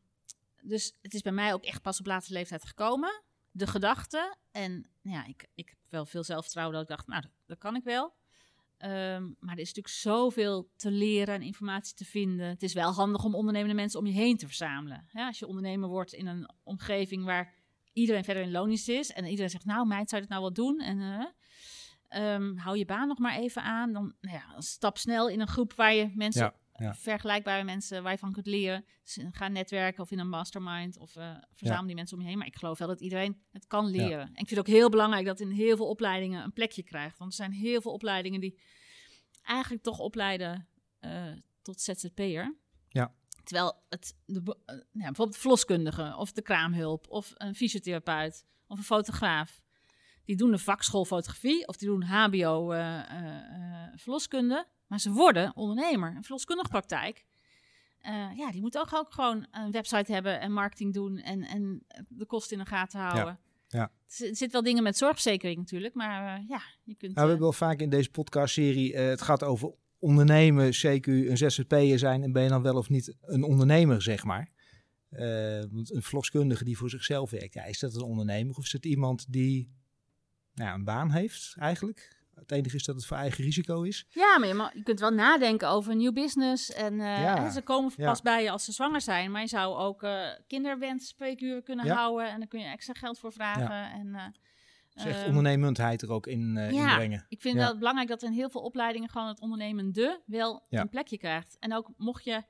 dus 0.62 0.98
het 1.02 1.14
is 1.14 1.22
bij 1.22 1.32
mij 1.32 1.54
ook 1.54 1.64
echt 1.64 1.82
pas 1.82 2.00
op 2.00 2.06
latere 2.06 2.34
leeftijd 2.34 2.66
gekomen. 2.66 3.24
De 3.52 3.68
gedachte. 3.68 4.36
En 4.52 4.90
ja, 5.02 5.26
ik, 5.26 5.48
ik 5.56 5.70
heb 5.70 5.78
wel 5.90 6.06
veel 6.06 6.24
zelfvertrouwen 6.24 6.76
dat 6.76 6.84
ik 6.84 6.96
dacht, 6.96 7.08
nou, 7.08 7.24
dat, 7.46 7.58
kan 7.58 7.76
ik 7.76 7.84
wel. 7.84 8.14
Ehm, 8.78 9.24
maar 9.40 9.56
er 9.56 9.62
is 9.62 9.74
natuurlijk 9.74 9.96
zoveel 9.96 10.72
te 10.76 10.92
leren 10.92 11.36
en 11.36 11.42
informatie 11.42 11.96
te 11.96 12.06
vinden. 12.06 12.48
Het 12.48 12.64
is 12.64 12.74
wel 12.74 12.92
handig 12.92 13.24
om 13.24 13.36
ondernemende 13.36 13.76
mensen 13.76 14.00
om 14.00 14.06
je 14.06 14.14
heen 14.14 14.38
te 14.38 14.46
verzamelen. 14.46 15.08
Ja, 15.12 15.28
als 15.28 15.40
je 15.40 15.48
ondernemer 15.48 15.90
wordt 15.90 16.14
in 16.14 16.28
een 16.28 16.50
omgeving 16.64 17.24
waar 17.24 17.54
iedereen 17.94 18.24
verder 18.24 18.44
in 18.44 18.52
loondienst 18.52 18.90
is 18.90 19.12
en 19.12 19.26
iedereen 19.26 19.50
zegt, 19.50 19.66
nou 19.66 19.88
meid, 19.88 20.10
zou 20.10 20.22
je 20.22 20.28
dit 20.28 20.38
nou 20.38 20.42
wel 20.42 20.66
doen? 20.66 20.80
En 20.80 20.98
uh, 20.98 21.26
hou 22.56 22.78
je 22.78 22.86
baan 22.86 23.08
nog 23.08 23.18
maar 23.18 23.36
even 23.36 23.64
aan. 23.64 23.94
Dan 23.94 24.14
nou 24.22 24.36
ja, 24.36 24.62
stap 24.62 24.98
snel 24.98 25.30
in 25.30 25.40
een 25.40 25.48
groep 25.48 25.74
waar 25.74 25.94
je 25.94 26.12
mensen 26.14 26.54
vergelijkbare 26.92 27.64
mensen 27.64 28.04
waar 28.04 28.12
je 28.12 28.18
van 28.18 28.32
kunt 28.32 28.46
leren. 28.46 28.86
Dus 29.04 29.20
ga 29.32 29.48
netwerken 29.48 30.04
of 30.04 30.12
in 30.12 30.20
een 30.20 30.30
mastermind 30.30 30.98
of 30.98 31.16
uh, 31.16 31.36
verzamel 31.54 31.86
die 31.86 31.96
mensen 31.96 32.18
om 32.18 32.24
je 32.24 32.30
heen. 32.30 32.38
Maar 32.38 32.48
ik 32.48 32.56
geloof 32.56 32.78
wel 32.78 32.88
dat 32.88 33.02
iedereen 33.02 33.42
het 33.52 33.68
kan 33.68 33.86
leren. 33.86 34.20
En 34.20 34.30
ik 34.30 34.48
vind 34.48 34.50
het 34.50 34.60
ook 34.60 34.68
heel 34.68 34.90
belangrijk 34.90 35.26
dat 35.26 35.40
in 35.40 35.52
heel 35.52 35.76
veel 35.76 35.88
opleidingen 35.88 36.44
een 36.44 36.54
plekje 36.54 36.84
krijgt. 36.84 37.18
Want 37.18 37.32
er 37.32 37.38
zijn 37.38 37.52
heel 37.52 37.82
veel 37.82 37.92
opleidingen 37.92 38.40
die 38.40 38.60
eigenlijk 39.42 39.84
toch 39.84 40.00
opleiden 40.00 40.68
uh, 41.02 41.32
tot 41.62 41.82
ZZP'er. 41.82 42.56
Ja. 42.88 43.14
Terwijl 43.44 43.82
het, 43.90 44.16
de, 44.26 44.42
uh, 44.46 44.76
ja, 44.92 45.06
bijvoorbeeld 45.06 45.38
verloskundige 45.38 46.16
of 46.18 46.32
de 46.32 46.42
kraamhulp 46.42 47.08
of 47.10 47.32
een 47.36 47.56
fysiotherapeut 47.56 48.46
of 48.68 48.78
een 48.78 48.84
fotograaf. 48.84 49.62
Die 50.30 50.38
doen 50.38 50.52
de 50.52 50.58
vakschool 50.58 51.06
fotografie 51.06 51.68
of 51.68 51.78
die 51.78 51.88
doen 51.88 52.04
HBO 52.04 52.74
verloskunde. 53.96 54.68
Maar 54.88 55.00
ze 55.00 55.12
worden 55.12 55.56
ondernemer. 55.56 56.16
Een 56.16 56.24
verloskundige 56.24 56.70
praktijk. 56.70 57.26
Uh, 58.02 58.38
ja, 58.38 58.52
die 58.52 58.62
moet 58.62 58.78
ook, 58.78 58.94
ook 58.94 59.14
gewoon 59.14 59.48
een 59.52 59.72
website 59.72 60.12
hebben 60.12 60.40
en 60.40 60.52
marketing 60.52 60.94
doen 60.94 61.18
en, 61.18 61.44
en 61.44 61.84
de 62.08 62.26
kosten 62.26 62.58
in 62.58 62.64
de 62.64 62.70
gaten 62.70 63.00
houden. 63.00 63.40
Ja. 63.68 63.80
ja. 63.80 63.92
Er 64.26 64.36
zit 64.36 64.52
wel 64.52 64.64
dingen 64.64 64.84
met 64.84 64.98
zorgverzekering 64.98 65.58
natuurlijk, 65.58 65.94
maar 65.94 66.40
uh, 66.40 66.48
ja, 66.48 66.62
je 66.84 66.96
kunt... 66.96 67.16
Nou, 67.16 67.26
we 67.26 67.32
hebben 67.32 67.40
wel 67.40 67.54
vaak 67.54 67.80
in 67.80 67.90
deze 67.90 68.10
podcastserie, 68.10 68.94
uh, 68.94 69.00
het 69.00 69.22
gaat 69.22 69.44
over 69.44 69.74
ondernemen, 70.00 70.74
CQ, 70.74 71.06
een 71.06 71.38
ZZP'er 71.38 72.00
zijn 72.00 72.24
en 72.24 72.32
ben 72.32 72.44
je 72.44 72.50
dan 72.50 72.62
wel 72.62 72.76
of 72.76 72.90
niet 72.90 73.16
een 73.22 73.44
ondernemer, 73.44 74.02
zeg 74.02 74.24
maar. 74.24 74.52
want 75.72 75.94
een 75.94 76.04
verloskundige 76.04 76.64
die 76.64 76.78
voor 76.78 76.90
zichzelf 76.90 77.30
werkt, 77.30 77.54
ja, 77.54 77.64
is 77.64 77.80
dat 77.80 77.96
een 77.96 78.02
ondernemer 78.02 78.56
of 78.56 78.66
is 78.66 78.72
het 78.72 78.86
iemand 78.86 79.26
die 79.32 79.78
nou, 80.60 80.74
een 80.74 80.84
baan 80.84 81.12
heeft 81.12 81.56
eigenlijk? 81.60 82.18
Het 82.36 82.52
enige 82.52 82.76
is 82.76 82.84
dat 82.84 82.96
het 82.96 83.06
voor 83.06 83.18
eigen 83.18 83.44
risico 83.44 83.82
is. 83.82 84.06
Ja, 84.10 84.38
maar 84.40 84.48
je, 84.48 84.70
je 84.74 84.84
kunt 84.84 85.00
wel 85.00 85.12
nadenken 85.12 85.70
over 85.70 85.92
een 85.92 85.98
nieuw 85.98 86.12
business. 86.12 86.72
En 86.72 86.94
uh, 86.94 87.50
ze 87.50 87.62
komen 87.62 87.96
pas 87.96 88.22
bij 88.22 88.44
je 88.44 88.52
als 88.52 88.66
ze 88.66 88.72
zwanger 88.72 89.02
zijn. 89.02 89.32
Maar 89.32 89.42
je 89.42 89.48
zou 89.48 89.78
ook 89.78 90.04
uh, 90.04 90.28
kinderwensspreekuren 90.48 91.64
kunnen 91.64 91.88
houden. 91.88 92.30
En 92.30 92.40
dan 92.40 92.48
kun 92.48 92.60
je 92.60 92.66
extra 92.66 92.94
geld 92.94 93.20
voor 93.20 93.34
vragen. 93.34 94.00
En, 94.00 94.08
uh, 94.08 94.24
dus 94.94 95.06
echt 95.06 95.28
ondernemendheid 95.28 96.02
er 96.02 96.12
ook 96.12 96.28
in, 96.28 96.56
uh, 96.56 96.72
ja, 96.72 96.96
brengen. 96.96 97.26
ik 97.30 97.42
vind 97.42 97.60
het 97.60 97.78
belangrijk 97.78 98.10
dat 98.10 98.24
in 98.24 98.32
heel 98.32 98.50
veel 98.50 98.62
opleidingen 98.62 99.10
gewoon 99.10 99.28
het 99.28 99.40
ondernemende 99.40 100.22
wel 100.26 100.66
een 100.70 100.90
plekje 100.90 101.18
krijgt. 101.18 101.58
En 101.60 101.74
ook 101.74 101.90
mocht 101.98 102.24
je... 102.24 102.44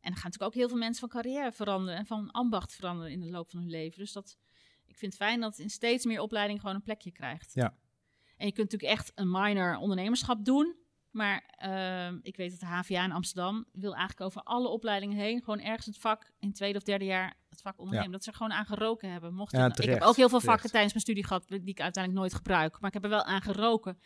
En 0.00 0.12
er 0.12 0.18
gaan 0.18 0.30
natuurlijk 0.30 0.42
ook 0.42 0.60
heel 0.60 0.68
veel 0.68 0.78
mensen 0.78 1.08
van 1.08 1.22
carrière 1.22 1.52
veranderen 1.52 1.98
en 1.98 2.06
van 2.06 2.30
ambacht 2.30 2.74
veranderen 2.74 3.12
in 3.12 3.20
de 3.20 3.30
loop 3.30 3.50
van 3.50 3.60
hun 3.60 3.70
leven. 3.70 3.98
Dus 3.98 4.12
dat, 4.12 4.36
ik 4.96 5.02
vind 5.02 5.12
het 5.12 5.22
fijn 5.22 5.40
dat 5.40 5.58
in 5.58 5.70
steeds 5.70 6.04
meer 6.04 6.20
opleidingen 6.20 6.60
gewoon 6.60 6.76
een 6.76 6.82
plekje 6.82 7.10
krijgt. 7.10 7.54
Ja, 7.54 7.74
en 8.36 8.46
je 8.46 8.52
kunt 8.52 8.70
natuurlijk 8.70 8.98
echt 8.98 9.12
een 9.14 9.30
minor 9.30 9.76
ondernemerschap 9.76 10.44
doen. 10.44 10.74
Maar 11.10 11.44
uh, 11.64 12.18
ik 12.22 12.36
weet 12.36 12.50
dat 12.50 12.60
de 12.60 12.66
HVA 12.66 13.04
in 13.04 13.12
Amsterdam 13.12 13.66
wil 13.72 13.94
eigenlijk 13.94 14.20
over 14.20 14.42
alle 14.42 14.68
opleidingen 14.68 15.16
heen 15.16 15.42
gewoon 15.42 15.60
ergens 15.60 15.86
het 15.86 15.98
vak 15.98 16.30
in 16.38 16.52
tweede 16.52 16.78
of 16.78 16.84
derde 16.84 17.04
jaar 17.04 17.34
het 17.48 17.62
vak 17.62 17.78
ondernemen. 17.78 18.10
Dat 18.10 18.24
ze 18.24 18.30
er 18.30 18.36
gewoon 18.36 18.52
aan 18.52 18.66
geroken 18.66 19.10
hebben. 19.10 19.34
Mocht 19.34 19.52
ja, 19.52 19.66
ik 19.66 19.84
heb 19.84 20.02
ook 20.02 20.16
heel 20.16 20.28
veel 20.28 20.40
vakken 20.40 20.70
tijdens 20.70 20.92
mijn 20.92 21.04
studie 21.04 21.24
gehad 21.24 21.48
die 21.48 21.60
ik 21.64 21.80
uiteindelijk 21.80 22.22
nooit 22.22 22.34
gebruik. 22.34 22.80
Maar 22.80 22.88
ik 22.88 22.94
heb 22.94 23.04
er 23.04 23.10
wel 23.10 23.24
aan 23.24 23.42
geroken. 23.42 23.98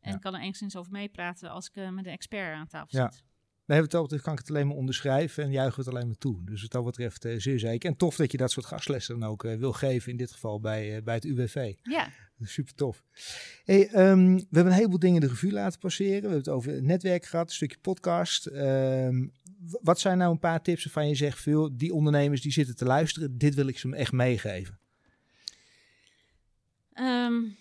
En 0.00 0.12
ja. 0.12 0.18
kan 0.18 0.34
er 0.34 0.40
enigszins 0.40 0.76
over 0.76 0.92
meepraten 0.92 1.50
als 1.50 1.68
ik 1.68 1.76
uh, 1.76 1.88
met 1.88 2.06
een 2.06 2.12
expert 2.12 2.54
aan 2.54 2.66
tafel 2.66 3.02
zit. 3.02 3.24
Nee, 3.66 3.80
wat 3.80 3.90
dat 3.90 4.02
betreft 4.02 4.22
kan 4.22 4.32
ik 4.32 4.38
het 4.38 4.48
alleen 4.48 4.66
maar 4.66 4.76
onderschrijven 4.76 5.44
en 5.44 5.50
juichen 5.50 5.84
het 5.84 5.94
alleen 5.94 6.06
maar 6.06 6.18
toe. 6.18 6.44
Dus 6.44 6.62
wat 6.62 6.70
dat 6.70 6.84
betreft 6.84 7.24
uh, 7.24 7.38
zeer 7.38 7.58
zeker. 7.58 7.90
En 7.90 7.96
tof 7.96 8.16
dat 8.16 8.32
je 8.32 8.36
dat 8.36 8.50
soort 8.50 8.66
gastlessen 8.66 9.20
dan 9.20 9.28
ook 9.28 9.44
uh, 9.44 9.56
wil 9.56 9.72
geven, 9.72 10.10
in 10.10 10.16
dit 10.16 10.32
geval 10.32 10.60
bij, 10.60 10.96
uh, 10.96 11.02
bij 11.02 11.14
het 11.14 11.24
UWV. 11.24 11.74
Ja. 11.82 12.10
Super 12.40 12.74
tof. 12.74 13.02
Hey, 13.64 14.10
um, 14.10 14.36
we 14.36 14.46
hebben 14.50 14.72
een 14.72 14.78
heleboel 14.78 14.98
dingen 14.98 15.20
de 15.20 15.26
revue 15.26 15.52
laten 15.52 15.80
passeren. 15.80 16.14
We 16.14 16.20
hebben 16.20 16.38
het 16.38 16.48
over 16.48 16.72
het 16.72 16.82
netwerk 16.82 17.26
gehad, 17.26 17.48
een 17.48 17.54
stukje 17.54 17.78
podcast. 17.78 18.46
Um, 18.46 19.32
wat 19.82 20.00
zijn 20.00 20.18
nou 20.18 20.32
een 20.32 20.38
paar 20.38 20.62
tips 20.62 20.84
waarvan 20.84 21.08
je 21.08 21.14
zegt, 21.14 21.40
veel 21.40 21.76
die 21.76 21.94
ondernemers 21.94 22.42
die 22.42 22.52
zitten 22.52 22.76
te 22.76 22.84
luisteren, 22.84 23.38
dit 23.38 23.54
wil 23.54 23.66
ik 23.66 23.78
ze 23.78 23.96
echt 23.96 24.12
meegeven? 24.12 24.78
Um, 26.94 27.56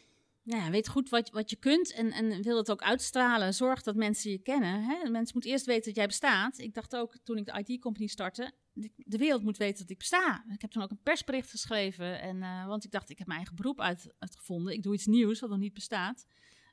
ja, 0.45 0.69
weet 0.69 0.87
goed 0.87 1.09
wat, 1.09 1.29
wat 1.29 1.49
je 1.49 1.55
kunt 1.55 1.93
en, 1.93 2.11
en 2.11 2.41
wil 2.41 2.57
het 2.57 2.71
ook 2.71 2.81
uitstralen. 2.81 3.53
Zorg 3.53 3.81
dat 3.81 3.95
mensen 3.95 4.31
je 4.31 4.37
kennen. 4.37 4.83
Hè? 4.83 5.09
Mensen 5.09 5.33
moeten 5.33 5.51
eerst 5.51 5.65
weten 5.65 5.85
dat 5.85 5.95
jij 5.95 6.07
bestaat. 6.07 6.57
Ik 6.57 6.73
dacht 6.73 6.95
ook 6.95 7.17
toen 7.23 7.37
ik 7.37 7.45
de 7.45 7.63
IT-company 7.65 8.07
startte, 8.07 8.51
de, 8.73 8.91
de, 8.95 9.17
wereld 9.17 9.43
moet 9.43 9.57
weten 9.57 9.79
dat 9.79 9.89
ik 9.89 9.97
besta. 9.97 10.45
Ik 10.53 10.61
heb 10.61 10.71
toen 10.71 10.83
ook 10.83 10.91
een 10.91 11.01
persbericht 11.03 11.49
geschreven. 11.49 12.21
En, 12.21 12.37
uh, 12.37 12.65
want 12.67 12.83
ik 12.83 12.91
dacht, 12.91 13.09
ik 13.09 13.17
heb 13.17 13.27
mijn 13.27 13.39
eigen 13.39 13.55
beroep 13.57 13.81
uit, 13.81 14.13
uitgevonden. 14.19 14.73
Ik 14.73 14.83
doe 14.83 14.93
iets 14.93 15.05
nieuws 15.05 15.39
wat 15.39 15.49
nog 15.49 15.59
niet 15.59 15.73
bestaat. 15.73 16.25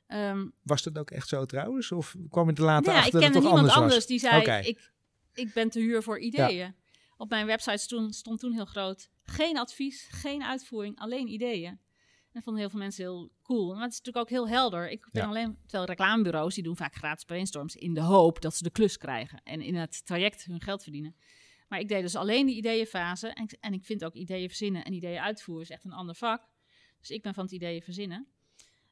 Um, 0.07 0.53
was 0.63 0.83
dat 0.83 0.97
ook 0.97 1.11
echt 1.11 1.27
zo 1.27 1.45
trouwens? 1.45 1.91
Of 1.91 2.15
kwam 2.29 2.49
je 2.49 2.55
er 2.55 2.63
later 2.63 2.93
ja, 2.93 2.99
achter 2.99 3.13
ik 3.13 3.19
kende 3.19 3.33
dat 3.33 3.43
het 3.43 3.53
niemand 3.53 3.73
anders, 3.73 3.83
anders 3.83 4.05
die 4.05 4.19
zei, 4.19 4.41
okay. 4.41 4.63
ik, 4.63 4.91
ik 5.33 5.53
ben 5.53 5.69
te 5.69 5.79
huur 5.79 6.03
voor 6.03 6.19
ideeën. 6.19 6.55
Ja. 6.55 6.75
Op 7.17 7.29
mijn 7.29 7.45
website 7.45 7.77
stond, 7.77 8.15
stond 8.15 8.39
toen 8.39 8.53
heel 8.53 8.65
groot, 8.65 9.09
geen 9.23 9.57
advies, 9.57 10.07
geen 10.11 10.43
uitvoering, 10.43 10.99
alleen 10.99 11.27
ideeën. 11.27 11.79
Dat 12.31 12.43
vonden 12.43 12.61
heel 12.61 12.69
veel 12.69 12.79
mensen 12.79 13.03
heel 13.03 13.31
cool. 13.43 13.73
Maar 13.73 13.83
het 13.83 13.91
is 13.91 13.97
natuurlijk 13.97 14.25
ook 14.25 14.37
heel 14.37 14.47
helder. 14.47 14.89
Ik 14.89 15.07
ben 15.11 15.21
ja. 15.21 15.27
alleen, 15.27 15.57
terwijl 15.61 15.85
reclamebureaus, 15.85 16.53
die 16.53 16.63
doen 16.63 16.75
vaak 16.75 16.95
gratis 16.95 17.23
brainstorms 17.23 17.75
in 17.75 17.93
de 17.93 18.01
hoop 18.01 18.41
dat 18.41 18.55
ze 18.55 18.63
de 18.63 18.69
klus 18.69 18.97
krijgen. 18.97 19.41
En 19.43 19.61
in 19.61 19.75
het 19.75 20.05
traject 20.05 20.43
hun 20.43 20.61
geld 20.61 20.83
verdienen. 20.83 21.15
Maar 21.67 21.79
ik 21.79 21.87
deed 21.87 22.01
dus 22.01 22.15
alleen 22.15 22.45
die 22.45 22.55
ideeënfase. 22.55 23.27
En, 23.27 23.47
en 23.59 23.73
ik 23.73 23.85
vind 23.85 24.03
ook 24.03 24.13
ideeën 24.13 24.47
verzinnen 24.47 24.85
en 24.85 24.93
ideeën 24.93 25.19
uitvoeren 25.19 25.63
is 25.63 25.69
echt 25.69 25.85
een 25.85 25.91
ander 25.91 26.15
vak. 26.15 26.49
Dus 26.99 27.09
ik 27.09 27.21
ben 27.21 27.33
van 27.33 27.43
het 27.43 27.53
ideeën 27.53 27.81
verzinnen. 27.81 28.27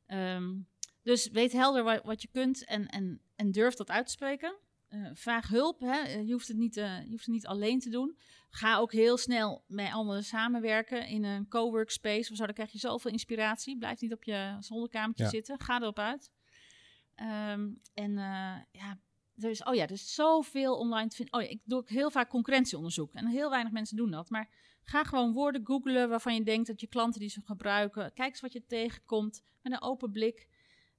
Um, 0.08 0.68
dus 1.04 1.30
weet 1.30 1.52
helder 1.52 1.84
wat, 1.84 2.04
wat, 2.04 2.22
je 2.22 2.28
kunt 2.28 2.66
en, 2.66 2.88
en, 2.88 3.22
en 3.36 3.52
durf 3.52 3.74
dat 3.76 3.90
uit 3.90 4.06
te 4.06 4.12
spreken. 4.12 4.56
Uh, 4.90 5.10
vraag 5.14 5.48
hulp. 5.48 5.80
Hè. 5.80 6.00
Je, 6.08 6.32
hoeft 6.32 6.48
het 6.48 6.58
niet, 6.58 6.78
uh, 6.78 7.04
je 7.04 7.10
hoeft 7.10 7.26
het 7.26 7.34
niet 7.34 7.48
alleen 7.48 7.80
te 7.80 7.90
doen. 7.90 8.18
Ga 8.50 8.78
ook 8.78 8.92
heel 8.92 9.18
snel 9.18 9.64
met 9.68 9.92
anderen 9.92 10.24
samenwerken 10.24 11.08
in 11.08 11.24
een 11.24 11.48
coworkspace 11.48 12.32
of 12.32 12.38
zo. 12.38 12.46
Dan 12.46 12.54
krijg 12.54 12.72
je 12.72 12.78
zoveel 12.78 13.12
inspiratie. 13.12 13.78
Blijf 13.78 14.02
niet 14.02 14.14
op 14.14 14.24
je 14.24 14.58
zolderkamertje 14.60 15.24
ja. 15.24 15.30
zitten. 15.30 15.60
Ga 15.62 15.82
erop 15.82 16.00
uit. 16.00 16.32
Um, 17.16 17.82
en 17.94 18.12
uh, 18.12 18.58
ja, 18.72 19.00
er 19.36 19.50
is, 19.50 19.64
oh 19.64 19.76
ja, 19.76 19.84
er 19.84 19.92
is 19.92 20.14
zoveel 20.14 20.78
online 20.78 21.10
te 21.10 21.16
vinden. 21.16 21.40
Oh 21.40 21.42
ja, 21.42 21.50
ik 21.50 21.62
doe 21.64 21.80
ook 21.80 21.90
heel 21.90 22.12
vaak 22.12 22.30
concurrentieonderzoek. 22.30 23.14
En 23.14 23.28
heel 23.28 23.50
weinig 23.50 23.72
mensen 23.72 23.98
doen 23.98 24.12
dat. 24.12 24.30
Maar 24.30 24.50
ga 24.84 25.04
gewoon 25.04 25.34
woorden 25.34 25.66
googlen 25.66 26.10
waarvan 26.10 26.34
je 26.34 26.44
denkt 26.44 26.68
dat 26.68 26.82
je 26.82 26.88
klanten 26.88 27.20
die 27.20 27.30
ze 27.30 27.42
gebruiken. 27.46 28.14
Kijk 28.14 28.30
eens 28.30 28.42
wat 28.42 28.54
je 28.54 28.66
tegenkomt 28.66 29.44
met 29.62 29.72
een 29.72 29.82
open 29.82 30.12
blik. 30.12 30.48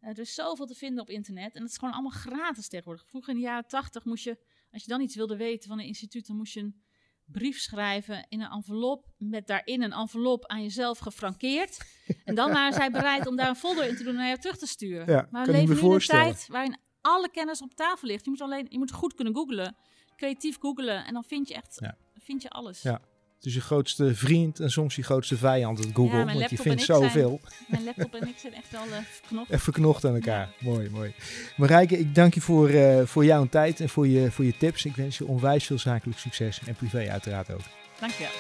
Uh, 0.02 0.08
er 0.08 0.18
is 0.18 0.34
zoveel 0.34 0.66
te 0.66 0.74
vinden 0.74 1.02
op 1.02 1.10
internet. 1.10 1.54
En 1.54 1.62
het 1.62 1.70
is 1.70 1.76
gewoon 1.76 1.94
allemaal 1.94 2.10
gratis 2.10 2.68
tegenwoordig. 2.68 3.06
Vroeger 3.06 3.32
in 3.32 3.38
de 3.38 3.46
jaren 3.46 3.68
tachtig 3.68 4.04
moest 4.04 4.24
je, 4.24 4.38
als 4.72 4.82
je 4.82 4.88
dan 4.88 5.00
iets 5.00 5.16
wilde 5.16 5.36
weten 5.36 5.68
van 5.68 5.78
een 5.78 5.86
instituut, 5.86 6.26
dan 6.26 6.36
moest 6.36 6.52
je 6.52 6.60
een 6.60 6.82
brief 7.24 7.58
schrijven 7.58 8.26
in 8.28 8.40
een 8.40 8.50
envelop. 8.50 9.06
Met 9.16 9.46
daarin 9.46 9.82
een 9.82 9.92
envelop 9.92 10.46
aan 10.46 10.62
jezelf 10.62 10.98
gefrankeerd. 10.98 11.78
En 12.24 12.34
dan 12.34 12.52
waren 12.52 12.72
zij 12.72 12.90
bereid 12.90 13.26
om 13.26 13.36
daar 13.36 13.48
een 13.48 13.56
folder 13.56 13.88
in 13.88 13.96
te 13.96 14.02
doen 14.02 14.12
en 14.12 14.18
naar 14.18 14.28
je 14.28 14.38
terug 14.38 14.58
te 14.58 14.66
sturen. 14.66 15.06
Ja, 15.06 15.28
maar 15.30 15.46
we 15.46 15.52
leven 15.52 15.74
nu 15.74 15.80
in 15.80 15.92
een 15.92 16.00
tijd 16.00 16.46
waarin 16.48 16.78
alle 17.00 17.30
kennis 17.30 17.62
op 17.62 17.74
tafel 17.74 18.08
ligt. 18.08 18.24
Je 18.24 18.30
moet 18.30 18.40
alleen, 18.40 18.66
je 18.68 18.78
moet 18.78 18.92
goed 18.92 19.14
kunnen 19.14 19.34
googlen. 19.34 19.76
Creatief 20.16 20.58
googlen. 20.58 21.04
En 21.04 21.12
dan 21.12 21.24
vind 21.24 21.48
je 21.48 21.54
echt, 21.54 21.76
ja. 21.80 21.96
vind 22.18 22.42
je 22.42 22.50
alles. 22.50 22.82
Ja. 22.82 23.00
Is 23.42 23.54
je 23.54 23.60
grootste 23.60 24.14
vriend 24.14 24.60
en 24.60 24.70
soms 24.70 24.96
je 24.96 25.02
grootste 25.02 25.36
vijand, 25.36 25.78
het 25.78 25.88
Google. 25.92 26.18
Ja, 26.18 26.24
want 26.24 26.50
je 26.50 26.56
vindt 26.56 26.82
zoveel. 26.82 27.40
Zijn, 27.42 27.66
mijn 27.68 27.84
laptop 27.84 28.14
en 28.14 28.28
ik 28.28 28.38
zijn 28.38 28.54
echt 28.54 28.70
wel 28.70 28.86
uh, 28.86 28.92
verknocht. 29.10 29.50
Echt 29.50 29.62
verknocht 29.62 30.04
aan 30.04 30.14
elkaar. 30.14 30.48
Ja. 30.58 30.68
Mooi, 30.70 30.90
mooi. 30.90 31.14
Marijke, 31.56 31.98
ik 31.98 32.14
dank 32.14 32.34
je 32.34 32.40
voor, 32.40 32.70
uh, 32.70 33.02
voor 33.04 33.24
jouw 33.24 33.46
tijd 33.48 33.80
en 33.80 33.88
voor 33.88 34.08
je, 34.08 34.30
voor 34.30 34.44
je 34.44 34.56
tips. 34.56 34.84
Ik 34.84 34.96
wens 34.96 35.18
je 35.18 35.26
onwijs 35.26 35.66
veel 35.66 35.78
zakelijk 35.78 36.18
succes 36.18 36.60
en 36.66 36.74
privé 36.74 37.10
uiteraard 37.10 37.50
ook. 37.52 37.60
Dank 38.00 38.12
je 38.12 38.22
wel. 38.22 38.30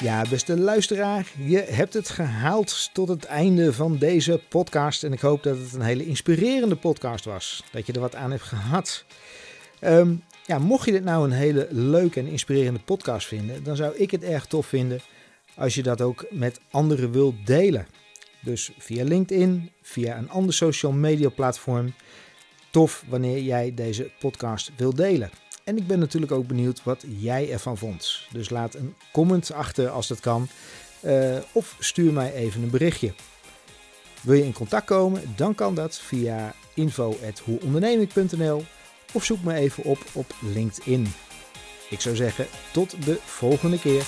Ja, 0.00 0.24
beste 0.28 0.58
luisteraar, 0.58 1.32
je 1.36 1.58
hebt 1.58 1.94
het 1.94 2.08
gehaald 2.08 2.90
tot 2.92 3.08
het 3.08 3.24
einde 3.24 3.72
van 3.72 3.96
deze 3.96 4.40
podcast. 4.48 5.04
En 5.04 5.12
ik 5.12 5.20
hoop 5.20 5.42
dat 5.42 5.58
het 5.58 5.72
een 5.72 5.80
hele 5.80 6.06
inspirerende 6.06 6.76
podcast 6.76 7.24
was. 7.24 7.64
Dat 7.70 7.86
je 7.86 7.92
er 7.92 8.00
wat 8.00 8.14
aan 8.14 8.30
hebt 8.30 8.42
gehad. 8.42 9.04
Um, 9.80 10.22
ja, 10.48 10.58
mocht 10.58 10.84
je 10.84 10.92
dit 10.92 11.04
nou 11.04 11.24
een 11.24 11.32
hele 11.32 11.68
leuke 11.70 12.20
en 12.20 12.26
inspirerende 12.26 12.80
podcast 12.80 13.26
vinden, 13.26 13.64
dan 13.64 13.76
zou 13.76 13.96
ik 13.96 14.10
het 14.10 14.22
erg 14.22 14.46
tof 14.46 14.66
vinden 14.66 15.00
als 15.54 15.74
je 15.74 15.82
dat 15.82 16.00
ook 16.00 16.26
met 16.30 16.60
anderen 16.70 17.12
wilt 17.12 17.46
delen. 17.46 17.86
Dus 18.40 18.70
via 18.78 19.04
LinkedIn, 19.04 19.70
via 19.82 20.16
een 20.16 20.30
ander 20.30 20.54
social 20.54 20.92
media 20.92 21.28
platform. 21.28 21.94
Tof 22.70 23.04
wanneer 23.08 23.42
jij 23.42 23.74
deze 23.74 24.10
podcast 24.18 24.70
wilt 24.76 24.96
delen. 24.96 25.30
En 25.64 25.76
ik 25.76 25.86
ben 25.86 25.98
natuurlijk 25.98 26.32
ook 26.32 26.46
benieuwd 26.46 26.82
wat 26.82 27.04
jij 27.18 27.50
ervan 27.52 27.78
vond. 27.78 28.26
Dus 28.32 28.50
laat 28.50 28.74
een 28.74 28.94
comment 29.12 29.52
achter 29.52 29.88
als 29.88 30.08
dat 30.08 30.20
kan. 30.20 30.48
Uh, 31.02 31.36
of 31.52 31.76
stuur 31.78 32.12
mij 32.12 32.32
even 32.32 32.62
een 32.62 32.70
berichtje. 32.70 33.12
Wil 34.20 34.34
je 34.34 34.44
in 34.44 34.52
contact 34.52 34.86
komen? 34.86 35.22
Dan 35.36 35.54
kan 35.54 35.74
dat 35.74 35.98
via 35.98 36.54
info.hoeonderneming.nl 36.74 38.64
of 39.18 39.24
zoek 39.24 39.42
me 39.42 39.54
even 39.54 39.84
op 39.84 39.98
op 40.12 40.34
LinkedIn. 40.40 41.06
Ik 41.90 42.00
zou 42.00 42.16
zeggen, 42.16 42.46
tot 42.72 43.04
de 43.04 43.18
volgende 43.24 43.78
keer. 43.78 44.02